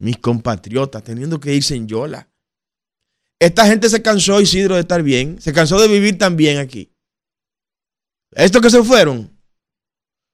Mis 0.00 0.18
compatriotas 0.18 1.04
teniendo 1.04 1.38
que 1.38 1.54
irse 1.54 1.76
en 1.76 1.86
yola. 1.86 2.30
Esta 3.40 3.66
gente 3.66 3.88
se 3.88 4.02
cansó, 4.02 4.40
Isidro, 4.40 4.74
de 4.74 4.80
estar 4.80 5.02
bien. 5.02 5.40
Se 5.40 5.52
cansó 5.52 5.80
de 5.80 5.86
vivir 5.86 6.18
tan 6.18 6.36
bien 6.36 6.58
aquí. 6.58 6.92
Estos 8.32 8.60
que 8.60 8.70
se 8.70 8.82
fueron, 8.82 9.38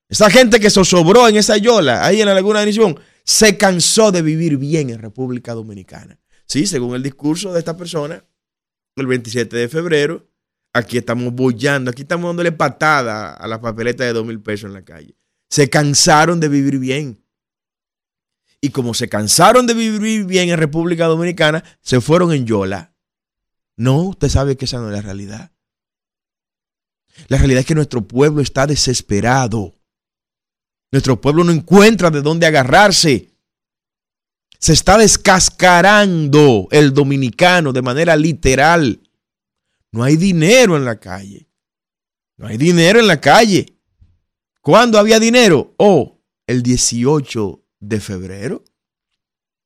esa 0.09 0.31
gente 0.31 0.59
que 0.59 0.71
sobró 0.71 1.29
en 1.29 1.37
esa 1.37 1.59
yola, 1.59 2.05
ahí 2.05 2.21
en 2.21 2.27
la 2.27 2.35
laguna 2.35 2.61
de 2.61 2.67
Nisibón, 2.67 2.99
se 3.25 3.57
cansó 3.57 4.11
de 4.13 4.23
vivir 4.23 4.57
bien 4.57 4.91
en 4.91 5.01
República 5.01 5.53
Dominicana. 5.53 6.19
Sí, 6.47 6.67
según 6.67 6.95
el 6.95 7.03
discurso 7.03 7.53
de 7.53 7.59
esta 7.59 7.77
persona, 7.77 8.25
el 8.97 9.07
27 9.07 9.57
de 9.57 9.69
febrero, 9.69 10.29
aquí 10.75 10.99
estamos 10.99 11.33
bollando, 11.33 11.91
aquí 11.91 12.03
estamos 12.03 12.29
dándole 12.29 12.53
patada 12.53 13.33
a 13.33 13.49
la 13.49 13.61
papeleta 13.61 14.05
de 14.05 14.13
dos 14.13 14.27
mil 14.27 14.41
pesos 14.43 14.69
en 14.69 14.75
la 14.75 14.85
calle. 14.85 15.17
Se 15.49 15.71
cansaron 15.71 16.41
de 16.41 16.49
vivir 16.49 16.79
bien. 16.79 17.25
Y 18.61 18.71
como 18.71 18.93
se 18.93 19.09
cansaron 19.09 19.67
de 19.67 19.75
vivir 19.75 20.25
bien 20.25 20.51
en 20.51 20.59
República 20.59 21.07
Dominicana, 21.07 21.63
se 21.81 22.01
fueron 22.01 22.33
en 22.33 22.45
Yola. 22.45 22.95
No, 23.77 24.03
usted 24.03 24.29
sabe 24.29 24.57
que 24.57 24.65
esa 24.65 24.79
no 24.79 24.89
es 24.89 24.95
la 24.95 25.03
realidad. 25.03 25.53
La 27.29 27.39
realidad 27.39 27.61
es 27.61 27.67
que 27.67 27.75
nuestro 27.75 28.03
pueblo 28.03 28.43
está 28.43 28.67
desesperado. 28.67 29.79
Nuestro 30.91 31.21
pueblo 31.21 31.45
no 31.45 31.53
encuentra 31.53 32.11
de 32.11 32.23
dónde 32.23 32.47
agarrarse. 32.47 33.31
Se 34.59 34.73
está 34.73 34.97
descascarando 34.97 36.67
el 36.71 36.95
dominicano 36.95 37.73
de 37.73 37.83
manera 37.83 38.17
literal. 38.17 39.04
No 39.95 40.03
hay 40.03 40.17
dinero 40.17 40.77
en 40.77 40.85
la 40.85 40.99
calle. 40.99 41.49
No 42.37 42.49
hay 42.49 42.57
dinero 42.57 42.99
en 42.99 43.07
la 43.07 43.21
calle. 43.21 43.79
¿Cuándo 44.61 44.99
había 44.99 45.21
dinero? 45.21 45.73
Oh, 45.79 46.21
el 46.49 46.65
18 46.65 47.65
de 47.79 48.01
febrero. 48.01 48.65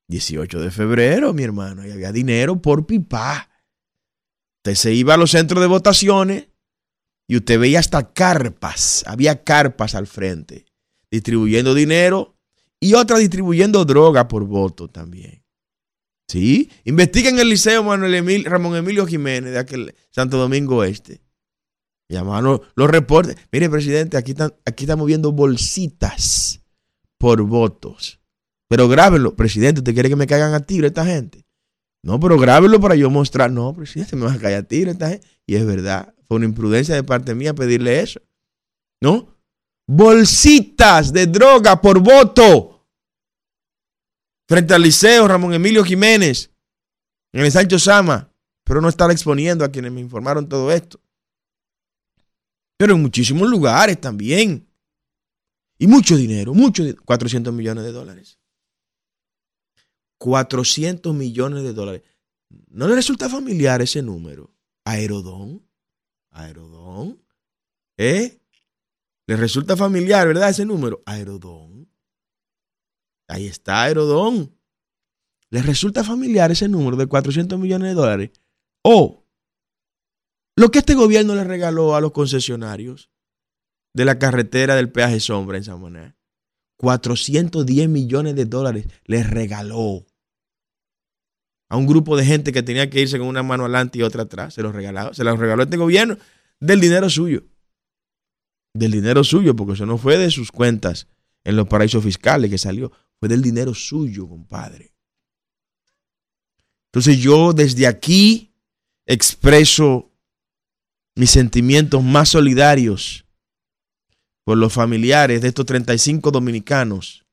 18 0.09 0.61
de 0.61 0.71
febrero, 0.71 1.33
mi 1.33 1.45
hermano. 1.45 1.81
Ahí 1.81 1.93
había 1.93 2.12
dinero 2.12 2.61
por 2.61 2.85
pipa. 2.85 3.49
Usted 4.59 4.75
se 4.75 4.93
iba 4.93 5.14
a 5.14 5.17
los 5.17 5.31
centros 5.31 5.62
de 5.62 5.67
votaciones 5.67 6.49
y 7.27 7.37
usted 7.37 7.59
veía 7.59 7.79
hasta 7.79 8.12
carpas. 8.12 9.05
Había 9.07 9.45
carpas 9.45 9.95
al 9.95 10.07
frente 10.07 10.67
distribuyendo 11.11 11.73
dinero 11.73 12.37
y 12.79 12.93
otra 12.93 13.17
distribuyendo 13.17 13.87
droga 13.87 14.29
por 14.29 14.45
voto 14.45 14.88
también. 14.88 15.43
¿Sí? 16.29 16.71
Investiguen 16.85 17.38
el 17.38 17.49
liceo 17.49 17.83
Manuel 17.83 18.45
Ramón 18.45 18.77
Emilio 18.77 19.07
Jiménez 19.07 19.53
de 19.53 19.59
aquel 19.59 19.95
Santo 20.11 20.37
Domingo 20.37 20.85
Este. 20.85 21.23
Llamaron 22.11 22.61
los 22.75 22.91
reportes. 22.91 23.37
Mire, 23.51 23.69
presidente, 23.69 24.17
aquí, 24.17 24.33
están, 24.33 24.55
aquí 24.64 24.85
estamos 24.85 25.07
viendo 25.07 25.33
bolsitas 25.33 26.61
por 27.19 27.43
votos. 27.43 28.21
Pero 28.69 28.88
grábenlo. 28.88 29.35
Presidente, 29.37 29.81
¿usted 29.81 29.95
quiere 29.95 30.09
que 30.09 30.17
me 30.17 30.27
caigan 30.27 30.55
a 30.55 30.61
tiro 30.61 30.87
esta 30.87 31.05
gente? 31.05 31.45
No, 32.03 32.21
pero 32.21 32.38
grábenlo 32.38 32.81
para 32.81 32.95
yo 32.95 33.11
mostrar. 33.11 33.51
No, 33.51 33.75
presidente, 33.75 34.17
me 34.17 34.27
va 34.27 34.33
a 34.33 34.38
caer 34.38 34.59
a 34.59 34.62
tiro 34.62 34.91
esta 34.91 35.11
gente. 35.11 35.27
Y 35.47 35.57
es 35.57 35.67
verdad. 35.67 36.14
Fue 36.27 36.37
una 36.37 36.47
imprudencia 36.47 36.95
de 36.95 37.03
parte 37.03 37.35
mía 37.35 37.55
pedirle 37.55 38.01
eso. 38.01 38.21
¿No? 39.01 39.38
bolsitas 39.88 41.12
de 41.12 41.27
droga 41.27 41.81
por 41.81 41.99
voto 41.99 42.78
frente 44.49 44.75
al 44.75 44.83
liceo 44.83 45.29
Ramón 45.29 45.53
Emilio 45.53 45.85
Jiménez 45.85 46.51
en 47.33 47.45
el 47.45 47.53
Sancho 47.53 47.79
Sama, 47.79 48.33
pero 48.65 48.81
no 48.81 48.89
estar 48.89 49.11
exponiendo 49.11 49.65
a 49.65 49.71
quienes 49.71 49.93
me 49.93 50.01
informaron 50.01 50.49
todo 50.49 50.73
esto. 50.73 50.99
Pero 52.79 52.95
en 52.95 53.03
muchísimos 53.03 53.49
lugares 53.49 54.01
también. 54.01 54.67
Y 55.79 55.87
mucho 55.87 56.17
dinero, 56.17 56.55
mucho, 56.55 56.83
400 57.05 57.53
millones 57.53 57.85
de 57.85 57.93
dólares. 57.93 58.39
400 60.19 61.15
millones 61.15 61.63
de 61.63 61.73
dólares. 61.73 62.03
¿No 62.69 62.89
le 62.89 62.97
resulta 62.97 63.29
familiar 63.29 63.83
ese 63.83 64.03
número? 64.03 64.53
Aerodón. 64.85 65.63
Aerodón. 66.31 67.23
¿Eh? 67.97 68.41
Le 69.27 69.37
resulta 69.37 69.77
familiar, 69.77 70.27
¿verdad? 70.27 70.51
Ese 70.51 70.65
número. 70.65 71.03
Aerodón. 71.05 71.78
Ahí 73.29 73.47
está 73.47 73.83
Aerodón. 73.83 74.55
¿Les 75.51 75.64
resulta 75.64 76.05
familiar 76.05 76.51
ese 76.51 76.69
número 76.69 76.97
de 76.97 77.07
400 77.07 77.59
millones 77.59 77.88
de 77.88 77.95
dólares? 77.95 78.31
O 78.83 79.25
lo 80.57 80.71
que 80.71 80.81
este 80.81 80.95
gobierno 80.95 81.35
le 81.35 81.45
regaló 81.45 81.95
a 81.95 82.01
los 82.01 82.12
concesionarios 82.12 83.11
de 83.95 84.05
la 84.05 84.19
carretera 84.19 84.75
del 84.75 84.91
peaje 84.91 85.21
sombra 85.21 85.57
en 85.57 85.64
San 85.64 85.81
Manuel. 85.81 86.14
410 86.79 87.88
millones 87.88 88.35
de 88.35 88.45
dólares 88.45 88.87
les 89.05 89.29
regaló 89.29 90.07
a 91.69 91.77
un 91.77 91.87
grupo 91.87 92.17
de 92.17 92.25
gente 92.25 92.53
que 92.53 92.62
tenía 92.62 92.88
que 92.88 93.01
irse 93.01 93.19
con 93.19 93.29
una 93.29 93.43
mano 93.43 93.64
adelante 93.64 93.99
y 93.99 94.03
otra 94.03 94.23
atrás. 94.23 94.55
Se 94.55 94.62
los 94.62 94.75
regaló, 94.75 95.12
se 95.14 95.25
los 95.25 95.38
regaló 95.38 95.62
este 95.64 95.77
gobierno 95.77 96.17
del 96.61 96.81
dinero 96.81 97.09
suyo 97.11 97.45
del 98.79 98.93
dinero 98.93 99.25
suyo, 99.25 99.55
porque 99.57 99.75
eso 99.75 99.87
no 99.87 99.99
fue 99.99 100.17
de 100.19 100.31
sus 100.31 100.53
cuentas 100.53 101.09
en 101.45 101.57
los 101.57 101.69
paraísos 101.69 102.05
fiscales 102.05 102.51
que 102.51 102.59
salió, 102.59 102.93
fue 103.19 103.29
del 103.29 103.43
dinero 103.43 103.75
suyo, 103.75 104.29
compadre. 104.29 104.95
Entonces 106.87 107.19
yo 107.19 107.53
desde 107.53 107.87
aquí 107.87 108.55
expreso 109.07 110.11
mis 111.15 111.31
sentimientos 111.31 112.03
más 112.03 112.31
solidarios 112.31 113.27
por 114.45 114.57
los 114.57 114.73
familiares 114.73 115.43
de 115.43 115.49
estos 115.49 115.67
35 115.67 116.31
dominicanos 116.31 117.27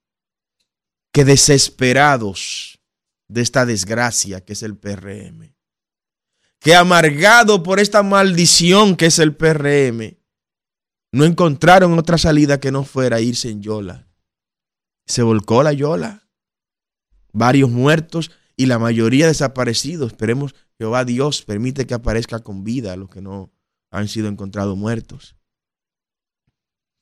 que 1.14 1.24
desesperados 1.24 2.80
de 3.28 3.42
esta 3.42 3.66
desgracia 3.66 4.44
que 4.44 4.54
es 4.54 4.64
el 4.64 4.76
PRM, 4.76 5.56
que 6.60 6.76
amargado 6.76 7.64
por 7.64 7.80
esta 7.80 8.04
maldición 8.04 8.96
que 8.96 9.06
es 9.06 9.20
el 9.20 9.36
PRM, 9.36 10.18
no 11.12 11.24
encontraron 11.24 11.98
otra 11.98 12.18
salida 12.18 12.60
que 12.60 12.72
no 12.72 12.84
fuera 12.84 13.22
irse 13.22 13.50
en 13.50 13.62
Yola. 13.62 14.05
Se 15.06 15.24
volcó 15.24 15.64
la 15.64 15.74
Yola. 15.74 16.28
Varios 17.32 17.70
muertos 17.70 18.32
y 18.56 18.66
la 18.66 18.80
mayoría 18.80 19.28
desaparecidos. 19.28 20.12
Esperemos 20.12 20.56
Jehová 20.78 21.06
Dios 21.06 21.42
permite 21.42 21.86
que 21.86 21.94
aparezca 21.94 22.40
con 22.40 22.64
vida 22.64 22.94
a 22.94 22.96
los 22.98 23.10
que 23.10 23.22
no 23.22 23.52
han 23.92 24.08
sido 24.08 24.28
encontrados 24.28 24.78
muertos. 24.78 25.36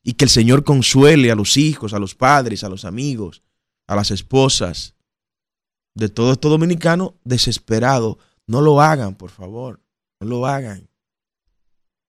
Y 0.03 0.13
que 0.13 0.25
el 0.25 0.29
Señor 0.29 0.63
consuele 0.63 1.31
a 1.31 1.35
los 1.35 1.57
hijos, 1.57 1.93
a 1.93 1.99
los 1.99 2.13
padres, 2.13 2.63
a 2.63 2.69
los 2.69 2.85
amigos, 2.85 3.41
a 3.87 3.95
las 3.95 4.11
esposas 4.11 4.95
de 5.95 6.09
todo 6.09 6.33
esto 6.33 6.49
dominicano 6.49 7.15
desesperado. 7.23 8.17
No 8.45 8.61
lo 8.61 8.81
hagan, 8.81 9.15
por 9.15 9.29
favor. 9.29 9.81
No 10.19 10.27
lo 10.27 10.45
hagan. 10.45 10.89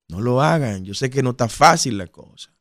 No 0.09 0.21
lo 0.21 0.43
hagan. 0.43 0.85
Yo 0.85 0.95
sé 0.95 1.09
que 1.09 1.23
no 1.23 1.31
está 1.31 1.49
fácil 1.49 1.99
la 1.99 2.09
cosa. 2.09 2.53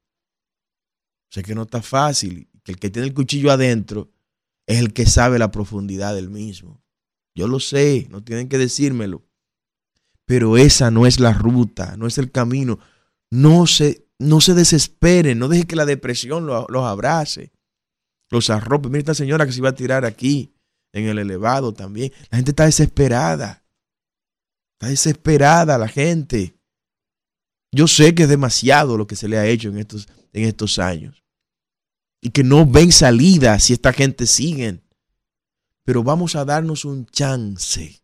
Sé 1.30 1.42
que 1.42 1.56
no 1.56 1.64
está 1.64 1.82
fácil. 1.82 2.50
Que 2.64 2.72
el 2.72 2.80
que 2.80 2.90
tiene 2.90 3.08
el 3.08 3.14
cuchillo 3.14 3.52
adentro 3.52 4.12
es 4.68 4.80
el 4.80 4.94
que 4.94 5.06
sabe 5.06 5.40
la 5.40 5.52
profundidad 5.52 6.16
del 6.16 6.30
mismo. 6.30 6.82
Yo 7.36 7.48
lo 7.48 7.60
sé, 7.60 8.08
no 8.10 8.24
tienen 8.24 8.48
que 8.48 8.58
decírmelo. 8.58 9.24
Pero 10.26 10.58
esa 10.58 10.92
no 10.92 11.06
es 11.06 11.20
la 11.20 11.34
ruta, 11.34 11.98
no 11.98 12.08
es 12.08 12.18
el 12.18 12.32
camino. 12.32 12.80
No 13.32 13.68
se, 13.68 14.08
no 14.20 14.40
se 14.40 14.54
desesperen, 14.54 15.40
no 15.40 15.48
deje 15.48 15.66
que 15.66 15.76
la 15.76 15.86
depresión 15.86 16.46
los, 16.46 16.68
abrace, 16.86 17.52
los 18.30 18.50
arrope. 18.50 18.88
Mira 18.90 19.00
esta 19.00 19.16
señora 19.16 19.46
que 19.46 19.52
se 19.52 19.60
iba 19.60 19.70
a 19.70 19.76
tirar 19.76 20.06
aquí, 20.06 20.54
en 20.94 21.08
el 21.08 21.18
elevado 21.18 21.74
también. 21.74 22.12
La 22.30 22.38
gente 22.38 22.52
está 22.52 22.66
desesperada. 22.66 23.66
Está 24.74 24.90
desesperada 24.90 25.78
la 25.78 25.88
gente. 25.88 26.56
Yo 27.72 27.88
sé 27.88 28.14
que 28.14 28.24
es 28.24 28.30
demasiado 28.30 28.98
lo 28.98 29.08
que 29.08 29.16
se 29.16 29.28
le 29.28 29.38
ha 29.38 29.48
hecho 29.48 29.70
en 29.70 29.80
estos, 29.80 30.08
en 30.32 30.44
estos 30.44 30.78
años. 30.78 31.23
Y 32.24 32.30
que 32.30 32.44
no 32.44 32.66
ven 32.66 32.92
salida 32.92 33.60
si 33.60 33.74
esta 33.74 33.92
gente 33.92 34.26
sigue. 34.26 34.82
Pero 35.84 36.04
vamos 36.04 36.36
a 36.36 36.46
darnos 36.46 36.86
un 36.86 37.06
chance. 37.06 38.02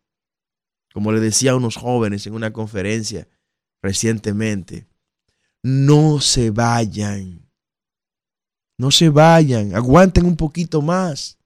Como 0.92 1.10
le 1.12 1.20
decía 1.20 1.52
a 1.52 1.56
unos 1.56 1.76
jóvenes 1.76 2.26
en 2.26 2.34
una 2.34 2.52
conferencia 2.52 3.26
recientemente. 3.82 4.86
No 5.62 6.20
se 6.20 6.50
vayan. 6.50 7.48
No 8.76 8.90
se 8.90 9.08
vayan. 9.08 9.74
Aguanten 9.74 10.26
un 10.26 10.36
poquito 10.36 10.82
más. 10.82 11.38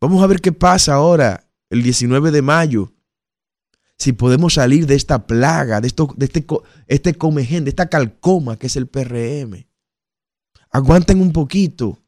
Vamos 0.00 0.22
a 0.22 0.26
ver 0.28 0.40
qué 0.40 0.52
pasa 0.52 0.94
ahora, 0.94 1.48
el 1.68 1.82
19 1.82 2.30
de 2.30 2.42
mayo 2.42 2.92
si 4.02 4.12
podemos 4.12 4.54
salir 4.54 4.86
de 4.86 4.96
esta 4.96 5.28
plaga, 5.28 5.80
de, 5.80 5.86
esto, 5.86 6.12
de 6.16 6.26
este, 6.26 6.44
este 6.88 7.14
comején, 7.14 7.62
de 7.62 7.70
esta 7.70 7.88
calcoma 7.88 8.58
que 8.58 8.66
es 8.66 8.74
el 8.74 8.88
PRM. 8.88 9.64
Aguanten 10.72 11.20
un 11.20 11.32
poquito. 11.32 11.98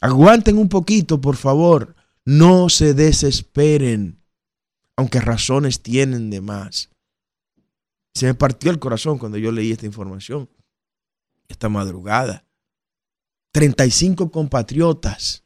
Aguanten 0.00 0.58
un 0.58 0.68
poquito, 0.68 1.20
por 1.20 1.36
favor. 1.36 1.94
No 2.24 2.68
se 2.68 2.94
desesperen, 2.94 4.22
aunque 4.96 5.20
razones 5.20 5.82
tienen 5.82 6.30
de 6.30 6.40
más. 6.40 6.90
Se 8.14 8.26
me 8.26 8.34
partió 8.34 8.70
el 8.70 8.78
corazón 8.78 9.18
cuando 9.18 9.38
yo 9.38 9.50
leí 9.50 9.72
esta 9.72 9.86
información, 9.86 10.48
esta 11.48 11.68
madrugada. 11.68 12.44
35 13.52 14.30
compatriotas. 14.30 15.44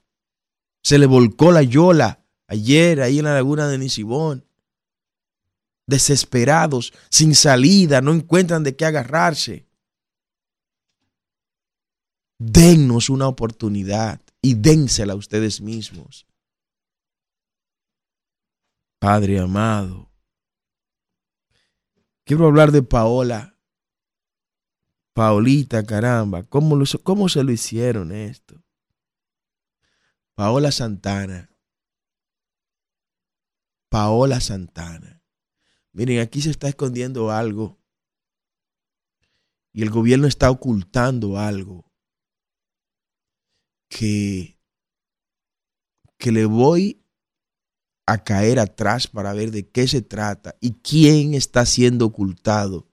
Se 0.82 0.98
le 0.98 1.06
volcó 1.06 1.52
la 1.52 1.62
yola 1.62 2.24
ayer 2.46 3.00
ahí 3.00 3.18
en 3.18 3.24
la 3.24 3.34
laguna 3.34 3.68
de 3.68 3.78
Nisibón 3.78 4.48
desesperados, 5.88 6.92
sin 7.08 7.34
salida, 7.34 8.00
no 8.00 8.12
encuentran 8.12 8.62
de 8.62 8.76
qué 8.76 8.84
agarrarse. 8.84 9.66
Dennos 12.38 13.10
una 13.10 13.26
oportunidad 13.26 14.20
y 14.40 14.54
dénsela 14.54 15.14
a 15.14 15.16
ustedes 15.16 15.60
mismos. 15.60 16.26
Padre 19.00 19.40
amado, 19.40 20.10
quiero 22.24 22.46
hablar 22.46 22.72
de 22.72 22.82
Paola. 22.82 23.56
Paolita, 25.12 25.84
caramba, 25.84 26.44
¿cómo, 26.44 26.80
¿cómo 27.02 27.28
se 27.28 27.42
lo 27.42 27.50
hicieron 27.50 28.12
esto? 28.12 28.62
Paola 30.34 30.70
Santana. 30.70 31.50
Paola 33.88 34.40
Santana. 34.40 35.20
Miren, 35.92 36.20
aquí 36.20 36.40
se 36.40 36.50
está 36.50 36.68
escondiendo 36.68 37.32
algo. 37.32 37.80
Y 39.72 39.82
el 39.82 39.90
gobierno 39.90 40.28
está 40.28 40.50
ocultando 40.52 41.38
algo. 41.38 41.87
Que, 43.88 44.58
que 46.18 46.32
le 46.32 46.44
voy 46.44 47.02
a 48.06 48.24
caer 48.24 48.58
atrás 48.58 49.06
para 49.06 49.32
ver 49.32 49.50
de 49.50 49.68
qué 49.68 49.88
se 49.88 50.02
trata 50.02 50.56
y 50.60 50.72
quién 50.74 51.34
está 51.34 51.66
siendo 51.66 52.06
ocultado 52.06 52.88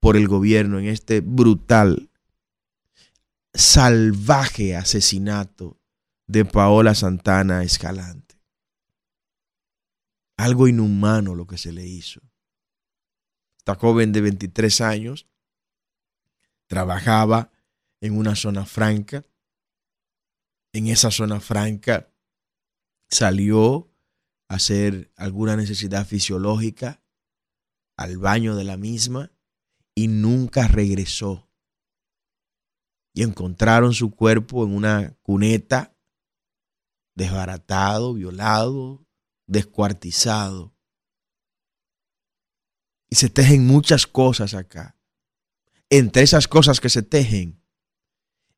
por 0.00 0.16
el 0.16 0.28
gobierno 0.28 0.78
en 0.78 0.86
este 0.86 1.20
brutal, 1.20 2.10
salvaje 3.52 4.76
asesinato 4.76 5.78
de 6.26 6.44
Paola 6.44 6.94
Santana 6.94 7.62
Escalante. 7.62 8.36
Algo 10.36 10.68
inhumano 10.68 11.34
lo 11.34 11.46
que 11.46 11.58
se 11.58 11.72
le 11.72 11.86
hizo. 11.86 12.20
Esta 13.58 13.74
joven 13.74 14.12
de 14.12 14.22
23 14.22 14.80
años 14.80 15.26
trabajaba 16.66 17.50
en 18.00 18.16
una 18.16 18.34
zona 18.34 18.64
franca. 18.64 19.22
En 20.72 20.86
esa 20.86 21.10
zona 21.10 21.40
franca 21.40 22.12
salió 23.08 23.92
a 24.48 24.54
hacer 24.54 25.12
alguna 25.16 25.56
necesidad 25.56 26.06
fisiológica 26.06 27.02
al 27.96 28.18
baño 28.18 28.56
de 28.56 28.64
la 28.64 28.76
misma 28.76 29.32
y 29.94 30.08
nunca 30.08 30.68
regresó. 30.68 31.48
Y 33.12 33.22
encontraron 33.22 33.92
su 33.92 34.12
cuerpo 34.12 34.64
en 34.64 34.74
una 34.74 35.16
cuneta, 35.22 35.96
desbaratado, 37.16 38.14
violado, 38.14 39.04
descuartizado. 39.46 40.76
Y 43.10 43.16
se 43.16 43.28
tejen 43.28 43.66
muchas 43.66 44.06
cosas 44.06 44.54
acá. 44.54 44.96
Entre 45.90 46.22
esas 46.22 46.46
cosas 46.46 46.80
que 46.80 46.88
se 46.88 47.02
tejen 47.02 47.60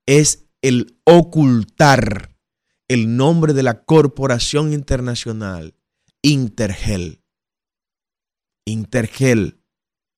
es 0.04 0.51
el 0.62 0.98
ocultar 1.04 2.34
el 2.88 3.16
nombre 3.16 3.52
de 3.52 3.62
la 3.62 3.82
corporación 3.84 4.72
internacional 4.72 5.74
Intergel. 6.22 7.20
Intergel, 8.64 9.60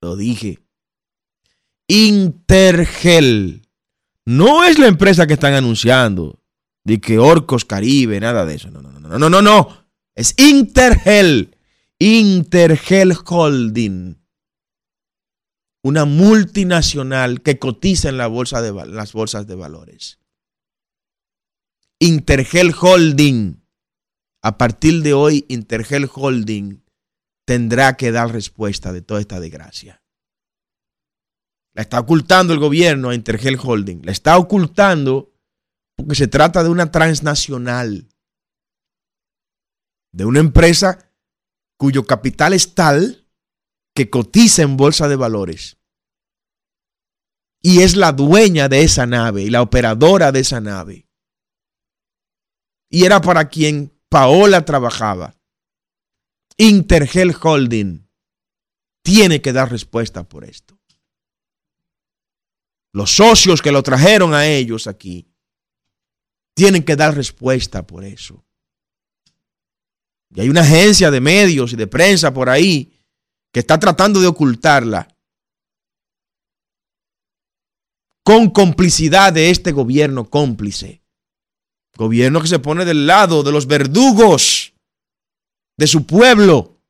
lo 0.00 0.16
dije. 0.16 0.60
Intergel. 1.88 3.62
No 4.26 4.64
es 4.64 4.78
la 4.78 4.86
empresa 4.86 5.26
que 5.26 5.34
están 5.34 5.54
anunciando. 5.54 6.40
De 6.84 7.00
que 7.00 7.18
Orcos 7.18 7.64
Caribe, 7.64 8.20
nada 8.20 8.44
de 8.44 8.56
eso. 8.56 8.70
No, 8.70 8.82
no, 8.82 8.92
no, 8.92 9.18
no, 9.18 9.30
no, 9.30 9.40
no. 9.40 9.86
Es 10.14 10.34
Intergel. 10.38 11.56
Intergel 11.98 13.14
Holding 13.24 14.18
una 15.84 16.06
multinacional 16.06 17.42
que 17.42 17.58
cotiza 17.58 18.08
en 18.08 18.16
las 18.16 18.30
bolsas 18.30 18.62
de 19.46 19.54
valores. 19.54 20.18
Intergel 22.00 22.74
Holding. 22.78 23.62
A 24.42 24.58
partir 24.58 25.02
de 25.02 25.14
hoy, 25.14 25.46
Intergel 25.48 26.08
Holding 26.12 26.84
tendrá 27.46 27.96
que 27.96 28.12
dar 28.12 28.32
respuesta 28.32 28.92
de 28.92 29.02
toda 29.02 29.20
esta 29.20 29.40
desgracia. 29.40 30.02
La 31.74 31.82
está 31.82 31.98
ocultando 31.98 32.52
el 32.52 32.60
gobierno 32.60 33.10
a 33.10 33.14
Intergel 33.14 33.58
Holding. 33.60 34.02
La 34.04 34.12
está 34.12 34.38
ocultando 34.38 35.32
porque 35.96 36.14
se 36.14 36.28
trata 36.28 36.62
de 36.62 36.68
una 36.68 36.90
transnacional. 36.90 38.08
De 40.12 40.24
una 40.24 40.40
empresa 40.40 41.10
cuyo 41.76 42.04
capital 42.06 42.52
es 42.52 42.74
tal 42.74 43.26
que 43.94 44.10
cotiza 44.10 44.62
en 44.62 44.76
bolsa 44.76 45.08
de 45.08 45.16
valores 45.16 45.78
y 47.64 47.80
es 47.80 47.96
la 47.96 48.12
dueña 48.12 48.68
de 48.68 48.82
esa 48.82 49.06
nave 49.06 49.42
y 49.42 49.50
la 49.50 49.62
operadora 49.62 50.32
de 50.32 50.40
esa 50.40 50.60
nave. 50.60 51.08
Y 52.94 53.04
era 53.04 53.20
para 53.20 53.48
quien 53.48 53.92
Paola 54.08 54.64
trabajaba. 54.64 55.36
Intergel 56.56 57.34
Holding 57.42 58.08
tiene 59.02 59.42
que 59.42 59.52
dar 59.52 59.68
respuesta 59.68 60.22
por 60.22 60.44
esto. 60.44 60.78
Los 62.92 63.16
socios 63.16 63.60
que 63.60 63.72
lo 63.72 63.82
trajeron 63.82 64.32
a 64.32 64.46
ellos 64.46 64.86
aquí 64.86 65.28
tienen 66.54 66.84
que 66.84 66.94
dar 66.94 67.16
respuesta 67.16 67.84
por 67.84 68.04
eso. 68.04 68.46
Y 70.32 70.42
hay 70.42 70.48
una 70.48 70.60
agencia 70.60 71.10
de 71.10 71.20
medios 71.20 71.72
y 71.72 71.76
de 71.76 71.88
prensa 71.88 72.32
por 72.32 72.48
ahí 72.48 72.96
que 73.50 73.58
está 73.58 73.80
tratando 73.80 74.20
de 74.20 74.28
ocultarla 74.28 75.08
con 78.22 78.50
complicidad 78.50 79.32
de 79.32 79.50
este 79.50 79.72
gobierno 79.72 80.30
cómplice. 80.30 81.03
Gobierno 81.96 82.40
que 82.40 82.48
se 82.48 82.58
pone 82.58 82.84
del 82.84 83.06
lado 83.06 83.42
de 83.42 83.52
los 83.52 83.66
verdugos 83.66 84.74
de 85.78 85.86
su 85.86 86.06
pueblo. 86.06 86.80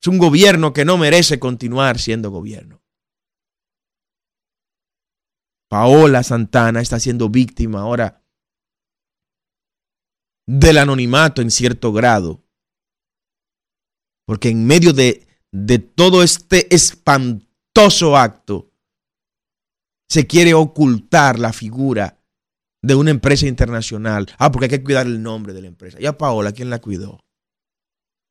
Es 0.00 0.08
un 0.08 0.18
gobierno 0.18 0.72
que 0.72 0.84
no 0.84 0.98
merece 0.98 1.38
continuar 1.38 1.98
siendo 1.98 2.30
gobierno. 2.30 2.82
Paola 5.68 6.22
Santana 6.22 6.80
está 6.80 6.98
siendo 6.98 7.28
víctima 7.28 7.80
ahora 7.80 8.22
del 10.46 10.78
anonimato 10.78 11.42
en 11.42 11.50
cierto 11.50 11.92
grado. 11.92 12.42
Porque 14.26 14.50
en 14.50 14.66
medio 14.66 14.92
de 14.92 15.28
de 15.50 15.78
todo 15.78 16.22
este 16.22 16.74
espantoso 16.74 18.16
acto, 18.16 18.70
se 20.08 20.26
quiere 20.26 20.54
ocultar 20.54 21.38
la 21.38 21.52
figura 21.52 22.17
de 22.82 22.94
una 22.94 23.10
empresa 23.10 23.46
internacional. 23.46 24.26
Ah, 24.38 24.50
porque 24.50 24.66
hay 24.66 24.70
que 24.70 24.84
cuidar 24.84 25.06
el 25.06 25.22
nombre 25.22 25.52
de 25.52 25.62
la 25.62 25.68
empresa. 25.68 25.98
¿Y 26.00 26.06
a 26.06 26.16
Paola 26.16 26.52
quién 26.52 26.70
la 26.70 26.80
cuidó? 26.80 27.24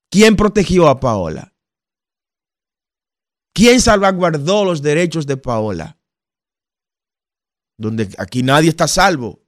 ¿Quién 0.10 0.36
protegió 0.36 0.88
a 0.88 1.00
Paola? 1.00 1.54
¿Quién 3.54 3.82
salvaguardó 3.82 4.66
los 4.66 4.82
derechos 4.82 5.26
de 5.26 5.38
Paola? 5.38 6.00
Donde 7.78 8.10
aquí 8.18 8.44
nadie 8.44 8.70
está 8.70 8.88
salvo. 8.88 9.44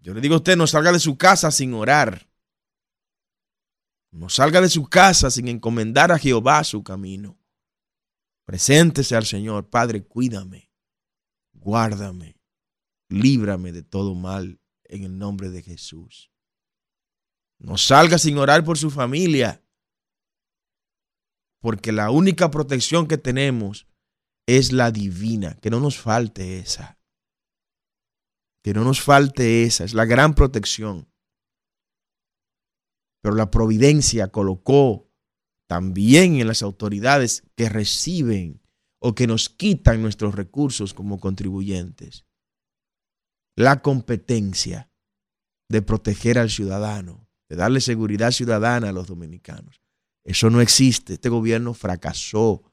Yo 0.00 0.14
le 0.14 0.20
digo 0.20 0.34
a 0.34 0.38
usted, 0.38 0.56
no 0.56 0.66
salga 0.66 0.92
de 0.92 1.00
su 1.00 1.16
casa 1.16 1.50
sin 1.50 1.74
orar. 1.74 2.28
No 4.10 4.28
salga 4.28 4.60
de 4.60 4.68
su 4.68 4.88
casa 4.88 5.30
sin 5.30 5.48
encomendar 5.48 6.12
a 6.12 6.18
Jehová 6.18 6.62
su 6.62 6.84
camino. 6.84 7.38
Preséntese 8.44 9.16
al 9.16 9.24
Señor, 9.24 9.68
Padre, 9.70 10.04
cuídame, 10.04 10.70
guárdame, 11.52 12.36
líbrame 13.14 13.72
de 13.72 13.82
todo 13.82 14.14
mal 14.14 14.60
en 14.84 15.04
el 15.04 15.18
nombre 15.18 15.50
de 15.50 15.62
Jesús. 15.62 16.30
No 17.58 17.78
salga 17.78 18.18
sin 18.18 18.38
orar 18.38 18.64
por 18.64 18.76
su 18.76 18.90
familia, 18.90 19.64
porque 21.60 21.92
la 21.92 22.10
única 22.10 22.50
protección 22.50 23.08
que 23.08 23.16
tenemos 23.16 23.86
es 24.46 24.72
la 24.72 24.90
divina, 24.90 25.56
que 25.62 25.70
no 25.70 25.80
nos 25.80 25.98
falte 25.98 26.58
esa. 26.58 27.00
Que 28.62 28.74
no 28.74 28.84
nos 28.84 29.00
falte 29.00 29.64
esa, 29.64 29.84
es 29.84 29.94
la 29.94 30.04
gran 30.04 30.34
protección. 30.34 31.10
Pero 33.22 33.34
la 33.34 33.50
providencia 33.50 34.28
colocó 34.28 35.10
también 35.66 36.36
en 36.36 36.46
las 36.46 36.62
autoridades 36.62 37.44
que 37.56 37.70
reciben 37.70 38.62
o 39.00 39.14
que 39.14 39.26
nos 39.26 39.48
quitan 39.48 40.02
nuestros 40.02 40.34
recursos 40.34 40.92
como 40.92 41.18
contribuyentes. 41.18 42.26
La 43.56 43.82
competencia 43.82 44.90
de 45.68 45.82
proteger 45.82 46.38
al 46.38 46.50
ciudadano, 46.50 47.28
de 47.48 47.56
darle 47.56 47.80
seguridad 47.80 48.30
ciudadana 48.30 48.88
a 48.88 48.92
los 48.92 49.06
dominicanos. 49.06 49.80
Eso 50.24 50.50
no 50.50 50.60
existe. 50.60 51.14
Este 51.14 51.28
gobierno 51.28 51.74
fracasó 51.74 52.72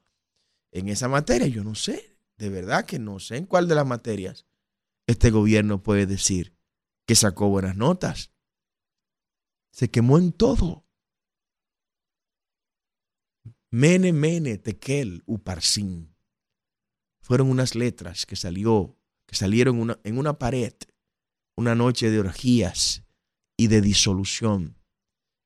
en 0.71 0.89
esa 0.89 1.07
materia. 1.07 1.47
Yo 1.47 1.63
no 1.63 1.75
sé, 1.75 2.17
de 2.37 2.49
verdad 2.49 2.85
que 2.85 2.99
no 2.99 3.19
sé 3.19 3.37
en 3.37 3.45
cuál 3.45 3.67
de 3.67 3.75
las 3.75 3.85
materias 3.85 4.45
este 5.07 5.29
gobierno 5.29 5.83
puede 5.83 6.05
decir 6.05 6.55
que 7.05 7.15
sacó 7.15 7.49
buenas 7.49 7.75
notas 7.75 8.31
se 9.71 9.89
quemó 9.89 10.17
en 10.17 10.31
todo. 10.31 10.85
Mene, 13.69 14.11
mene, 14.11 14.57
tekel, 14.57 15.23
uparsin. 15.25 16.13
Fueron 17.21 17.49
unas 17.49 17.75
letras 17.75 18.25
que 18.25 18.35
salió, 18.35 18.97
salieron 19.31 19.97
en 20.03 20.17
una 20.17 20.37
pared, 20.37 20.73
una 21.57 21.75
noche 21.75 22.09
de 22.09 22.19
orgías 22.19 23.03
y 23.57 23.67
de 23.67 23.81
disolución 23.81 24.77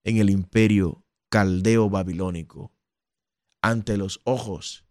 en 0.04 0.18
el 0.18 0.30
imperio 0.30 1.06
caldeo 1.30 1.90
babilónico 1.90 2.74
ante 3.62 3.98
los 3.98 4.22
ojos 4.24 4.86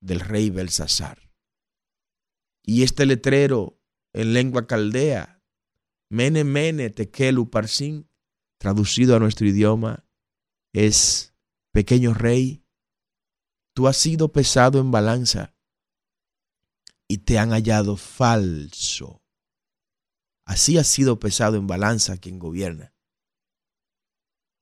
del 0.00 0.20
rey 0.20 0.50
Belsasar. 0.50 1.30
Y 2.64 2.82
este 2.82 3.06
letrero 3.06 3.80
en 4.12 4.32
lengua 4.32 4.66
caldea, 4.66 5.42
mene, 6.08 6.44
mene, 6.44 6.90
tekel, 6.90 7.38
uparsin, 7.38 8.08
traducido 8.58 9.16
a 9.16 9.18
nuestro 9.18 9.46
idioma, 9.46 10.06
es, 10.72 11.34
pequeño 11.72 12.14
rey, 12.14 12.64
tú 13.74 13.88
has 13.88 13.96
sido 13.96 14.32
pesado 14.32 14.80
en 14.80 14.90
balanza 14.90 15.55
y 17.08 17.18
te 17.18 17.38
han 17.38 17.50
hallado 17.50 17.96
falso. 17.96 19.22
Así 20.46 20.78
ha 20.78 20.84
sido 20.84 21.18
pesado 21.18 21.56
en 21.56 21.66
balanza 21.66 22.18
quien 22.18 22.38
gobierna. 22.38 22.94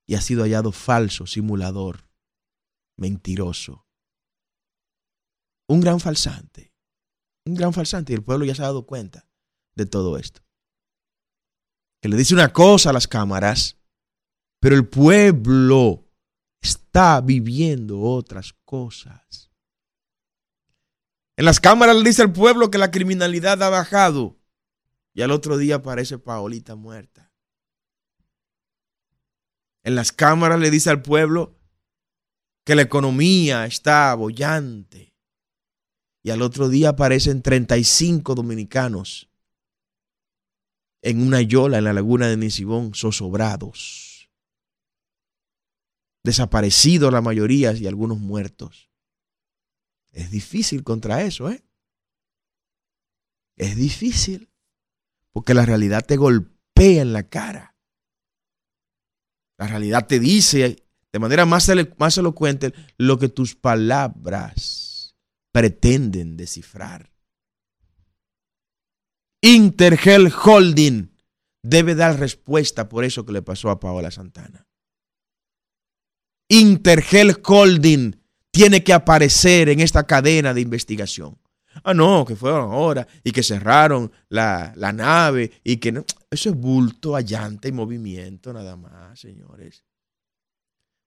Y 0.07 0.14
ha 0.14 0.20
sido 0.20 0.42
hallado 0.42 0.72
falso, 0.72 1.26
simulador, 1.26 2.09
mentiroso. 2.96 3.87
Un 5.68 5.80
gran 5.80 6.00
falsante. 6.00 6.74
Un 7.46 7.54
gran 7.54 7.72
falsante. 7.72 8.12
Y 8.12 8.16
el 8.16 8.22
pueblo 8.22 8.44
ya 8.44 8.54
se 8.54 8.62
ha 8.62 8.66
dado 8.66 8.87
cuenta 8.87 9.28
de 9.74 9.87
todo 9.87 10.18
esto. 10.18 10.42
Que 12.02 12.09
le 12.09 12.16
dice 12.16 12.35
una 12.35 12.52
cosa 12.52 12.90
a 12.90 12.92
las 12.92 13.09
cámaras 13.09 13.78
pero 14.64 14.76
el 14.76 14.88
pueblo 14.88 16.11
está 16.62 17.20
viviendo 17.20 18.00
otras 18.00 18.54
cosas. 18.64 19.43
En 21.37 21.44
las 21.44 21.61
cámaras 21.61 21.97
le 21.97 22.03
dice 22.03 22.23
al 22.23 22.33
pueblo 22.33 22.70
que 22.70 22.79
la 22.79 22.90
criminalidad 22.90 23.62
ha 23.62 23.68
bajado 23.68 24.38
y 25.12 25.23
al 25.23 25.31
otro 25.31 25.57
día 25.57 25.77
aparece 25.77 26.18
Paolita 26.18 26.75
muerta. 26.77 27.33
En 29.83 29.94
las 29.94 30.12
cámaras 30.12 30.61
le 30.61 30.70
dice 30.70 30.90
al 30.90 31.03
pueblo 31.03 31.59
que 32.64 32.75
la 32.75 32.83
economía 32.83 33.66
está 33.66 34.14
bollante 34.14 35.14
y 36.23 36.31
al 36.31 36.40
otro 36.40 36.68
día 36.68 36.90
aparecen 36.90 37.42
35 37.42 38.35
dominicanos 38.35 39.29
en 41.03 41.20
una 41.20 41.42
yola 41.42 41.79
en 41.79 41.85
la 41.85 41.92
laguna 41.92 42.29
de 42.29 42.37
Nisibón, 42.37 42.94
zozobrados 42.94 44.14
desaparecidos 46.25 47.12
la 47.12 47.20
mayoría 47.20 47.73
y 47.75 47.87
algunos 47.87 48.18
muertos. 48.18 48.90
Es 50.14 50.31
difícil 50.31 50.85
contra 50.85 51.22
eso, 51.22 51.50
¿eh? 51.50 51.64
Es 53.57 53.77
difícil, 53.77 54.50
porque 55.33 55.55
la 55.55 55.66
realidad 55.66 56.05
te 56.07 56.16
golpea 56.16 57.03
en 57.03 57.12
la 57.12 57.29
cara. 57.29 57.77
La 59.59 59.66
realidad 59.66 60.07
te 60.07 60.20
dice 60.20 60.77
de 61.12 61.18
manera 61.18 61.46
más, 61.46 61.70
más 61.98 62.18
elocuente 62.18 62.72
lo 62.96 63.18
que 63.18 63.29
tus 63.29 63.55
palabras 63.55 65.16
pretenden 65.53 66.37
descifrar. 66.37 67.12
Intergel 69.40 70.33
Holding 70.33 71.12
debe 71.62 71.94
dar 71.94 72.18
respuesta 72.18 72.88
por 72.88 73.05
eso 73.05 73.24
que 73.24 73.33
le 73.33 73.42
pasó 73.42 73.70
a 73.70 73.79
Paola 73.79 74.11
Santana. 74.11 74.66
Intergel 76.48 77.40
Holding 77.44 78.24
tiene 78.55 78.85
que 78.85 78.93
aparecer 78.93 79.69
en 79.69 79.81
esta 79.81 80.07
cadena 80.07 80.55
de 80.55 80.61
investigación. 80.61 81.37
Ah, 81.83 81.93
no, 81.93 82.25
que 82.25 82.37
fueron 82.37 82.71
ahora 82.71 83.05
y 83.25 83.33
que 83.33 83.43
cerraron 83.43 84.12
la, 84.29 84.73
nave 84.95 85.61
y 85.64 85.79
que 85.79 85.90
no. 85.90 86.05
Eso 86.31 86.51
es 86.51 86.57
bulto, 86.57 87.17
allante 87.17 87.67
y 87.67 87.73
movimiento 87.73 88.53
nada 88.53 88.77
más, 88.77 89.19
señores. 89.19 89.85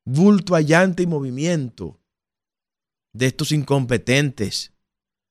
Bulto, 0.03 0.55
allante 0.55 1.03
y 1.03 1.07
movimiento 1.07 2.01
de 3.13 3.27
estos 3.27 3.53
incompetentes. 3.53 4.73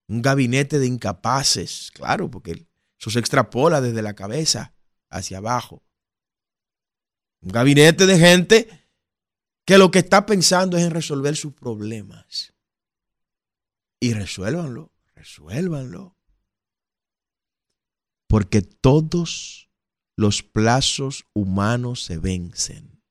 Un 0.09 0.22
gabinete 0.22 0.79
de 0.79 0.87
incapaces, 0.87 1.90
claro, 1.92 2.31
porque 2.31 2.66
eso 2.98 3.11
se 3.11 3.18
extrapola 3.18 3.83
desde 3.83 4.00
la 4.00 4.14
cabeza 4.14 4.74
hacia 5.11 5.37
abajo. 5.37 5.83
Un 7.42 7.52
gabinete 7.52 8.07
de 8.07 8.18
gente 8.18 8.86
que 9.66 9.79
lo 9.79 9.90
que 9.90 9.98
está 9.98 10.24
pensando 10.26 10.76
es 10.76 10.85
en 10.85 10.92
resolver 10.92 11.37
sus 11.37 11.52
problemas. 11.52 12.55
Y 14.00 14.12
resuélvanlo, 14.14 14.92
resuélvanlo. 15.14 16.16
Porque 18.29 18.62
todos 18.62 19.68
los 20.16 20.42
plazos 20.42 21.26
humanos 21.35 22.05
se 22.05 22.18
vencen. 22.18 23.02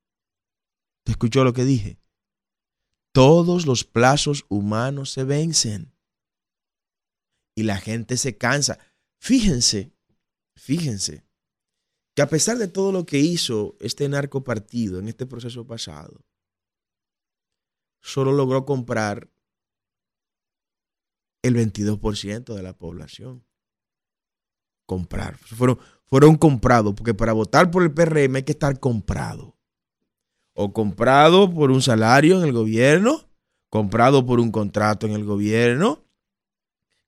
¿Te 1.03 1.11
escuchó 1.11 1.43
lo 1.43 1.53
que 1.53 1.65
dije? 1.65 1.99
Todos 3.11 3.65
los 3.65 3.83
plazos 3.83 4.45
humanos 4.47 5.11
se 5.11 5.25
vencen. 5.25 5.93
Y 7.53 7.63
la 7.63 7.77
gente 7.77 8.15
se 8.17 8.37
cansa. 8.37 8.79
Fíjense, 9.19 9.93
fíjense, 10.55 11.25
que 12.15 12.21
a 12.21 12.29
pesar 12.29 12.57
de 12.57 12.67
todo 12.69 12.93
lo 12.93 13.05
que 13.05 13.19
hizo 13.19 13.75
este 13.81 14.07
narco 14.07 14.43
partido 14.43 14.99
en 14.99 15.09
este 15.09 15.25
proceso 15.25 15.65
pasado, 15.67 16.25
solo 18.05 18.31
logró 18.31 18.65
comprar 18.65 19.27
el 21.41 21.55
22% 21.55 22.53
de 22.53 22.61
la 22.61 22.77
población. 22.77 23.43
Comprar. 24.85 25.37
Fueron, 25.37 25.79
fueron 26.05 26.35
comprados, 26.37 26.93
porque 26.93 27.15
para 27.15 27.33
votar 27.33 27.71
por 27.71 27.81
el 27.81 27.91
PRM 27.91 28.35
hay 28.35 28.43
que 28.43 28.51
estar 28.51 28.79
comprado. 28.79 29.57
O 30.53 30.71
comprado 30.71 31.51
por 31.51 31.71
un 31.71 31.81
salario 31.81 32.37
en 32.37 32.43
el 32.45 32.53
gobierno, 32.53 33.27
comprado 33.69 34.23
por 34.23 34.39
un 34.39 34.51
contrato 34.51 35.07
en 35.07 35.13
el 35.13 35.25
gobierno, 35.25 36.05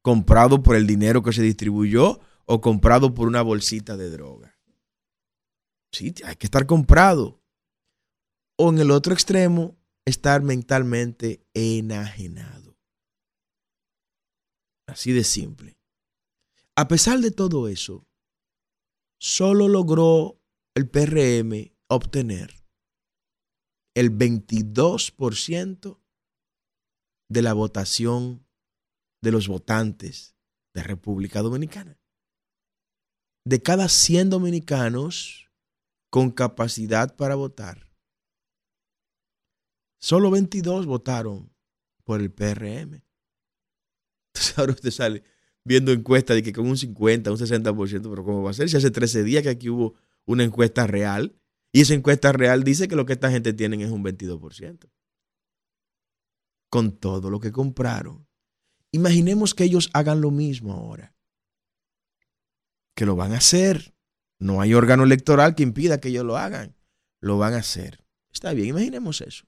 comprado 0.02 0.64
por 0.64 0.76
el 0.76 0.88
dinero 0.88 1.22
que 1.22 1.32
se 1.32 1.44
distribuyó 1.44 2.20
o 2.46 2.60
comprado 2.60 3.14
por 3.14 3.28
una 3.28 3.44
bolsita 3.44 3.96
de 3.98 4.10
droga. 4.10 4.58
Sí, 5.92 6.16
hay 6.26 6.36
que 6.38 6.48
estar 6.48 6.66
comprado. 6.66 7.40
O 8.58 8.70
en 8.70 8.80
el 8.80 8.90
otro 8.90 9.14
extremo, 9.14 9.78
estar 10.08 10.42
mentalmente 10.42 11.46
enajenado. 11.54 12.78
Así 14.88 15.12
de 15.12 15.24
simple. 15.24 15.78
A 16.76 16.88
pesar 16.88 17.20
de 17.20 17.32
todo 17.32 17.68
eso, 17.68 18.08
solo 19.20 19.68
logró 19.68 20.42
el 20.76 20.90
PRM 20.90 21.74
obtener 21.90 22.64
el 23.96 24.12
22% 24.12 26.00
de 27.30 27.42
la 27.42 27.54
votación 27.54 28.48
de 29.22 29.32
los 29.32 29.48
votantes 29.48 30.36
de 30.74 30.84
República 30.84 31.42
Dominicana. 31.42 32.00
de 33.46 33.62
cada 33.62 33.88
100 33.88 34.30
dominicanos 34.30 35.50
con 36.10 36.32
capacidad 36.32 37.16
para 37.16 37.36
votar, 37.36 37.87
solo 40.00 40.32
22 40.32 40.86
votaron 40.86 41.52
por 42.04 42.22
el 42.22 42.32
PRM. 42.32 43.02
Entonces 44.34 44.58
ahora 44.58 44.74
usted 44.74 44.92
sale 44.92 45.24
viendo 45.64 45.92
encuestas 45.92 46.36
de 46.36 46.44
que 46.44 46.54
con 46.54 46.68
un 46.68 46.78
50, 46.78 47.32
un 47.32 47.38
60%, 47.38 48.10
pero 48.10 48.24
¿cómo 48.24 48.44
va 48.44 48.52
a 48.52 48.54
ser? 48.54 48.70
Si 48.70 48.78
hace 48.78 48.92
13 48.92 49.24
días 49.24 49.44
que 49.44 49.50
aquí 49.50 49.70
hubo 49.70 49.96
una 50.26 50.44
encuesta 50.44 50.88
real 50.88 51.36
y 51.72 51.82
esa 51.82 51.94
encuesta 51.94 52.32
real 52.32 52.64
dice 52.64 52.88
que 52.88 52.96
lo 52.96 53.06
que 53.06 53.14
esta 53.14 53.30
gente 53.30 53.54
tiene 53.54 53.84
es 53.84 53.92
un 53.92 54.04
22%. 54.04 54.90
Con 56.70 56.98
todo 56.98 57.30
lo 57.30 57.40
que 57.40 57.52
compraron. 57.52 58.28
Imaginemos 58.92 59.54
que 59.54 59.66
ellos 59.66 59.90
hagan 59.94 60.22
lo 60.22 60.32
mismo 60.32 60.74
ahora. 60.74 61.16
Que 62.96 63.06
lo 63.06 63.16
van 63.16 63.34
a 63.34 63.38
hacer. 63.38 63.94
No 64.40 64.62
hay 64.62 64.74
órgano 64.74 65.04
electoral 65.04 65.56
que 65.56 65.64
impida 65.64 66.00
que 66.00 66.10
ellos 66.10 66.26
lo 66.26 66.38
hagan. 66.38 66.76
Lo 67.20 67.38
van 67.38 67.54
a 67.54 67.58
hacer. 67.58 68.04
Está 68.32 68.54
bien, 68.54 68.70
imaginemos 68.70 69.22
eso. 69.22 69.46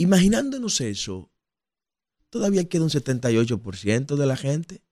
Imaginándonos 0.00 0.80
eso, 0.80 1.30
todavía 2.30 2.66
queda 2.66 2.84
un 2.84 2.88
78% 2.88 4.16
de 4.16 4.26
la 4.26 4.34
gente. 4.34 4.82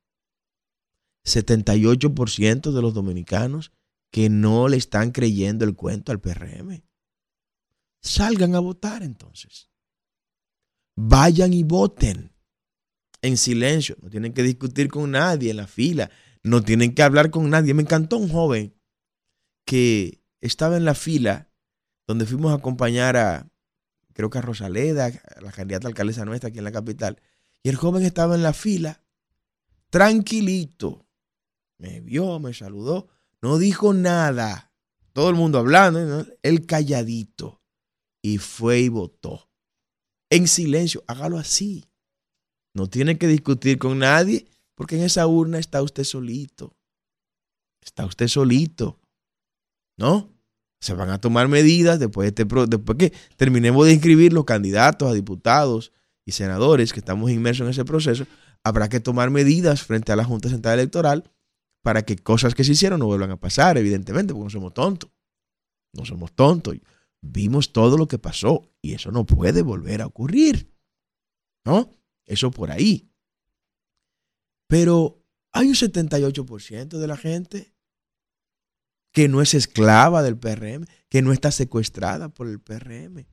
78% 1.25 2.73
de 2.73 2.83
los 2.83 2.93
dominicanos 2.93 3.73
que 4.13 4.29
no 4.29 4.69
le 4.69 4.77
están 4.77 5.11
creyendo 5.11 5.65
el 5.65 5.75
cuento 5.75 6.13
al 6.13 6.21
PRM. 6.21 6.83
Salgan 8.03 8.55
a 8.55 8.61
votar 8.61 9.03
entonces. 9.03 9.71
Vayan 10.95 11.55
y 11.55 11.63
voten 11.63 12.35
en 13.23 13.39
silencio. 13.39 13.97
No 14.03 14.11
tienen 14.11 14.35
que 14.35 14.43
discutir 14.43 14.89
con 14.89 15.13
nadie 15.13 15.53
en 15.53 15.57
la 15.57 15.67
fila. 15.67 16.11
No 16.43 16.63
tienen 16.63 16.95
que 16.95 17.03
hablar 17.03 17.31
con 17.31 17.49
nadie. 17.49 17.73
Me 17.73 17.81
encantó 17.81 18.19
un 18.19 18.29
joven 18.29 18.79
que 19.65 20.23
estaba 20.43 20.77
en 20.77 20.85
la 20.85 20.95
fila 20.95 21.51
donde 22.07 22.27
fuimos 22.27 22.53
a 22.53 22.57
acompañar 22.57 23.17
a, 23.17 23.51
creo 24.19 24.31
que 24.31 24.39
a 24.39 24.43
Rosaleda, 24.43 25.13
la 25.41 25.53
candidata 25.53 25.87
alcaldesa 25.87 26.25
nuestra 26.25 26.49
aquí 26.49 26.59
en 26.59 26.65
la 26.65 26.73
capital. 26.73 27.23
Y 27.63 27.69
el 27.69 27.77
joven 27.77 28.03
estaba 28.03 28.35
en 28.35 28.43
la 28.43 28.53
fila, 28.53 29.01
tranquilito. 29.91 31.07
Me 31.79 32.01
vio, 32.01 32.41
me 32.41 32.53
saludó, 32.53 33.07
no 33.41 33.59
dijo 33.59 33.95
nada. 33.95 34.73
Todo 35.13 35.31
el 35.31 35.37
mundo 35.37 35.61
hablando, 35.61 36.27
él 36.43 36.67
calladito. 36.67 37.63
Y 38.21 38.39
fue 38.39 38.81
y 38.81 38.89
votó. 38.89 39.49
En 40.31 40.49
silencio, 40.49 41.05
hágalo 41.07 41.39
así. 41.39 41.89
No 42.75 42.89
tiene 42.89 43.19
que 43.19 43.29
discutir 43.29 43.79
con 43.79 44.01
nadie, 44.01 44.49
porque 44.75 44.97
en 44.97 45.05
esa 45.05 45.29
urna 45.29 45.61
está 45.61 45.81
usted 45.81 46.03
solito. 46.03 46.77
Está 47.81 48.05
usted 48.05 48.27
solito. 48.27 48.99
¿No? 49.97 50.29
Se 50.81 50.95
van 50.95 51.11
a 51.11 51.21
tomar 51.21 51.49
medidas 51.49 51.99
después, 51.99 52.33
de 52.33 52.43
este, 52.43 52.67
después 52.69 52.99
que 52.99 53.13
terminemos 53.37 53.87
de 53.87 53.93
inscribir 53.93 54.33
los 54.33 54.45
candidatos 54.45 55.11
a 55.11 55.15
diputados 55.15 55.93
y 56.25 56.33
senadores 56.33 56.93
que 56.93 57.01
estamos 57.01 57.31
inmersos 57.31 57.65
en 57.65 57.71
ese 57.71 57.85
proceso. 57.85 58.27
Habrá 58.63 58.89
que 58.89 59.01
tomar 59.01 59.31
medidas 59.31 59.83
frente 59.83 60.13
a 60.13 60.17
la 60.17 60.25
Junta 60.25 60.49
Central 60.49 60.79
Electoral 60.79 61.31
para 61.83 62.03
que 62.03 62.17
cosas 62.17 62.55
que 62.55 62.65
se 62.65 62.73
hicieron 62.73 63.01
no 63.01 63.07
vuelvan 63.07 63.31
a 63.31 63.41
pasar, 63.41 63.79
evidentemente, 63.79 64.35
porque 64.35 64.45
no 64.45 64.51
somos 64.51 64.75
tontos. 64.75 65.11
No 65.95 66.05
somos 66.05 66.33
tontos. 66.33 66.77
Vimos 67.21 67.73
todo 67.73 67.97
lo 67.97 68.07
que 68.07 68.19
pasó 68.19 68.71
y 68.83 68.93
eso 68.93 69.11
no 69.11 69.25
puede 69.25 69.63
volver 69.63 70.03
a 70.03 70.07
ocurrir. 70.07 70.71
¿No? 71.65 71.91
Eso 72.25 72.51
por 72.51 72.71
ahí. 72.71 73.11
Pero 74.69 75.25
hay 75.53 75.69
un 75.69 75.75
78% 75.75 76.99
de 76.99 77.07
la 77.07 77.17
gente 77.17 77.73
que 79.19 79.27
no 79.27 79.43
es 79.43 79.53
esclava 79.53 80.23
del 80.23 80.39
PRM, 80.39 80.85
que 81.09 81.23
no 81.23 81.33
está 81.33 81.51
secuestrada 81.51 82.29
por 82.29 82.47
el 82.47 82.61
PRM. 82.61 83.27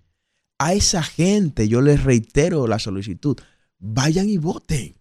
A 0.58 0.74
esa 0.74 1.04
gente 1.04 1.68
yo 1.68 1.80
les 1.80 2.04
reitero 2.04 2.66
la 2.66 2.80
solicitud, 2.80 3.38
vayan 3.78 4.28
y 4.28 4.40
voten 4.40 4.96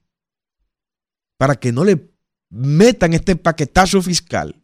para 1.39 1.57
que 1.57 1.73
no 1.73 1.87
le 1.87 2.13
metan 2.51 3.15
este 3.15 3.35
paquetazo 3.35 4.03
fiscal 4.03 4.63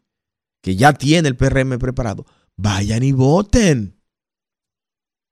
que 0.60 0.76
ya 0.76 0.92
tiene 0.92 1.26
el 1.26 1.36
PRM 1.36 1.78
preparado. 1.78 2.26
Vayan 2.54 3.02
y 3.02 3.12
voten. 3.12 3.98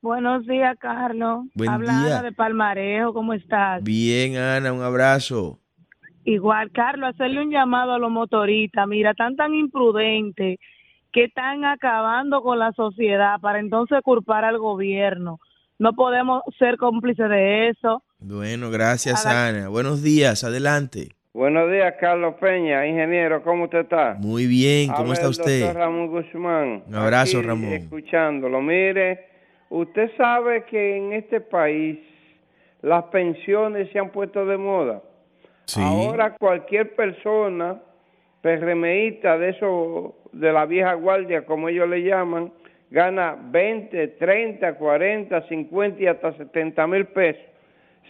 Buenos 0.03 0.44
días, 0.48 0.76
Carlos. 0.80 1.44
Buen 1.55 1.70
Habla 1.70 1.92
día. 1.92 2.18
Ana 2.18 2.22
de 2.22 2.32
Palmarejo, 2.32 3.14
¿cómo 3.14 3.34
estás? 3.34 3.84
Bien, 3.84 4.36
Ana, 4.36 4.72
un 4.72 4.82
abrazo. 4.82 5.61
Igual, 6.24 6.72
Carlos, 6.72 7.11
hacerle 7.11 7.40
un 7.40 7.53
llamado 7.53 7.92
a 7.92 8.00
los 8.00 8.11
motoristas. 8.11 8.88
Mira, 8.88 9.14
tan 9.14 9.36
tan 9.36 9.55
imprudentes 9.55 10.59
que 11.12 11.24
están 11.24 11.64
acabando 11.64 12.42
con 12.42 12.59
la 12.59 12.72
sociedad 12.72 13.38
para 13.40 13.61
entonces 13.61 14.00
culpar 14.03 14.44
al 14.44 14.59
gobierno. 14.59 15.38
No 15.78 15.92
podemos 15.92 16.42
ser 16.59 16.78
cómplices 16.78 17.28
de 17.28 17.68
eso. 17.68 18.03
Bueno, 18.18 18.70
gracias, 18.72 19.24
Ana. 19.24 19.68
Buenos 19.68 20.03
días, 20.03 20.42
adelante. 20.42 21.11
Buenos 21.32 21.70
días, 21.70 21.94
Carlos 22.00 22.34
Peña, 22.40 22.84
ingeniero, 22.86 23.42
¿cómo 23.44 23.64
usted 23.64 23.82
está? 23.82 24.16
Muy 24.18 24.46
bien, 24.46 24.88
¿cómo 24.88 25.12
Habla 25.12 25.14
está 25.14 25.28
usted? 25.28 25.72
Ramón 25.72 26.09
Guzmán. 26.09 26.82
Un 26.88 26.94
abrazo, 26.94 27.38
Aquí, 27.38 27.46
Ramón. 27.46 27.72
Escuchándolo. 27.72 28.61
Mire, 28.61 29.32
usted 29.73 30.11
sabe 30.16 30.64
que 30.64 30.97
en 30.97 31.12
este 31.12 31.41
país 31.41 31.99
las 32.83 33.05
pensiones 33.05 33.91
se 33.91 33.99
han 33.99 34.11
puesto 34.11 34.45
de 34.45 34.57
moda. 34.57 35.03
Sí. 35.64 35.81
Ahora 35.83 36.37
cualquier 36.37 36.95
persona, 36.95 37.81
PRMista 38.43 39.39
de 39.39 39.51
eso, 39.51 40.16
de 40.33 40.53
la 40.53 40.66
vieja 40.66 40.95
guardia, 40.95 41.47
como 41.47 41.68
ellos 41.68 41.89
le 41.89 42.03
llaman, 42.03 42.53
gana 42.91 43.37
20, 43.51 44.09
30, 44.09 44.75
40, 44.75 45.49
50 45.49 46.03
y 46.03 46.07
hasta 46.07 46.33
70 46.37 46.87
mil 46.89 47.07
pesos, 47.07 47.43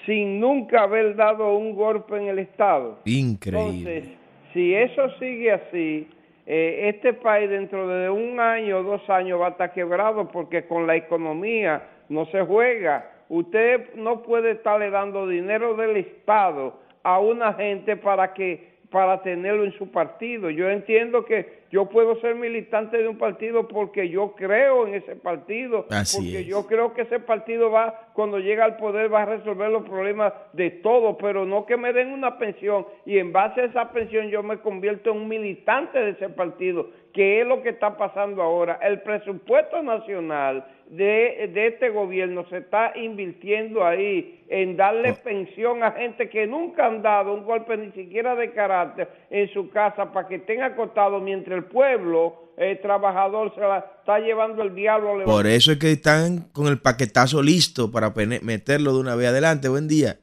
sin 0.07 0.41
nunca 0.41 0.83
haber 0.83 1.15
dado 1.15 1.57
un 1.57 1.75
golpe 1.75 2.17
en 2.17 2.29
el 2.29 2.41
Estado. 2.41 2.99
Increíble. 3.05 3.99
Entonces, 3.99 4.19
si 4.53 4.75
eso 4.75 5.09
sigue 5.21 5.53
así, 5.53 6.09
eh, 6.47 6.90
este 6.95 7.12
país 7.12 7.49
dentro 7.49 7.86
de 7.86 8.11
un 8.11 8.40
año 8.40 8.78
o 8.78 8.82
dos 8.82 9.09
años 9.09 9.40
va 9.40 9.49
a 9.49 9.51
estar 9.51 9.72
quebrado 9.72 10.28
porque 10.28 10.66
con 10.66 10.86
la 10.86 10.97
economía 10.97 11.82
no 12.09 12.26
se 12.26 12.43
juega. 12.43 13.11
Usted 13.28 13.95
no 13.95 14.22
puede 14.22 14.53
estarle 14.53 14.90
dando 14.90 15.26
dinero 15.26 15.74
del 15.74 15.97
Estado 15.97 16.80
a 17.03 17.18
una 17.20 17.55
gente 17.55 17.97
para 17.97 18.34
que 18.34 18.72
para 18.93 19.22
tenerlo 19.22 19.64
en 19.64 19.72
su 19.72 19.90
partido. 19.90 20.51
Yo 20.51 20.70
entiendo 20.70 21.24
que 21.24 21.62
yo 21.72 21.86
puedo 21.88 22.20
ser 22.20 22.34
militante 22.34 22.99
de 22.99 23.09
un 23.09 23.16
partido 23.16 23.66
porque 23.66 24.11
yo 24.11 24.34
creo 24.36 24.86
en 24.86 24.95
ese 24.95 25.16
partido, 25.16 25.86
Así 25.90 26.18
porque 26.18 26.40
es. 26.40 26.47
yo 26.47 26.66
creo 26.66 26.93
que 26.93 27.03
ese 27.03 27.18
partido 27.18 27.70
va, 27.70 28.11
cuando 28.12 28.38
llega 28.38 28.66
al 28.66 28.76
poder, 28.76 29.12
va 29.12 29.22
a 29.22 29.26
resolver 29.26 29.70
los 29.70 29.82
problemas 29.88 30.34
de 30.53 30.70
todo, 30.70 31.16
pero 31.16 31.47
no 31.47 31.64
que 31.64 31.78
me 31.78 31.95
den 31.95 32.12
una 32.12 32.38
pensión 32.38 32.86
y 33.07 33.18
en 33.18 33.32
base 33.32 33.62
a 33.62 33.64
esa 33.64 33.90
pensión 33.90 34.28
yo 34.28 34.43
me 34.43 34.59
convierto 34.59 35.11
en 35.11 35.16
un 35.16 35.28
militante 35.28 35.99
de 35.99 36.11
ese 36.11 36.28
partido, 36.28 36.90
que 37.14 37.40
es 37.40 37.47
lo 37.47 37.62
que 37.62 37.70
está 37.70 37.97
pasando 37.97 38.43
ahora. 38.43 38.78
El 38.82 39.01
presupuesto 39.01 39.82
nacional 39.82 40.66
de, 40.93 41.51
de 41.55 41.68
este 41.68 41.88
gobierno 41.88 42.45
se 42.51 42.59
está 42.59 42.93
invirtiendo 42.97 43.82
ahí 43.84 44.45
en 44.49 44.76
darle 44.76 45.12
Oh. 45.12 45.24
pensión 45.24 45.82
a 45.82 45.93
gente 45.93 46.28
que 46.28 46.47
nunca 46.47 46.86
han 46.86 47.01
dado 47.01 47.32
un 47.32 47.45
golpe 47.45 47.78
ni 47.78 47.90
siquiera 47.93 48.34
de 48.34 48.53
carácter 48.53 49.09
en 49.30 49.51
su 49.55 49.70
casa 49.70 50.12
para 50.12 50.28
que 50.28 50.34
estén 50.36 50.62
acostados 50.62 51.22
mientras 51.22 51.57
el 51.57 51.64
pueblo 51.64 52.53
eh, 52.59 52.78
trabajador 52.82 53.55
se 53.55 53.61
la 53.62 53.78
está 53.78 54.18
llevando 54.18 54.62
el 54.62 54.74
diablo. 54.74 55.22
a 55.22 55.24
Por 55.24 55.47
eso 55.47 55.72
es 55.72 55.78
que 55.78 55.93
están 55.93 56.51
con 56.53 56.66
el 56.66 56.78
paquetazo 56.78 57.43
listo 57.43 57.90
para 57.90 58.12
meterlo 58.43 58.93
de 58.93 59.01
una 59.01 59.14
vez 59.16 59.28
adelante. 59.28 59.70
Buen 59.70 59.88
día. 59.88 60.18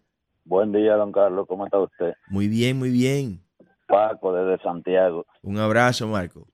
Buen 0.45 0.71
día, 0.71 0.93
don 0.95 1.11
Carlos. 1.11 1.47
¿Cómo 1.47 1.65
está 1.65 1.79
usted? 1.79 2.13
Muy 2.29 2.47
bien, 2.47 2.77
muy 2.77 2.91
bien. 2.91 3.39
Paco, 3.87 4.33
desde 4.33 4.61
Santiago. 4.61 5.25
Un 5.41 5.57
abrazo, 5.57 6.07
Marco. 6.07 6.45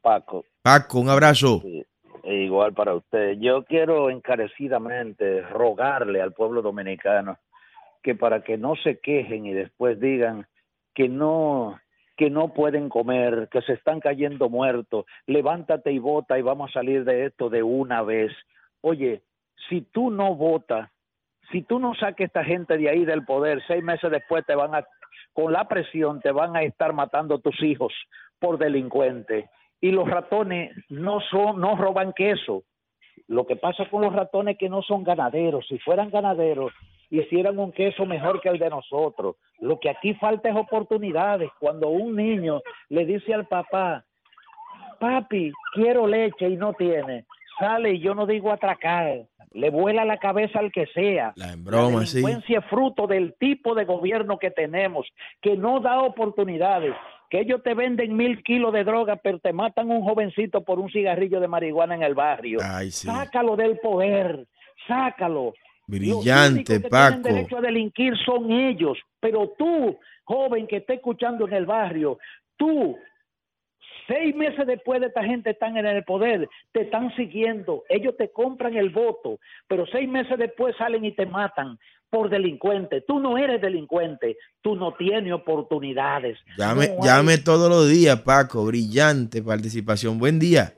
Paco, 0.00 0.42
Paco, 0.62 1.00
un 1.00 1.10
abrazo. 1.10 1.60
sí, 1.62 1.84
igual 2.26 2.72
para 2.74 2.94
usted. 2.94 3.36
Yo 3.38 3.64
quiero 3.64 4.10
encarecidamente 4.10 5.42
rogarle 5.42 6.20
al 6.20 6.32
pueblo 6.32 6.62
dominicano 6.62 7.38
que 8.02 8.14
para 8.14 8.42
que 8.42 8.56
no 8.56 8.76
se 8.76 8.98
quejen 8.98 9.46
y 9.46 9.52
después 9.52 10.00
digan 10.00 10.46
que 10.94 11.08
no 11.08 11.80
que 12.16 12.30
no 12.30 12.54
pueden 12.54 12.88
comer, 12.88 13.48
que 13.50 13.60
se 13.60 13.74
están 13.74 14.00
cayendo 14.00 14.48
muertos, 14.48 15.04
levántate 15.26 15.92
y 15.92 15.98
vota 15.98 16.38
y 16.38 16.42
vamos 16.42 16.70
a 16.70 16.74
salir 16.74 17.04
de 17.04 17.26
esto 17.26 17.50
de 17.50 17.62
una 17.62 18.02
vez. 18.02 18.32
Oye, 18.80 19.20
si 19.68 19.82
tú 19.82 20.10
no 20.10 20.34
votas, 20.34 20.90
si 21.52 21.60
tú 21.62 21.78
no 21.78 21.94
saques 21.94 22.24
a 22.24 22.26
esta 22.26 22.44
gente 22.44 22.78
de 22.78 22.88
ahí 22.88 23.04
del 23.04 23.24
poder, 23.26 23.62
seis 23.66 23.84
meses 23.84 24.10
después 24.10 24.46
te 24.46 24.54
van 24.54 24.74
a, 24.74 24.86
con 25.34 25.52
la 25.52 25.68
presión, 25.68 26.20
te 26.20 26.32
van 26.32 26.56
a 26.56 26.62
estar 26.62 26.94
matando 26.94 27.38
tus 27.38 27.62
hijos 27.62 27.92
por 28.38 28.56
delincuentes. 28.56 29.44
Y 29.86 29.92
los 29.92 30.10
ratones 30.10 30.72
no 30.88 31.20
son, 31.30 31.60
no 31.60 31.76
roban 31.76 32.12
queso. 32.12 32.64
Lo 33.28 33.46
que 33.46 33.54
pasa 33.54 33.88
con 33.88 34.02
los 34.02 34.12
ratones 34.12 34.54
es 34.54 34.58
que 34.58 34.68
no 34.68 34.82
son 34.82 35.04
ganaderos. 35.04 35.64
Si 35.68 35.78
fueran 35.78 36.10
ganaderos, 36.10 36.72
hicieran 37.08 37.56
un 37.60 37.70
queso 37.70 38.04
mejor 38.04 38.40
que 38.40 38.48
el 38.48 38.58
de 38.58 38.68
nosotros. 38.68 39.36
Lo 39.60 39.78
que 39.78 39.88
aquí 39.88 40.14
falta 40.14 40.48
es 40.48 40.56
oportunidades. 40.56 41.50
Cuando 41.60 41.86
un 41.86 42.16
niño 42.16 42.62
le 42.88 43.06
dice 43.06 43.32
al 43.32 43.46
papá, 43.46 44.04
papi, 44.98 45.52
quiero 45.72 46.08
leche 46.08 46.48
y 46.48 46.56
no 46.56 46.72
tiene, 46.72 47.24
sale 47.56 47.92
y 47.92 48.00
yo 48.00 48.16
no 48.16 48.26
digo 48.26 48.50
atracar, 48.50 49.26
le 49.52 49.70
vuela 49.70 50.04
la 50.04 50.18
cabeza 50.18 50.58
al 50.58 50.72
que 50.72 50.86
sea. 50.86 51.32
La 51.36 51.52
en 51.52 51.64
broma, 51.64 52.00
la 52.00 52.06
sí. 52.06 52.16
delincuencia 52.16 52.58
es 52.58 52.64
fruto 52.66 53.06
del 53.06 53.34
tipo 53.38 53.76
de 53.76 53.84
gobierno 53.84 54.36
que 54.38 54.50
tenemos, 54.50 55.06
que 55.40 55.56
no 55.56 55.78
da 55.78 56.00
oportunidades, 56.02 56.92
que 57.30 57.40
ellos 57.40 57.62
te 57.62 57.74
venden 57.74 58.16
mil 58.16 58.42
kilos 58.42 58.72
de 58.72 58.84
droga, 58.84 59.16
pero 59.16 59.38
te 59.38 59.52
matan 59.52 59.90
un 59.90 60.02
jovencito 60.02 60.62
por 60.62 60.78
un 60.78 60.90
cigarrillo 60.90 61.40
de 61.40 61.48
marihuana 61.48 61.94
en 61.94 62.02
el 62.02 62.14
barrio. 62.14 62.58
Ay, 62.62 62.90
sí. 62.90 63.06
Sácalo 63.06 63.56
del 63.56 63.78
poder, 63.78 64.46
sácalo. 64.86 65.54
Brillante, 65.86 66.18
Los 66.24 66.52
únicos 66.52 66.82
que 66.82 66.88
Paco. 66.88 67.08
tienen 67.08 67.22
derecho 67.22 67.58
a 67.58 67.60
delinquir 67.60 68.16
son 68.24 68.50
ellos, 68.50 68.98
pero 69.20 69.52
tú, 69.56 69.98
joven 70.24 70.66
que 70.66 70.78
está 70.78 70.94
escuchando 70.94 71.46
en 71.46 71.54
el 71.54 71.66
barrio, 71.66 72.18
tú, 72.56 72.98
seis 74.08 74.34
meses 74.34 74.66
después 74.66 75.00
de 75.00 75.08
esta 75.08 75.22
gente 75.24 75.50
están 75.50 75.76
en 75.76 75.86
el 75.86 76.04
poder, 76.04 76.48
te 76.72 76.82
están 76.82 77.14
siguiendo, 77.16 77.84
ellos 77.88 78.16
te 78.16 78.30
compran 78.30 78.74
el 78.74 78.90
voto, 78.90 79.38
pero 79.68 79.86
seis 79.86 80.08
meses 80.08 80.38
después 80.38 80.76
salen 80.76 81.04
y 81.04 81.12
te 81.12 81.26
matan 81.26 81.78
por 82.10 82.28
delincuente. 82.30 83.02
Tú 83.06 83.18
no 83.20 83.36
eres 83.38 83.60
delincuente, 83.60 84.36
tú 84.62 84.76
no 84.76 84.92
tienes 84.94 85.32
oportunidades. 85.32 86.38
Llame, 86.56 86.88
No 86.88 86.92
hay- 86.94 86.98
llame 87.08 87.38
todos 87.38 87.68
los 87.68 87.88
días, 87.88 88.20
Paco. 88.22 88.64
Brillante 88.66 89.42
participación. 89.42 90.18
Buen 90.18 90.38
día. 90.38 90.72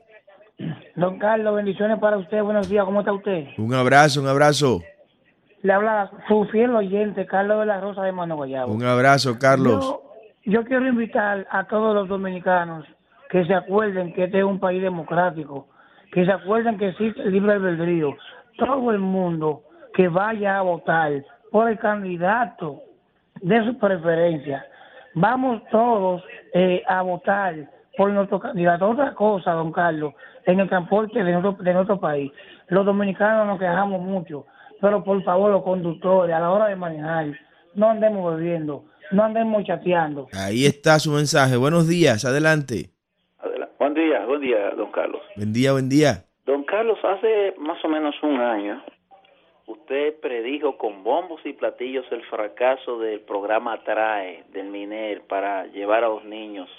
Don 0.95 1.17
Carlos, 1.19 1.55
bendiciones 1.55 1.99
para 1.99 2.17
usted. 2.17 2.41
Buenos 2.43 2.67
días, 2.69 2.83
¿cómo 2.85 2.99
está 2.99 3.13
usted? 3.13 3.45
Un 3.57 3.73
abrazo, 3.73 4.21
un 4.21 4.27
abrazo. 4.27 4.81
Le 5.61 5.73
habla 5.73 6.09
su 6.27 6.45
fiel 6.51 6.73
oyente, 6.75 7.25
Carlos 7.25 7.59
de 7.61 7.65
la 7.65 7.79
Rosa 7.79 8.03
de 8.03 8.11
Mano 8.11 8.35
Guayabo. 8.35 8.73
Un 8.73 8.83
abrazo, 8.83 9.37
Carlos. 9.39 9.83
Yo, 9.85 10.01
yo 10.45 10.63
quiero 10.65 10.87
invitar 10.87 11.47
a 11.51 11.67
todos 11.67 11.93
los 11.95 12.07
dominicanos 12.07 12.85
que 13.29 13.45
se 13.45 13.53
acuerden 13.53 14.13
que 14.13 14.25
este 14.25 14.39
es 14.39 14.43
un 14.43 14.59
país 14.59 14.81
democrático, 14.81 15.67
que 16.11 16.25
se 16.25 16.31
acuerden 16.31 16.77
que 16.77 16.89
existe 16.89 17.21
el 17.21 17.31
libre 17.31 17.53
albedrío. 17.53 18.15
Todo 18.57 18.91
el 18.91 18.99
mundo 18.99 19.63
que 19.99 20.07
vaya 20.07 20.59
a 20.59 20.61
votar 20.61 21.11
por 21.51 21.69
el 21.69 21.77
candidato 21.77 22.81
de 23.41 23.65
su 23.65 23.77
preferencia. 23.77 24.65
Vamos 25.13 25.61
todos 25.69 26.23
eh, 26.53 26.81
a 26.87 27.01
votar 27.01 27.69
por 27.97 28.09
nuestro 28.11 28.39
candidato. 28.39 28.87
Otra 28.87 29.13
cosa, 29.13 29.51
don 29.51 29.73
Carlos, 29.73 30.13
en 30.45 30.61
el 30.61 30.69
transporte 30.69 31.21
de 31.21 31.33
nuestro, 31.33 31.51
de 31.61 31.73
nuestro 31.73 31.99
país. 31.99 32.31
Los 32.69 32.85
dominicanos 32.85 33.45
nos 33.45 33.59
quejamos 33.59 33.99
mucho, 34.01 34.45
pero 34.79 35.03
por 35.03 35.21
favor 35.23 35.51
los 35.51 35.63
conductores 35.63 36.33
a 36.33 36.39
la 36.39 36.49
hora 36.49 36.67
de 36.67 36.77
manejar, 36.77 37.25
no 37.75 37.89
andemos 37.89 38.37
bebiendo, 38.37 38.85
no 39.11 39.23
andemos 39.25 39.65
chateando. 39.65 40.27
Ahí 40.31 40.65
está 40.65 40.97
su 40.99 41.11
mensaje. 41.11 41.57
Buenos 41.57 41.89
días, 41.89 42.23
adelante. 42.23 42.91
Adela- 43.39 43.67
Buen 43.77 43.95
día, 43.95 44.25
buen 44.25 44.39
día, 44.39 44.69
don 44.77 44.91
Carlos. 44.93 45.21
Buen 45.35 45.51
día, 45.51 45.73
buen 45.73 45.89
día. 45.89 46.23
Don 46.45 46.63
Carlos, 46.63 46.97
hace 47.03 47.53
más 47.59 47.83
o 47.83 47.89
menos 47.89 48.15
un 48.23 48.39
año, 48.39 48.81
usted 49.69 50.19
predijo 50.19 50.77
con 50.77 51.03
bombos 51.03 51.39
y 51.45 51.53
platillos 51.53 52.05
el 52.11 52.23
fracaso 52.25 52.99
del 52.99 53.21
programa 53.21 53.83
TRAE 53.83 54.43
del 54.51 54.67
MINER 54.69 55.21
para 55.27 55.67
llevar 55.67 56.03
a 56.03 56.09
los 56.09 56.25
niños. 56.25 56.69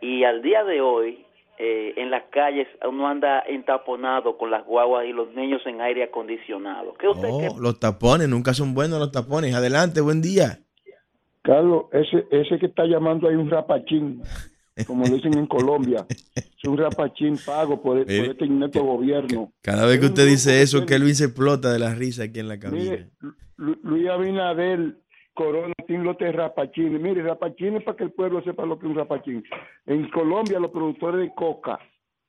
Y 0.00 0.24
al 0.24 0.40
día 0.42 0.64
de 0.64 0.80
hoy, 0.80 1.24
eh, 1.58 1.92
en 1.96 2.10
las 2.10 2.22
calles 2.30 2.66
uno 2.88 3.06
anda 3.06 3.40
entaponado 3.46 4.38
con 4.38 4.50
las 4.50 4.64
guaguas 4.64 5.04
y 5.06 5.12
los 5.12 5.34
niños 5.34 5.60
en 5.66 5.80
aire 5.82 6.04
acondicionado. 6.04 6.94
¿Qué 6.94 7.06
usted 7.08 7.28
Oh, 7.30 7.38
qué- 7.40 7.60
los 7.60 7.78
tapones, 7.78 8.28
nunca 8.28 8.54
son 8.54 8.72
buenos 8.72 8.98
los 8.98 9.12
tapones. 9.12 9.54
Adelante, 9.54 10.00
buen 10.00 10.22
día. 10.22 10.60
Carlos, 11.42 11.84
ese, 11.92 12.24
ese 12.30 12.58
que 12.58 12.66
está 12.66 12.84
llamando 12.86 13.28
ahí 13.28 13.34
un 13.34 13.50
rapachín, 13.50 14.22
como 14.86 15.04
dicen 15.06 15.34
en 15.38 15.46
Colombia, 15.46 16.06
es 16.10 16.64
un 16.68 16.76
rapachín 16.78 17.36
pago 17.44 17.80
por, 17.82 18.02
por 18.04 18.10
este 18.10 18.44
inepto 18.46 18.82
gobierno. 18.84 19.52
Cada 19.62 19.86
vez 19.86 19.98
que 20.00 20.06
usted 20.06 20.26
dice 20.26 20.62
eso, 20.62 20.84
Kelvin 20.86 21.14
se 21.14 21.24
explota 21.26 21.72
de 21.72 21.78
la 21.78 21.94
risa 21.94 22.24
aquí 22.24 22.40
en 22.40 22.48
la 22.48 22.58
cabina. 22.58 22.82
Mire, 22.82 23.10
Luis 23.82 24.08
Abinader 24.08 24.96
Corona 25.34 25.74
tiene 25.86 26.04
lote 26.04 26.24
de 26.26 26.32
rapachines. 26.32 27.00
Mire, 27.00 27.22
rapachines 27.22 27.82
para 27.82 27.96
que 27.96 28.04
el 28.04 28.12
pueblo 28.12 28.42
sepa 28.42 28.66
lo 28.66 28.78
que 28.78 28.86
es 28.86 28.90
un 28.90 28.96
rapachín. 28.96 29.44
En 29.86 30.08
Colombia, 30.10 30.58
los 30.60 30.70
productores 30.70 31.20
de 31.20 31.34
coca, 31.34 31.78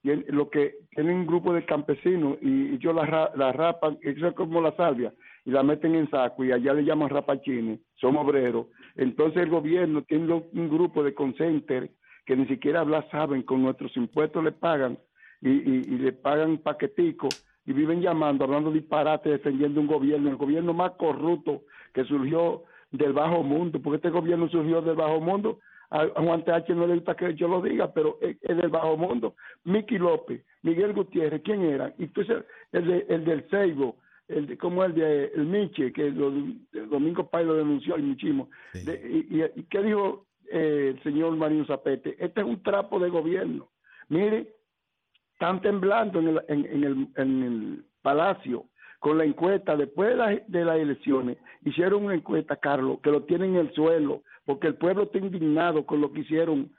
tienen- 0.02 0.26
lo 0.30 0.50
que 0.50 0.76
tienen 0.96 1.16
un 1.18 1.26
grupo 1.28 1.54
de 1.54 1.66
campesinos 1.66 2.38
y 2.42 2.76
ellos 2.76 2.96
la, 2.96 3.32
la 3.36 3.52
rapan, 3.52 3.98
eso 4.02 4.28
es 4.28 4.34
como 4.34 4.62
la 4.62 4.76
salvia, 4.76 5.14
y 5.46 5.52
la 5.52 5.64
meten 5.64 5.96
en 5.96 6.10
saco 6.10 6.44
y 6.46 6.52
allá 6.52 6.74
le 6.74 6.84
llaman 6.84 7.10
rapachines, 7.10 7.80
son 8.00 8.16
obreros. 8.18 8.68
Entonces 8.96 9.42
el 9.44 9.50
gobierno 9.50 10.04
tiene 10.04 10.32
un 10.34 10.70
grupo 10.70 11.04
de 11.04 11.14
consenter 11.14 11.92
que 12.26 12.36
ni 12.36 12.46
siquiera 12.48 12.82
hablar 12.82 13.08
saben, 13.12 13.44
con 13.44 13.62
nuestros 13.62 13.96
impuestos 13.98 14.44
le 14.44 14.52
pagan 14.52 14.98
y, 15.42 15.50
y- 15.50 15.84
y 15.88 15.98
le 15.98 16.12
pagan 16.14 16.58
paqueticos 16.60 17.30
y 17.66 17.74
viven 17.74 18.02
llamando, 18.02 18.44
hablando 18.46 18.72
disparate, 18.72 19.30
defendiendo 19.30 19.80
un 19.82 19.88
gobierno, 19.88 20.30
el 20.30 20.36
gobierno 20.38 20.74
más 20.74 20.92
corrupto 20.94 21.64
que 21.94 22.04
surgió 22.06 22.64
del 22.92 23.14
bajo 23.14 23.44
mundo, 23.44 23.80
porque 23.82 23.98
este 23.98 24.10
gobierno 24.10 24.50
surgió 24.50 24.82
del 24.82 24.96
bajo 24.96 25.20
mundo. 25.22 25.60
A, 25.94 26.08
Juan 26.08 26.44
T.H. 26.46 26.74
no 26.74 26.88
le 26.88 26.96
gusta 26.96 27.16
que 27.16 27.36
yo 27.36 27.48
lo 27.50 27.62
diga, 27.62 27.92
pero 27.94 28.18
es, 28.22 28.38
es 28.42 28.56
del 28.58 28.70
bajo 28.70 28.96
mundo. 28.98 29.36
Miki 29.66 29.98
López, 29.98 30.42
Miguel 30.64 30.94
Gutiérrez, 30.94 31.42
¿quién 31.44 31.62
eran? 31.64 31.94
Y 31.98 32.04
entonces 32.06 32.46
el, 32.72 32.88
de, 32.88 33.06
el 33.10 33.26
del 33.26 33.50
Seibo, 33.50 33.98
el 34.30 34.48
de, 34.48 34.58
como 34.58 34.84
el 34.86 34.94
de 34.94 35.26
el 35.36 35.46
Miche, 35.48 35.92
que 35.92 36.10
lo, 36.12 36.30
el 36.30 36.90
Domingo 36.90 37.30
Pay 37.30 37.46
lo 37.46 37.56
denunció 37.56 37.98
y 37.98 38.04
muchísimo. 38.04 38.50
Sí. 38.74 38.86
De- 38.86 39.28
y, 39.30 39.38
y- 39.40 39.60
y 39.60 39.64
qué 39.64 39.82
dijo 39.84 40.26
eh, 40.52 40.94
el 40.96 41.04
señor 41.04 41.36
Marino 41.36 41.66
Zapete? 41.66 42.16
Este 42.20 42.42
es 42.42 42.48
un 42.48 42.62
trapo 42.62 43.00
de 43.00 43.10
gobierno. 43.10 43.70
Mire, 44.10 44.56
están 45.34 45.62
temblando 45.62 46.20
en 46.20 46.28
el, 46.28 46.42
en, 46.48 46.66
en 46.66 46.84
el, 46.84 47.08
en 47.16 47.44
el 47.44 47.86
palacio 48.02 48.66
con 49.00 49.18
la 49.18 49.26
encuesta 49.26 49.76
después 49.76 50.10
de, 50.10 50.16
la- 50.16 50.42
de 50.48 50.66
las 50.66 50.78
elecciones 50.78 51.38
hicieron 51.66 52.06
una 52.06 52.14
encuesta 52.16 52.56
Carlos 52.58 53.00
que 53.02 53.10
lo 53.12 53.24
tienen 53.24 53.56
en 53.56 53.62
el 53.68 53.74
suelo 53.74 54.22
porque 54.46 54.68
el 54.68 54.76
pueblo 54.76 55.04
está 55.04 55.18
indignado 55.18 55.86
con 55.86 56.02
lo 56.02 56.12
que 56.12 56.20
hicieron 56.22 56.72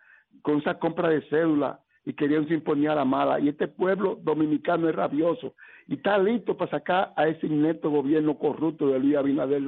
con 0.42 0.58
esa 0.58 0.78
compra 0.78 1.08
de 1.08 1.22
cédula 1.28 1.80
y 2.04 2.12
querían 2.14 2.48
sinfonía 2.48 2.92
a 2.92 2.96
la 2.96 3.04
mala. 3.04 3.38
Y 3.40 3.48
este 3.48 3.68
pueblo 3.68 4.18
dominicano 4.22 4.88
es 4.88 4.94
rabioso 4.94 5.54
y 5.88 5.94
está 5.94 6.18
listo 6.18 6.56
para 6.56 6.70
sacar 6.70 7.12
a 7.16 7.28
ese 7.28 7.46
inepto 7.46 7.90
gobierno 7.90 8.36
corrupto 8.38 8.88
de 8.88 8.98
Luis 8.98 9.16
Abinader. 9.16 9.62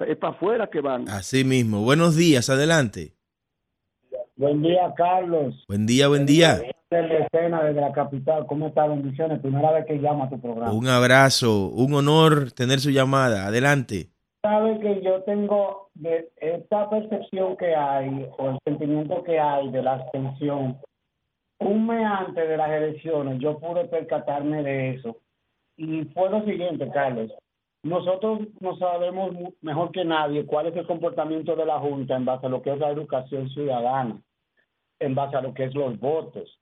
Es 0.00 0.16
para 0.16 0.32
afuera 0.34 0.66
que 0.68 0.80
van. 0.80 1.08
Así 1.08 1.44
mismo. 1.44 1.82
Buenos 1.82 2.16
días, 2.16 2.50
adelante. 2.50 3.15
Buen 4.38 4.60
día, 4.60 4.92
Carlos. 4.94 5.64
Buen 5.66 5.86
día, 5.86 6.08
buen 6.08 6.26
día. 6.26 6.60
Desde 6.90 7.22
escena, 7.22 7.64
desde 7.64 7.80
la 7.80 7.92
capital. 7.92 8.44
¿Cómo 8.46 8.66
está? 8.66 8.86
Bendiciones. 8.86 9.40
Primera 9.40 9.72
vez 9.72 9.86
que 9.86 9.98
llama 9.98 10.26
a 10.26 10.28
tu 10.28 10.38
programa. 10.38 10.72
Un 10.74 10.86
abrazo, 10.88 11.68
un 11.68 11.94
honor 11.94 12.52
tener 12.52 12.78
su 12.80 12.90
llamada. 12.90 13.46
Adelante. 13.46 14.10
Sabe 14.42 14.78
que 14.80 15.02
yo 15.02 15.22
tengo 15.22 15.88
de 15.94 16.28
esta 16.36 16.90
percepción 16.90 17.56
que 17.56 17.74
hay, 17.74 18.28
o 18.36 18.50
el 18.50 18.58
sentimiento 18.62 19.22
que 19.24 19.40
hay 19.40 19.70
de 19.70 19.82
la 19.82 19.94
abstención. 19.94 20.76
Un 21.58 21.86
mes 21.86 22.04
antes 22.04 22.46
de 22.46 22.56
las 22.58 22.70
elecciones, 22.70 23.40
yo 23.40 23.58
pude 23.58 23.86
percatarme 23.86 24.62
de 24.62 24.96
eso. 24.96 25.16
Y 25.78 26.04
fue 26.12 26.28
lo 26.28 26.44
siguiente, 26.44 26.90
Carlos. 26.92 27.32
Nosotros 27.82 28.40
no 28.60 28.76
sabemos 28.76 29.34
mejor 29.62 29.92
que 29.92 30.04
nadie 30.04 30.44
cuál 30.44 30.66
es 30.66 30.76
el 30.76 30.86
comportamiento 30.86 31.56
de 31.56 31.64
la 31.64 31.78
Junta 31.78 32.16
en 32.16 32.24
base 32.26 32.46
a 32.46 32.50
lo 32.50 32.60
que 32.60 32.72
es 32.72 32.78
la 32.78 32.90
educación 32.90 33.48
ciudadana, 33.50 34.20
en 34.98 35.14
base 35.14 35.36
a 35.36 35.42
lo 35.42 35.54
que 35.54 35.64
es 35.64 35.74
los 35.74 35.98
votos. 35.98 36.58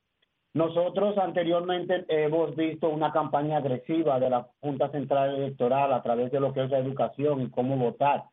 Nosotros 0.54 1.18
anteriormente 1.18 2.04
hemos 2.08 2.54
visto 2.54 2.88
una 2.88 3.10
campaña 3.12 3.56
agresiva 3.56 4.20
de 4.20 4.30
la 4.30 4.46
Junta 4.60 4.88
Central 4.90 5.34
Electoral 5.34 5.92
a 5.92 6.02
través 6.02 6.30
de 6.30 6.38
lo 6.38 6.52
que 6.52 6.62
es 6.62 6.70
la 6.70 6.78
educación 6.78 7.42
y 7.42 7.50
cómo 7.50 7.76
votar. 7.76 8.24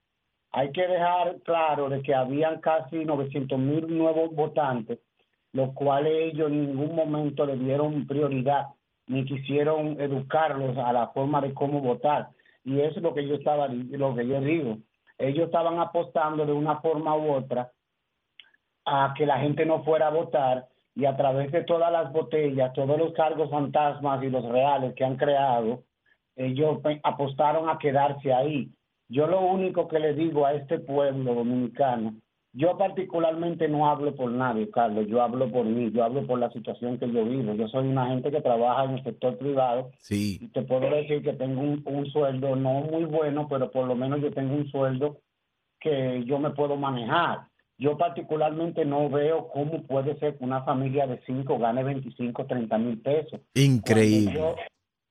Hay 0.52 0.72
que 0.72 0.88
dejar 0.88 1.40
claro 1.42 1.90
de 1.90 2.04
que 2.04 2.14
habían 2.14 2.62
casi 2.62 3.06
900 3.06 3.58
mil 3.58 3.98
nuevos 3.98 4.36
votantes, 4.36 5.00
los 5.54 5.74
cuales 5.74 6.34
ellos 6.34 6.52
en 6.52 6.68
ningún 6.68 6.96
momento 6.96 7.46
le 7.46 7.56
dieron 7.56 8.06
prioridad 8.06 8.68
ni 9.08 9.26
quisieron 9.26 10.00
educarlos 10.00 10.78
a 10.78 10.94
la 10.94 11.08
forma 11.08 11.42
de 11.42 11.54
cómo 11.54 11.82
votar. 11.82 12.30
Y 12.64 12.82
eso 12.82 12.98
es 12.98 13.02
lo 13.02 13.16
que 13.16 13.28
yo 13.28 13.36
estaba, 13.36 13.68
lo 13.68 14.16
que 14.16 14.28
yo 14.28 14.40
digo. 14.42 14.78
Ellos 15.18 15.46
estaban 15.46 15.80
apostando 15.80 16.46
de 16.46 16.54
una 16.54 16.80
forma 16.82 17.16
u 17.16 17.34
otra 17.34 17.72
a 18.86 19.14
que 19.18 19.26
la 19.26 19.40
gente 19.40 19.66
no 19.66 19.84
fuera 19.84 20.08
a 20.08 20.12
votar 20.12 20.68
y 20.96 21.06
a 21.06 21.16
través 21.16 21.52
de 21.52 21.64
todas 21.64 21.92
las 21.92 22.12
botellas, 22.12 22.74
todos 22.74 22.98
los 22.98 23.14
cargos 23.14 23.50
fantasmas 23.50 24.24
y 24.24 24.30
los 24.30 24.44
reales 24.46 24.94
que 24.96 25.06
han 25.06 25.16
creado, 25.18 25.84
ellos 26.36 26.80
apostaron 27.04 27.70
a 27.70 27.78
quedarse 27.78 28.34
ahí. 28.34 28.70
Yo 29.08 29.28
lo 29.28 29.42
único 29.42 29.88
que 29.88 30.00
le 30.00 30.14
digo 30.14 30.46
a 30.46 30.54
este 30.54 30.80
pueblo 30.80 31.36
dominicano, 31.36 32.14
yo 32.54 32.78
particularmente 32.78 33.70
no 33.70 33.90
hablo 33.90 34.14
por 34.14 34.30
nadie, 34.30 34.70
Carlos, 34.70 35.08
yo 35.08 35.22
hablo 35.22 35.50
por 35.50 35.66
mí, 35.66 35.90
yo 35.92 36.04
hablo 36.04 36.28
por 36.28 36.38
la 36.38 36.52
situación 36.52 36.98
que 36.98 37.10
yo 37.10 37.24
vivo. 37.24 37.54
Yo 37.54 37.68
soy 37.70 37.88
una 37.88 38.08
gente 38.08 38.30
que 38.30 38.42
trabaja 38.42 38.84
en 38.86 38.92
el 38.98 39.04
sector 39.04 39.38
privado 39.38 39.92
Sí. 40.00 40.38
y 40.42 40.48
te 40.50 40.62
puedo 40.64 40.90
decir 40.90 41.24
que 41.24 41.32
tengo 41.34 41.62
un, 41.62 41.82
un 41.86 42.06
sueldo 42.08 42.56
no 42.58 42.82
muy 42.82 43.06
bueno, 43.06 43.48
pero 43.50 43.72
por 43.72 43.88
lo 43.88 43.96
menos 43.96 44.20
yo 44.22 44.32
tengo 44.32 44.54
un 44.54 44.68
sueldo 44.70 45.20
que 45.80 46.24
yo 46.26 46.40
me 46.40 46.50
puedo 46.52 46.76
manejar. 46.76 47.51
Yo 47.82 47.98
particularmente 47.98 48.86
no 48.86 49.10
veo 49.10 49.48
cómo 49.48 49.82
puede 49.88 50.16
ser 50.20 50.38
que 50.38 50.44
una 50.44 50.62
familia 50.62 51.08
de 51.08 51.20
cinco 51.26 51.58
gane 51.58 51.84
25, 51.84 52.46
30 52.46 52.78
mil 52.78 53.02
pesos. 53.02 53.42
Increíble. 53.56 54.36
Cuando 54.36 54.38
yo, 54.38 54.56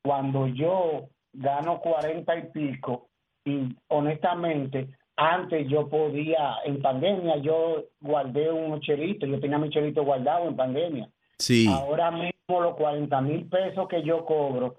cuando 0.04 0.46
yo 0.46 1.08
gano 1.32 1.80
40 1.80 2.38
y 2.38 2.42
pico, 2.52 3.08
y 3.44 3.76
honestamente, 3.88 4.88
antes 5.16 5.68
yo 5.68 5.88
podía, 5.88 6.58
en 6.64 6.80
pandemia, 6.80 7.38
yo 7.38 7.86
guardé 8.00 8.52
un 8.52 8.80
chelito, 8.80 9.26
yo 9.26 9.40
tenía 9.40 9.58
mi 9.58 9.70
chelito 9.70 10.04
guardado 10.04 10.46
en 10.46 10.54
pandemia. 10.54 11.10
Sí. 11.38 11.66
Ahora 11.68 12.12
mismo 12.12 12.60
los 12.60 12.76
40 12.76 13.20
mil 13.22 13.48
pesos 13.48 13.88
que 13.88 14.04
yo 14.04 14.24
cobro 14.24 14.76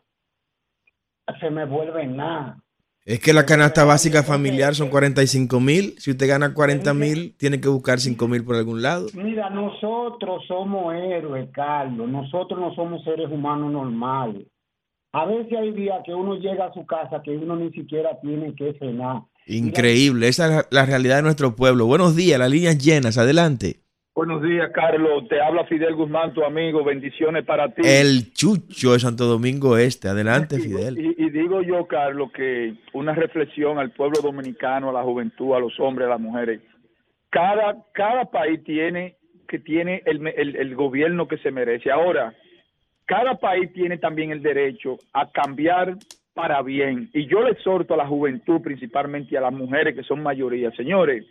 se 1.41 1.49
me 1.49 1.65
vuelven 1.65 2.15
nada. 2.15 2.57
Es 3.03 3.19
que 3.19 3.33
la 3.33 3.45
canasta 3.47 3.83
básica 3.83 4.21
familiar 4.21 4.75
son 4.75 4.89
45 4.89 5.59
mil. 5.59 5.95
Si 5.97 6.11
usted 6.11 6.27
gana 6.27 6.53
40 6.53 6.93
mil, 6.93 7.35
tiene 7.37 7.59
que 7.59 7.67
buscar 7.67 7.99
5 7.99 8.27
mil 8.27 8.43
por 8.43 8.55
algún 8.55 8.81
lado. 8.83 9.07
Mira, 9.15 9.49
nosotros 9.49 10.43
somos 10.47 10.93
héroes, 10.93 11.49
Carlos. 11.51 12.07
Nosotros 12.07 12.59
no 12.59 12.73
somos 12.75 13.03
seres 13.03 13.27
humanos 13.31 13.71
normales. 13.71 14.45
A 15.13 15.25
veces 15.25 15.51
hay 15.59 15.71
días 15.71 15.97
que 16.05 16.13
uno 16.13 16.35
llega 16.35 16.67
a 16.67 16.73
su 16.73 16.85
casa 16.85 17.21
que 17.23 17.31
uno 17.31 17.55
ni 17.55 17.71
siquiera 17.71 18.19
tiene 18.21 18.53
que 18.55 18.73
cenar. 18.79 19.23
Increíble. 19.47 20.27
Esa 20.27 20.45
es 20.45 20.51
la- 20.51 20.67
la 20.69 20.85
realidad 20.85 21.17
de 21.17 21.23
nuestro 21.23 21.55
pueblo. 21.55 21.87
Buenos 21.87 22.15
días, 22.15 22.37
las 22.39 22.49
líneas 22.51 22.77
llenas. 22.77 23.17
Adelante. 23.17 23.77
Buenos 24.13 24.43
días, 24.43 24.69
Carlos. 24.73 25.25
Te 25.29 25.39
habla 25.39 25.63
Fidel 25.65 25.95
Guzmán, 25.95 26.33
tu 26.33 26.43
amigo. 26.43 26.83
Bendiciones 26.83 27.45
para 27.45 27.69
ti. 27.69 27.81
El 27.85 28.33
chucho 28.33 28.91
de 28.91 28.99
Santo 28.99 29.23
Domingo 29.25 29.77
Este. 29.77 30.09
Adelante, 30.09 30.59
Fidel. 30.59 30.97
Y, 30.99 31.15
y 31.17 31.29
digo 31.29 31.61
yo, 31.61 31.87
Carlos, 31.87 32.29
que 32.33 32.73
una 32.91 33.13
reflexión 33.13 33.79
al 33.79 33.91
pueblo 33.91 34.21
dominicano, 34.21 34.89
a 34.89 34.93
la 34.93 35.01
juventud, 35.01 35.55
a 35.55 35.59
los 35.59 35.79
hombres, 35.79 36.07
a 36.07 36.11
las 36.11 36.19
mujeres. 36.19 36.59
Cada, 37.29 37.77
cada 37.93 38.25
país 38.25 38.61
tiene 38.65 39.15
que 39.47 39.59
tiene 39.59 40.01
el, 40.05 40.27
el, 40.27 40.57
el 40.57 40.75
gobierno 40.75 41.29
que 41.29 41.37
se 41.37 41.51
merece. 41.51 41.89
Ahora, 41.89 42.33
cada 43.05 43.35
país 43.35 43.71
tiene 43.71 43.97
también 43.97 44.31
el 44.31 44.41
derecho 44.41 44.97
a 45.13 45.31
cambiar 45.31 45.95
para 46.33 46.61
bien. 46.61 47.09
Y 47.13 47.27
yo 47.27 47.43
le 47.43 47.51
exhorto 47.51 47.93
a 47.93 47.97
la 47.97 48.07
juventud, 48.07 48.61
principalmente 48.61 49.37
a 49.37 49.41
las 49.41 49.53
mujeres 49.53 49.95
que 49.95 50.03
son 50.03 50.21
mayoría. 50.21 50.71
Señores, 50.71 51.25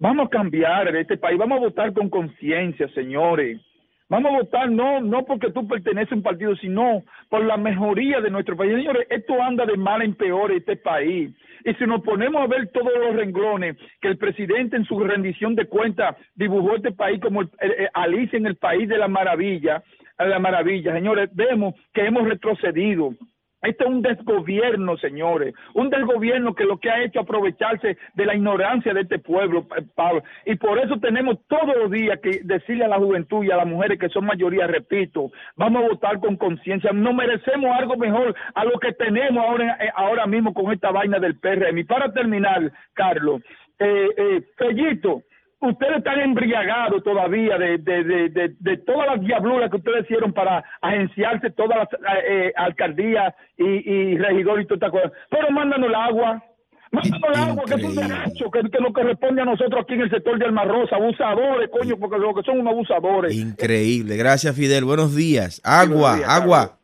vamos 0.00 0.26
a 0.26 0.30
cambiar 0.30 0.94
este 0.96 1.16
país, 1.16 1.38
vamos 1.38 1.58
a 1.58 1.60
votar 1.60 1.92
con 1.92 2.10
conciencia, 2.10 2.88
señores. 2.88 3.60
Vamos 4.08 4.32
a 4.32 4.38
votar 4.38 4.68
no 4.68 5.00
no 5.00 5.24
porque 5.24 5.52
tú 5.52 5.68
perteneces 5.68 6.10
a 6.10 6.16
un 6.16 6.22
partido, 6.24 6.56
sino 6.56 7.02
por 7.28 7.44
la 7.44 7.56
mejoría 7.56 8.20
de 8.20 8.28
nuestro 8.28 8.56
país. 8.56 8.74
Señores, 8.74 9.06
esto 9.08 9.40
anda 9.40 9.64
de 9.64 9.76
mal 9.76 10.02
en 10.02 10.14
peor 10.14 10.50
este 10.50 10.74
país. 10.76 11.30
Y 11.64 11.74
si 11.74 11.84
nos 11.86 12.02
ponemos 12.02 12.42
a 12.42 12.48
ver 12.48 12.66
todos 12.72 12.90
los 12.98 13.14
renglones 13.14 13.76
que 14.00 14.08
el 14.08 14.18
presidente 14.18 14.76
en 14.76 14.84
su 14.84 14.98
rendición 14.98 15.54
de 15.54 15.66
cuentas 15.66 16.16
dibujó 16.34 16.74
este 16.74 16.90
país 16.90 17.20
como 17.20 17.42
el- 17.42 17.50
el- 17.60 17.88
Alicia 17.94 18.36
en 18.36 18.46
el 18.46 18.56
país 18.56 18.88
de 18.88 18.98
la 18.98 19.06
maravilla, 19.06 19.80
la 20.18 20.38
maravilla, 20.40 20.92
señores, 20.92 21.30
vemos 21.32 21.74
que 21.94 22.04
hemos 22.04 22.26
retrocedido. 22.26 23.14
Este 23.62 23.84
es 23.84 23.90
un 23.90 24.00
desgobierno, 24.02 24.96
señores, 24.96 25.54
un 25.74 25.90
desgobierno 25.90 26.54
que 26.54 26.64
lo 26.64 26.78
que 26.78 26.90
ha 26.90 27.02
hecho 27.02 27.20
aprovecharse 27.20 27.98
de 28.14 28.26
la 28.26 28.34
ignorancia 28.34 28.94
de 28.94 29.02
este 29.02 29.18
pueblo, 29.18 29.68
pa- 29.68 29.76
Pablo. 29.94 30.22
Y 30.46 30.56
por 30.56 30.78
eso 30.78 30.98
tenemos 30.98 31.36
todos 31.46 31.76
los 31.76 31.90
días 31.90 32.18
que 32.22 32.40
decirle 32.42 32.84
a 32.84 32.88
la 32.88 32.96
juventud 32.98 33.44
y 33.44 33.50
a 33.50 33.56
las 33.56 33.66
mujeres 33.66 33.98
que 33.98 34.08
son 34.08 34.24
mayoría, 34.24 34.66
repito, 34.66 35.30
vamos 35.56 35.84
a 35.84 35.88
votar 35.88 36.20
con 36.20 36.36
conciencia. 36.36 36.90
No 36.92 37.12
merecemos 37.12 37.70
algo 37.78 37.96
mejor 37.96 38.34
a 38.54 38.64
lo 38.64 38.78
que 38.78 38.92
tenemos 38.92 39.44
ahora, 39.44 39.76
eh, 39.80 39.90
ahora 39.94 40.26
mismo 40.26 40.54
con 40.54 40.72
esta 40.72 40.90
vaina 40.90 41.18
del 41.18 41.38
PRM. 41.38 41.78
Y 41.78 41.84
para 41.84 42.12
terminar, 42.12 42.72
Carlos, 42.94 43.42
eh, 43.78 44.08
eh, 44.16 44.42
Fellito, 44.56 45.22
ustedes 45.60 45.98
están 45.98 46.20
embriagados 46.20 47.02
todavía 47.02 47.58
de, 47.58 47.78
de, 47.78 48.04
de, 48.04 48.54
de, 48.58 48.76
todas 48.78 49.06
las 49.08 49.20
diabluras 49.20 49.70
que 49.70 49.76
ustedes 49.76 50.04
hicieron 50.04 50.32
para 50.32 50.64
agenciarse 50.80 51.50
todas 51.50 51.78
las 51.78 51.88
eh, 52.28 52.52
alcaldías 52.56 53.34
y, 53.56 53.64
y 53.64 54.18
regidores 54.18 54.64
y 54.64 54.68
todas 54.68 54.82
estas 54.82 54.90
cosas. 54.90 55.12
Pero 55.30 55.50
mándanos 55.50 55.88
el 55.88 55.94
agua. 55.94 56.42
Mándanos 56.92 57.28
el 57.28 57.50
agua, 57.50 57.64
que 57.66 57.74
es 57.74 57.84
un 57.84 57.94
derecho 57.94 58.50
que, 58.50 58.70
que 58.70 58.80
nos 58.80 58.92
corresponde 58.92 59.42
a 59.42 59.44
nosotros 59.44 59.82
aquí 59.82 59.94
en 59.94 60.00
el 60.02 60.10
sector 60.10 60.38
de 60.38 60.46
Alma 60.46 60.64
Rosa. 60.64 60.96
Abusadores, 60.96 61.70
coño, 61.70 61.96
porque 61.98 62.18
lo 62.18 62.34
que 62.34 62.42
son 62.42 62.60
unos 62.60 62.72
abusadores. 62.72 63.34
Increíble. 63.34 64.16
Gracias, 64.16 64.56
Fidel. 64.56 64.84
Buenos 64.84 65.14
días. 65.14 65.60
Agua, 65.64 65.86
Buenos 65.86 66.16
días, 66.16 66.28
agua. 66.28 66.76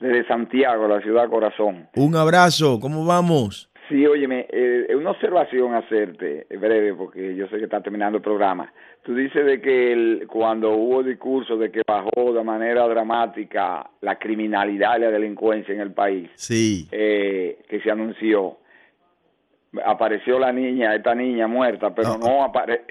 Desde 0.00 0.28
Santiago, 0.28 0.86
la 0.86 1.00
ciudad 1.00 1.28
corazón. 1.28 1.88
Un 1.96 2.14
abrazo. 2.14 2.78
¿Cómo 2.78 3.04
vamos? 3.04 3.67
Sí, 3.88 4.06
óyeme, 4.06 4.46
eh, 4.50 4.94
una 4.94 5.12
observación 5.12 5.74
hacerte, 5.74 6.46
eh, 6.50 6.56
breve, 6.56 6.94
porque 6.94 7.34
yo 7.34 7.46
sé 7.48 7.56
que 7.58 7.64
está 7.64 7.80
terminando 7.80 8.18
el 8.18 8.22
programa. 8.22 8.70
Tú 9.02 9.14
dices 9.14 9.46
de 9.46 9.60
que 9.62 9.92
el- 9.92 10.26
cuando 10.26 10.72
hubo 10.72 11.02
discurso 11.02 11.56
de 11.56 11.70
que 11.70 11.80
bajó 11.86 12.32
de 12.34 12.44
manera 12.44 12.86
dramática 12.86 13.88
la 14.02 14.16
criminalidad 14.18 14.98
y 14.98 15.00
la 15.00 15.10
delincuencia 15.10 15.74
en 15.74 15.80
el 15.80 15.92
país, 15.92 16.28
Sí. 16.34 16.86
eh, 16.92 17.60
que 17.68 17.80
se 17.80 17.90
anunció, 17.90 18.58
apareció 19.84 20.38
la 20.38 20.52
niña, 20.52 20.94
esta 20.94 21.14
niña 21.14 21.46
muerta, 21.46 21.94
pero 21.94 22.16
no 22.18 22.44
apareció 22.44 22.86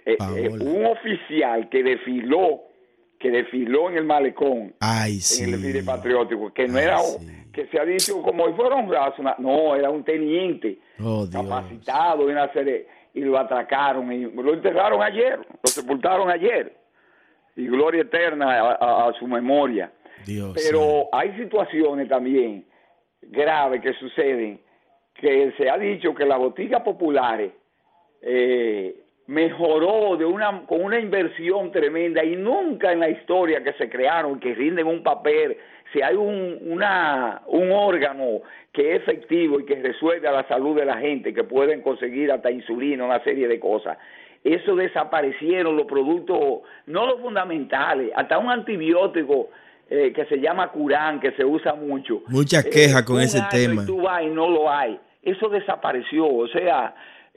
un 0.62 0.86
oficial 0.86 1.70
que 1.70 1.84
desfiló, 1.84 2.62
que 3.20 3.32
desfiló 3.32 3.90
en 3.90 3.98
el 3.98 4.04
malecón, 4.06 4.74
Ay, 4.80 5.20
en 5.40 5.46
el 5.46 5.52
desfile 5.62 5.84
patriótico, 5.84 6.54
que 6.54 6.68
no 6.68 6.78
era 6.78 6.98
que 7.52 7.66
se 7.68 7.80
ha 7.80 7.86
dicho 7.86 8.22
como 8.22 8.46
si 8.48 8.54
fuera 8.54 8.76
un 8.76 8.88
brazo, 8.88 9.24
no, 9.40 9.76
era 9.76 9.90
un 9.90 10.04
teniente 10.04 10.80
Oh, 11.04 11.28
capacitado 11.32 12.28
y 12.30 12.32
una 12.32 12.52
serie, 12.54 12.88
y 13.14 13.22
lo 13.22 13.38
atracaron 13.40 14.12
y 14.14 14.26
lo 14.26 14.54
enterraron 14.54 15.02
ayer, 15.02 15.38
lo 15.40 15.68
sepultaron 15.68 16.30
ayer. 16.30 16.76
Y 17.56 17.66
gloria 17.68 18.02
eterna 18.04 18.60
a, 18.60 18.72
a- 18.74 19.10
a 19.10 19.14
su 19.14 19.26
memoria. 19.28 19.92
Dios. 20.26 20.54
Pero 20.56 21.10
hay 21.12 21.36
situaciones 21.38 22.08
también 22.08 22.66
graves 23.22 23.82
que 23.82 23.94
suceden 23.94 24.60
que 25.16 25.52
se 25.58 25.68
ha 25.68 25.78
dicho 25.80 26.14
que 26.14 26.26
las 26.26 26.38
boticas 26.38 26.82
populares 26.84 27.52
eh, 28.22 28.96
mejoró 29.28 30.16
de 30.18 30.26
una 30.26 30.62
con 30.66 30.82
una 30.84 31.00
inversión 31.00 31.72
tremenda 31.72 32.24
y 32.24 32.36
nunca 32.38 32.94
en 32.94 33.02
la 33.02 33.10
historia 33.10 33.62
que 33.64 33.74
se 33.74 33.90
crearon 33.90 34.40
que 34.40 34.56
rinden 34.56 34.88
un 34.88 35.04
papel 35.04 35.58
si 35.92 36.02
hay 36.02 36.16
un 36.16 36.58
una 36.66 37.42
un 37.48 37.72
órgano 37.72 38.42
que 38.72 38.96
es 38.96 39.02
efectivo 39.02 39.60
y 39.60 39.66
que 39.66 39.76
resuelve 39.82 40.28
a 40.30 40.32
la 40.32 40.48
salud 40.48 40.78
de 40.78 40.86
la 40.86 40.98
gente 40.98 41.34
que 41.34 41.44
pueden 41.44 41.82
conseguir 41.82 42.32
hasta 42.32 42.50
insulina 42.50 43.04
una 43.04 43.22
serie 43.24 43.50
de 43.50 43.60
cosas 43.60 43.98
eso 44.46 44.76
desaparecieron 44.78 45.76
los 45.76 45.88
productos 45.88 46.62
no 46.86 47.06
los 47.06 47.20
fundamentales 47.20 48.12
hasta 48.16 48.38
un 48.38 48.50
antibiótico 48.50 49.50
eh, 49.90 50.14
que 50.14 50.24
se 50.26 50.40
llama 50.40 50.72
Curán 50.72 51.20
que 51.20 51.32
se 51.32 51.44
usa 51.44 51.74
mucho 51.74 52.22
Muchas 52.30 52.66
Eh, 52.66 52.70
quejas 52.70 53.04
con 53.04 53.20
ese 53.20 53.42
tema. 53.52 53.84
y 53.84 53.86
tú 53.86 54.02
vas 54.02 54.24
y 54.24 54.28
no 54.28 54.50
lo 54.50 54.70
hay. 54.72 54.98
Eso 55.24 55.50
desapareció. 55.50 56.26
O 56.28 56.48
sea, 56.48 56.94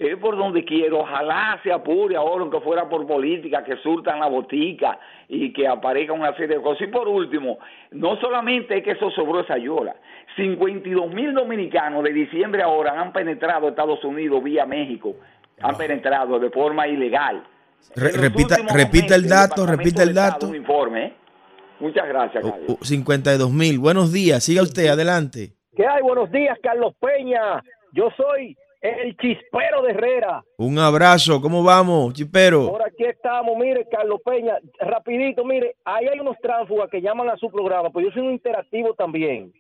es 0.09 0.17
por 0.17 0.37
donde 0.37 0.65
quiero. 0.65 1.01
Ojalá 1.01 1.61
se 1.63 1.71
apure 1.73 2.17
ahora, 2.17 2.43
aunque 2.43 2.61
fuera 2.61 2.89
por 2.89 3.07
política, 3.07 3.63
que 3.63 3.77
surtan 3.77 4.19
la 4.21 4.27
botica 4.29 4.99
y 5.29 5.53
que 5.53 5.69
aparezca 5.69 6.13
una 6.15 6.33
serie 6.37 6.57
de 6.57 6.63
cosas. 6.63 6.89
Y 6.89 6.91
por 6.91 7.07
último, 7.07 7.59
no 7.91 8.17
solamente 8.21 8.79
es 8.79 8.85
que 8.85 8.93
eso 8.93 9.11
sobró 9.11 9.41
esa 9.41 9.59
yola. 9.59 9.95
52 10.37 11.13
mil 11.13 11.35
dominicanos 11.35 12.03
de 12.05 12.13
diciembre 12.13 12.63
ahora 12.63 12.99
han 13.01 13.13
penetrado 13.13 13.67
a 13.67 13.71
Estados 13.71 14.03
Unidos 14.05 14.43
vía 14.43 14.65
México. 14.65 15.17
Han 15.61 15.77
penetrado 15.77 16.39
de 16.39 16.49
forma 16.51 16.89
ilegal. 16.89 17.43
Re- 17.95 18.13
repita, 18.13 18.57
repita 18.75 19.15
el 19.15 19.29
dato, 19.29 19.67
repita 19.67 20.03
el 20.03 20.15
dato. 20.15 20.49
Un 20.49 20.57
informe. 20.57 21.05
¿eh? 21.07 21.15
Muchas 21.81 22.09
gracias, 22.09 22.43
Carlos. 22.43 22.79
Uh, 22.81 22.85
52 22.85 23.51
mil. 23.53 23.79
Buenos 23.79 24.13
días, 24.13 24.43
siga 24.45 24.63
usted, 24.63 24.87
adelante. 24.89 25.53
¿Qué 25.77 25.87
hay? 25.87 26.03
Buenos 26.03 26.31
días, 26.31 26.59
Carlos 26.63 26.95
Peña. 27.01 27.63
Yo 27.93 28.09
soy 28.17 28.57
el 28.81 29.17
chispero 29.17 29.83
de 29.83 29.91
Herrera. 29.91 30.43
Un 30.57 30.79
abrazo, 30.79 31.41
¿cómo 31.41 31.63
vamos, 31.63 32.15
chipero? 32.15 32.69
Por 32.69 32.83
aquí 32.83 33.05
estamos, 33.05 33.57
mire, 33.57 33.87
Carlos 33.91 34.21
Peña, 34.25 34.59
rapidito, 34.79 35.45
mire, 35.45 35.77
ahí 35.85 36.07
hay 36.07 36.19
unos 36.19 36.37
tránsfugas 36.39 36.89
que 36.91 37.03
llaman 37.03 37.29
a 37.29 37.37
su 37.37 37.51
programa, 37.51 37.91
pues 37.91 38.07
yo 38.07 38.13
soy 38.13 38.23
un 38.23 38.33
interactivo 38.33 38.95
también. 38.95 39.53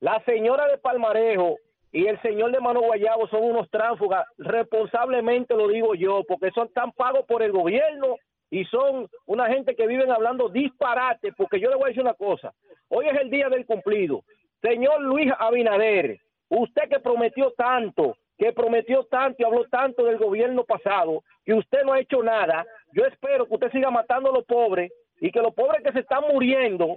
La 0.00 0.22
señora 0.24 0.66
de 0.68 0.78
Palmarejo 0.78 1.56
y 1.92 2.06
el 2.06 2.20
señor 2.22 2.52
de 2.52 2.60
Mano 2.60 2.80
Guayabo 2.82 3.28
son 3.28 3.44
unos 3.44 3.68
tránsfugas, 3.70 4.26
responsablemente 4.38 5.54
lo 5.54 5.68
digo 5.68 5.94
yo, 5.94 6.22
porque 6.28 6.50
son 6.52 6.68
tan 6.72 6.92
pagos 6.92 7.24
por 7.26 7.42
el 7.42 7.52
gobierno 7.52 8.16
y 8.50 8.64
son 8.66 9.08
una 9.26 9.46
gente 9.46 9.74
que 9.74 9.86
viven 9.86 10.10
hablando 10.10 10.48
disparate, 10.48 11.32
porque 11.32 11.60
yo 11.60 11.70
le 11.70 11.76
voy 11.76 11.84
a 11.84 11.88
decir 11.88 12.02
una 12.02 12.14
cosa, 12.14 12.52
hoy 12.88 13.06
es 13.06 13.20
el 13.20 13.30
día 13.30 13.48
del 13.48 13.64
cumplido. 13.64 14.22
Señor 14.62 15.00
Luis 15.00 15.32
Abinader, 15.38 16.20
usted 16.48 16.88
que 16.90 17.00
prometió 17.00 17.52
tanto, 17.56 18.16
que 18.40 18.54
prometió 18.54 19.04
tanto 19.04 19.36
y 19.38 19.44
habló 19.44 19.66
tanto 19.66 20.02
del 20.04 20.16
gobierno 20.16 20.64
pasado, 20.64 21.22
que 21.44 21.52
usted 21.52 21.84
no 21.84 21.92
ha 21.92 22.00
hecho 22.00 22.22
nada, 22.22 22.64
yo 22.94 23.04
espero 23.04 23.46
que 23.46 23.52
usted 23.52 23.70
siga 23.70 23.90
matando 23.90 24.30
a 24.30 24.32
los 24.32 24.46
pobres 24.46 24.90
y 25.20 25.30
que 25.30 25.42
los 25.42 25.52
pobres 25.52 25.82
que 25.84 25.92
se 25.92 26.00
están 26.00 26.22
muriendo, 26.32 26.96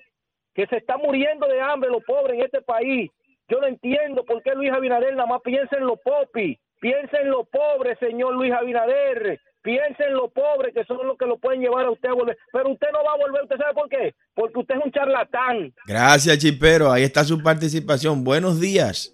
que 0.54 0.66
se 0.68 0.78
están 0.78 1.02
muriendo 1.02 1.46
de 1.46 1.60
hambre 1.60 1.90
los 1.90 2.02
pobres 2.06 2.40
en 2.40 2.46
este 2.46 2.62
país, 2.62 3.12
yo 3.50 3.60
no 3.60 3.68
entiendo 3.68 4.24
por 4.24 4.42
qué 4.42 4.56
Luis 4.56 4.72
Abinader 4.72 5.18
nada 5.18 5.28
más 5.28 5.42
piensa 5.42 5.76
en 5.76 5.86
los 5.86 6.00
popis, 6.00 6.58
piensa 6.80 7.20
en 7.20 7.30
los 7.30 7.46
pobres, 7.50 8.00
señor 8.00 8.36
Luis 8.36 8.54
Abinader, 8.54 9.38
piensa 9.62 10.06
en 10.06 10.14
los 10.14 10.32
pobres 10.32 10.74
que 10.74 10.86
son 10.86 11.06
los 11.06 11.18
que 11.18 11.26
lo 11.26 11.38
pueden 11.40 11.60
llevar 11.60 11.88
a 11.88 11.92
usted 11.92 12.08
a 12.08 12.14
volver, 12.14 12.38
pero 12.54 12.70
usted 12.70 12.88
no 12.94 13.04
va 13.04 13.16
a 13.16 13.18
volver, 13.18 13.44
¿usted 13.44 13.58
sabe 13.58 13.74
por 13.74 13.90
qué? 13.90 14.16
Porque 14.34 14.60
usted 14.60 14.76
es 14.76 14.86
un 14.86 14.92
charlatán. 14.94 15.74
Gracias, 15.86 16.38
chipero. 16.38 16.90
Ahí 16.90 17.04
está 17.04 17.26
su 17.26 17.44
participación. 17.44 18.24
Buenos 18.24 18.62
días. 18.62 19.14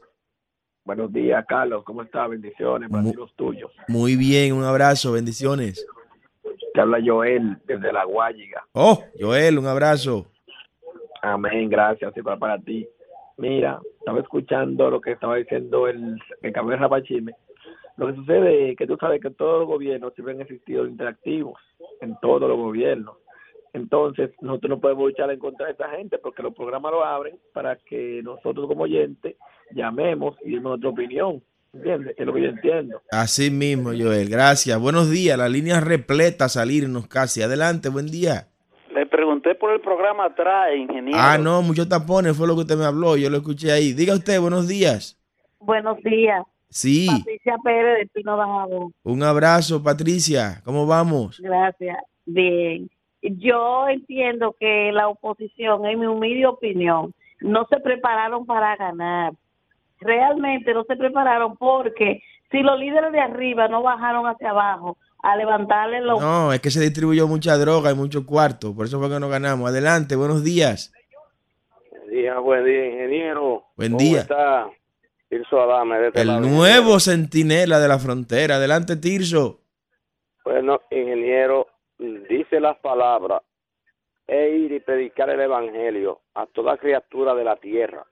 Buenos 0.86 1.12
días, 1.14 1.46
Carlos. 1.48 1.84
¿Cómo 1.84 2.02
está? 2.02 2.28
Bendiciones 2.28 2.90
para 2.90 3.04
ti 3.04 3.10
y 3.10 3.14
los 3.14 3.34
tuyos. 3.36 3.72
Muy 3.88 4.16
bien, 4.16 4.54
un 4.54 4.64
abrazo, 4.64 5.12
bendiciones. 5.12 5.86
Te 6.74 6.82
habla 6.82 7.00
Joel 7.06 7.58
desde 7.66 7.92
La 7.92 8.06
Guayiga. 8.06 8.66
Oh, 8.74 9.04
Joel, 9.20 9.60
un 9.60 9.68
abrazo. 9.68 10.28
Amén, 11.22 11.70
gracias. 11.70 12.16
Igual 12.16 12.40
para 12.40 12.58
ti. 12.60 12.88
Mira, 13.38 13.80
estaba 14.00 14.20
escuchando 14.20 14.90
lo 14.90 15.00
que 15.00 15.12
estaba 15.12 15.38
diciendo 15.38 15.88
el, 15.88 16.20
el 16.42 16.52
de 16.52 16.76
Rapachime. 16.76 17.34
Lo 17.98 18.08
que 18.08 18.16
sucede 18.16 18.72
es 18.72 18.78
que 18.78 18.88
tú 18.88 18.98
sabes 18.98 19.22
que 19.22 19.30
todos 19.30 19.60
los 19.60 19.68
gobiernos 19.68 20.14
siempre 20.14 20.34
han 20.34 20.42
existido 20.42 20.86
interactivos, 20.86 21.60
en 22.02 22.18
todos 22.22 22.50
los 22.50 22.58
gobiernos. 22.58 23.18
Entonces, 23.74 24.32
nosotros 24.42 24.70
no 24.70 24.80
podemos 24.80 25.06
luchar 25.06 25.30
en 25.32 25.40
contra 25.40 25.68
de 25.68 25.74
esa 25.74 25.90
gente 25.90 26.18
porque 26.18 26.44
los 26.44 26.56
programas 26.56 26.92
lo 26.92 27.06
abren 27.06 27.38
para 27.54 27.76
que 27.76 28.22
nosotros 28.24 28.68
como 28.68 28.84
oyentes 28.84 29.36
llamemos 29.72 30.36
y 30.44 30.52
demos 30.52 30.72
nuestra 30.72 30.90
opinión. 30.90 31.44
¿Entiendes? 31.72 32.16
Es 32.18 32.26
lo 32.26 32.34
que 32.34 32.42
yo 32.42 32.50
entiendo. 32.50 33.02
Así 33.12 33.52
mismo, 33.52 33.90
Joel. 33.90 34.28
Gracias. 34.28 34.80
Buenos 34.80 35.12
días. 35.12 35.38
La 35.38 35.48
línea 35.48 35.80
repleta 35.80 36.46
a 36.46 36.50
salirnos 36.50 37.08
casi. 37.08 37.44
Adelante, 37.44 37.90
buen 37.90 38.08
día. 38.08 38.48
Le 38.94 39.06
pregunté 39.06 39.54
por 39.54 39.72
el 39.72 39.80
programa 39.80 40.34
TRAE, 40.34 40.78
ingeniero. 40.78 41.20
Ah, 41.22 41.38
no, 41.38 41.62
muchos 41.62 41.88
tapones 41.88 42.36
fue 42.36 42.48
lo 42.48 42.56
que 42.56 42.62
usted 42.62 42.76
me 42.76 42.86
habló. 42.86 43.18
Yo 43.18 43.30
lo 43.30 43.38
escuché 43.38 43.72
ahí. 43.72 43.94
Diga 43.94 44.16
usted, 44.16 44.42
buenos 44.42 44.68
días. 44.68 45.20
Buenos 45.60 45.98
días. 46.04 46.44
Sí, 46.70 47.08
Patricia 47.08 47.56
Pérez 47.64 48.00
de 48.00 48.08
Pino 48.08 48.38
Bajado. 48.38 48.92
un 49.04 49.24
abrazo, 49.24 49.82
Patricia. 49.82 50.62
¿Cómo 50.64 50.86
vamos? 50.86 51.40
Gracias. 51.40 51.98
Bien. 52.26 52.90
Yo 53.22 53.88
entiendo 53.90 54.56
que 54.60 54.92
la 54.94 55.08
oposición, 55.08 55.86
en 55.86 56.00
mi 56.00 56.06
humilde 56.08 56.46
opinión, 56.46 57.14
no 57.42 57.66
se 57.70 57.80
prepararon 57.80 58.46
para 58.46 58.76
ganar. 58.76 59.34
Realmente 60.00 60.74
no 60.74 60.84
se 60.86 60.96
prepararon 60.96 61.58
porque 61.58 62.22
si 62.52 62.60
los 62.62 62.80
líderes 62.80 63.12
de 63.12 63.20
arriba 63.20 63.68
no 63.68 63.82
bajaron 63.84 64.26
hacia 64.26 64.52
abajo 64.52 64.98
a 65.22 65.36
levantarle 65.36 66.00
los... 66.02 66.22
No, 66.22 66.54
es 66.54 66.62
que 66.62 66.72
se 66.72 66.80
distribuyó 66.80 67.28
mucha 67.28 67.58
droga 67.58 67.92
y 67.92 67.96
mucho 67.96 68.26
cuarto. 68.26 68.74
Por 68.74 68.86
eso 68.86 69.00
fue 69.00 69.10
que 69.10 69.20
no 69.20 69.28
ganamos. 69.28 69.70
Adelante, 69.70 70.16
buenos 70.16 70.44
días. 70.44 70.94
Buen 71.92 72.10
día, 72.10 72.40
buen 72.40 72.66
día, 72.66 72.86
ingeniero. 72.88 73.66
Buen 73.76 73.92
¿Cómo 73.92 74.04
día. 74.04 74.22
está? 74.22 74.68
Tirso 75.30 75.62
Adame, 75.62 76.00
de 76.00 76.08
este 76.08 76.22
El 76.22 76.28
lado. 76.28 76.40
nuevo 76.42 77.00
centinela 77.00 77.80
de 77.80 77.88
la 77.88 78.00
frontera. 78.00 78.56
Adelante, 78.56 78.96
Tirso. 78.96 79.60
Bueno, 80.46 80.80
ingeniero, 80.90 81.68
dice 82.00 82.60
las 82.60 82.78
palabras, 82.80 83.42
e 84.28 84.50
ir 84.50 84.72
y 84.72 84.80
predicar 84.80 85.30
el 85.30 85.40
evangelio 85.42 86.22
a 86.36 86.46
toda 86.46 86.78
criatura 86.78 87.34
de 87.36 87.44
la 87.44 87.56
tierra. 87.58 88.06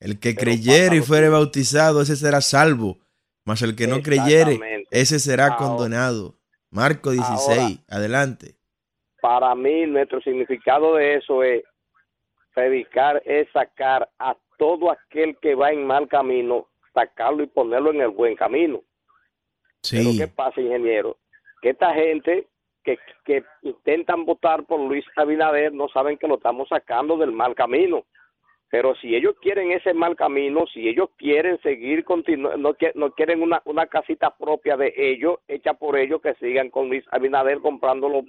El 0.00 0.18
que 0.18 0.34
creyere 0.34 0.96
y 0.96 1.00
fuere 1.00 1.28
bautizado, 1.28 2.00
ese 2.02 2.16
será 2.16 2.40
salvo. 2.40 2.98
Mas 3.44 3.62
el 3.62 3.74
que 3.76 3.86
no 3.86 4.00
creyere, 4.02 4.58
ese 4.90 5.18
será 5.18 5.46
Ahora- 5.46 5.56
condenado. 5.56 6.34
Marco 6.70 7.10
16. 7.10 7.80
Adelante. 7.88 8.54
Para 9.20 9.54
mí, 9.54 9.84
nuestro 9.86 10.20
significado 10.22 10.94
de 10.96 11.16
eso 11.16 11.42
es 11.42 11.62
predicar, 12.54 13.22
es 13.24 13.48
sacar 13.52 14.08
a 14.18 14.36
todo 14.58 14.90
aquel 14.90 15.36
que 15.40 15.54
va 15.54 15.70
en 15.72 15.86
mal 15.86 16.08
camino, 16.08 16.68
sacarlo 16.94 17.42
y 17.42 17.46
ponerlo 17.46 17.90
en 17.90 18.00
el 18.00 18.08
buen 18.08 18.36
camino. 18.36 18.80
Pero 19.90 20.10
Sí. 20.10 20.18
¿qué 20.18 20.28
pasa, 20.28 20.60
ingeniero? 20.60 21.18
Que 21.60 21.70
esta 21.70 21.92
gente 21.94 22.46
que, 22.84 22.98
que 23.24 23.44
intentan 23.62 24.24
votar 24.24 24.64
por 24.64 24.80
Luis 24.80 25.04
Abinader 25.16 25.72
no 25.72 25.88
saben 25.88 26.18
que 26.18 26.28
lo 26.28 26.36
estamos 26.36 26.68
sacando 26.68 27.16
del 27.16 27.32
mal 27.32 27.54
camino. 27.54 28.04
Pero 28.70 28.94
si 28.94 29.14
ellos 29.14 29.34
quieren 29.42 29.70
ese 29.70 29.92
mal 29.92 30.16
camino, 30.16 30.66
si 30.66 30.88
ellos 30.88 31.10
quieren 31.18 31.60
seguir 31.60 32.04
continu 32.04 32.56
no, 32.56 32.74
no 32.94 33.10
quieren 33.12 33.42
una, 33.42 33.60
una 33.66 33.86
casita 33.86 34.30
propia 34.30 34.78
de 34.78 34.94
ellos, 34.96 35.40
hecha 35.46 35.74
por 35.74 35.98
ellos, 35.98 36.22
que 36.22 36.32
sigan 36.36 36.70
con 36.70 36.88
Luis 36.88 37.04
Abinader 37.10 37.60
comprando 37.60 38.08
los, 38.08 38.24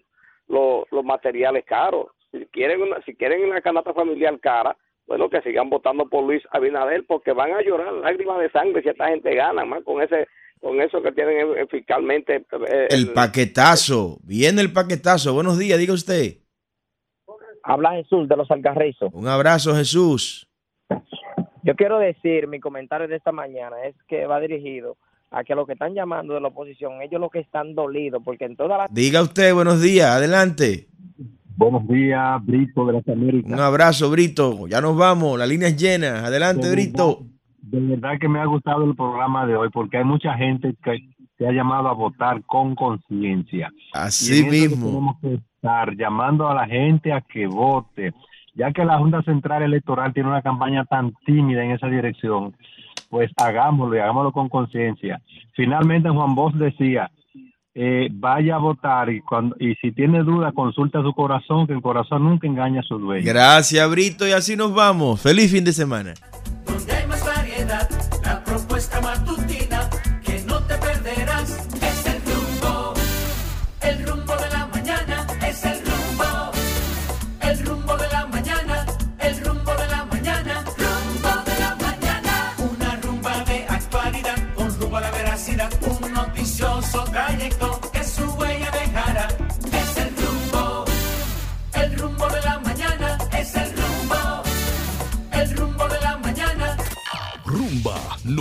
los, 0.49 0.91
los 0.91 1.06
materiales 1.06 1.64
caros. 1.64 2.08
Si 2.32 2.45
quieren 2.47 2.82
una, 2.82 3.01
si 3.04 3.16
quieren 3.16 3.45
una 3.45 3.62
canasta 3.62 3.93
familiar 3.93 4.38
cara, 4.41 4.76
bueno, 5.08 5.30
que 5.30 5.41
sigan 5.43 5.70
votando 5.70 6.08
por 6.08 6.26
Luis 6.26 6.43
Abinader, 6.51 7.06
porque 7.06 7.32
van 7.32 7.54
a 7.54 7.62
llorar 7.62 7.93
lágrimas 7.93 8.39
de 8.39 8.49
sangre 8.49 8.82
si 8.82 8.89
esta 8.89 9.08
gente 9.08 9.34
gana, 9.34 9.64
más 9.64 9.82
con 9.84 10.01
ese 10.01 10.28
con 10.64 10.82
eso 10.82 11.01
que 11.03 11.11
tienen 11.11 11.36
fiscalmente. 11.70 12.38
eh, 12.38 12.88
El 12.89 13.11
paquetazo. 13.11 14.18
Viene 14.24 14.61
el 14.61 14.72
paquetazo. 14.72 15.34
Buenos 15.34 15.59
días, 15.59 15.78
diga 15.78 15.93
usted. 15.93 16.38
Habla 17.64 17.91
Jesús 17.93 18.28
de 18.30 18.36
los 18.38 18.49
Alcarrizos. 18.49 19.09
Un 19.14 19.28
abrazo, 19.28 19.76
Jesús. 19.76 20.47
Yo 21.64 21.76
quiero 21.76 21.99
decir, 21.99 22.47
mi 22.47 22.59
comentario 22.59 23.07
de 23.07 23.16
esta 23.18 23.32
mañana 23.32 23.76
es 23.86 23.95
que 24.07 24.26
va 24.26 24.39
dirigido 24.39 24.97
a 25.32 25.43
que 25.43 25.55
los 25.55 25.66
que 25.66 25.74
están 25.74 25.93
llamando 25.93 26.34
de 26.34 26.41
la 26.41 26.47
oposición, 26.49 27.01
ellos 27.01 27.20
los 27.20 27.32
que 27.32 27.39
están 27.39 27.74
dolidos, 27.76 28.22
porque 28.24 28.45
en 28.45 28.55
todas 28.55 28.78
las... 28.78 28.93
Diga 28.93 29.22
usted, 29.22 29.53
buenos 29.53 29.82
días. 29.82 30.09
Adelante. 30.09 30.88
Buenos 31.55 31.88
días, 31.88 32.45
Brito 32.45 32.86
de 32.86 32.93
las 32.93 33.07
Américas. 33.07 33.51
Un 33.51 33.59
abrazo, 33.59 34.09
Brito. 34.09 34.68
Ya 34.68 34.82
nos 34.82 34.97
vamos. 34.97 35.38
La 35.38 35.45
línea 35.45 35.68
es 35.70 35.78
llena. 35.78 36.26
Adelante, 36.26 36.68
De 36.68 36.74
Brito. 36.74 37.26
De 37.64 37.80
verdad 37.80 38.20
que 38.20 38.28
me 38.28 38.39
ha 38.39 38.45
gustado 38.45 38.84
el 38.84 38.93
programa 38.93 39.45
de 39.45 39.55
hoy 39.55 39.70
porque 39.72 39.97
hay 39.97 40.03
mucha 40.03 40.34
gente 40.34 40.76
que 40.84 40.99
se 41.38 41.47
ha 41.47 41.51
llamado 41.51 41.88
a 41.88 41.93
votar 41.93 42.43
con 42.43 42.76
conciencia. 42.76 43.72
Así 43.93 44.43
mismo. 44.43 44.86
Tenemos 44.88 45.16
que 45.22 45.34
estar 45.36 45.95
llamando 45.95 46.49
a 46.49 46.55
la 46.55 46.68
gente 46.68 47.14
a 47.14 47.22
que 47.22 47.47
vote, 47.47 48.14
ya 48.53 48.74
que 48.74 48.84
la 48.84 48.97
Junta 48.97 49.22
Central 49.24 49.64
Electoral 49.64 50.14
tiene 50.14 50.30
una 50.30 50.41
campaña 50.41 50.84
tan 50.84 51.14
tímida 51.26 51.64
en 51.64 51.72
esa 51.72 51.88
dirección, 51.88 52.53
pues 53.09 53.32
hagámoslo 53.38 53.95
y 53.95 53.99
hagámoslo 53.99 54.34
con 54.34 54.49
conciencia. 54.49 55.22
Finalmente 55.55 56.09
Juan 56.09 56.36
Bosch 56.36 56.55
decía, 56.55 57.09
eh, 57.76 58.09
vaya 58.11 58.55
a 58.55 58.59
votar 58.59 59.09
y, 59.09 59.22
cuando, 59.22 59.55
y 59.57 59.76
si 59.76 59.93
tiene 59.93 60.22
duda, 60.24 60.51
consulta 60.51 61.01
su 61.01 61.14
corazón, 61.14 61.66
que 61.66 61.74
el 61.74 61.82
corazón 61.82 62.26
nunca 62.26 62.45
engaña 62.45 62.82
a 62.82 62.84
su 62.84 62.99
dueño. 62.99 63.26
Gracias, 63.26 63.89
Brito, 63.89 64.28
y 64.28 64.32
así 64.32 64.57
nos 64.57 64.76
vamos. 64.76 65.22
Feliz 65.22 65.49
fin 65.49 65.64
de 65.64 65.72
semana. 65.72 66.14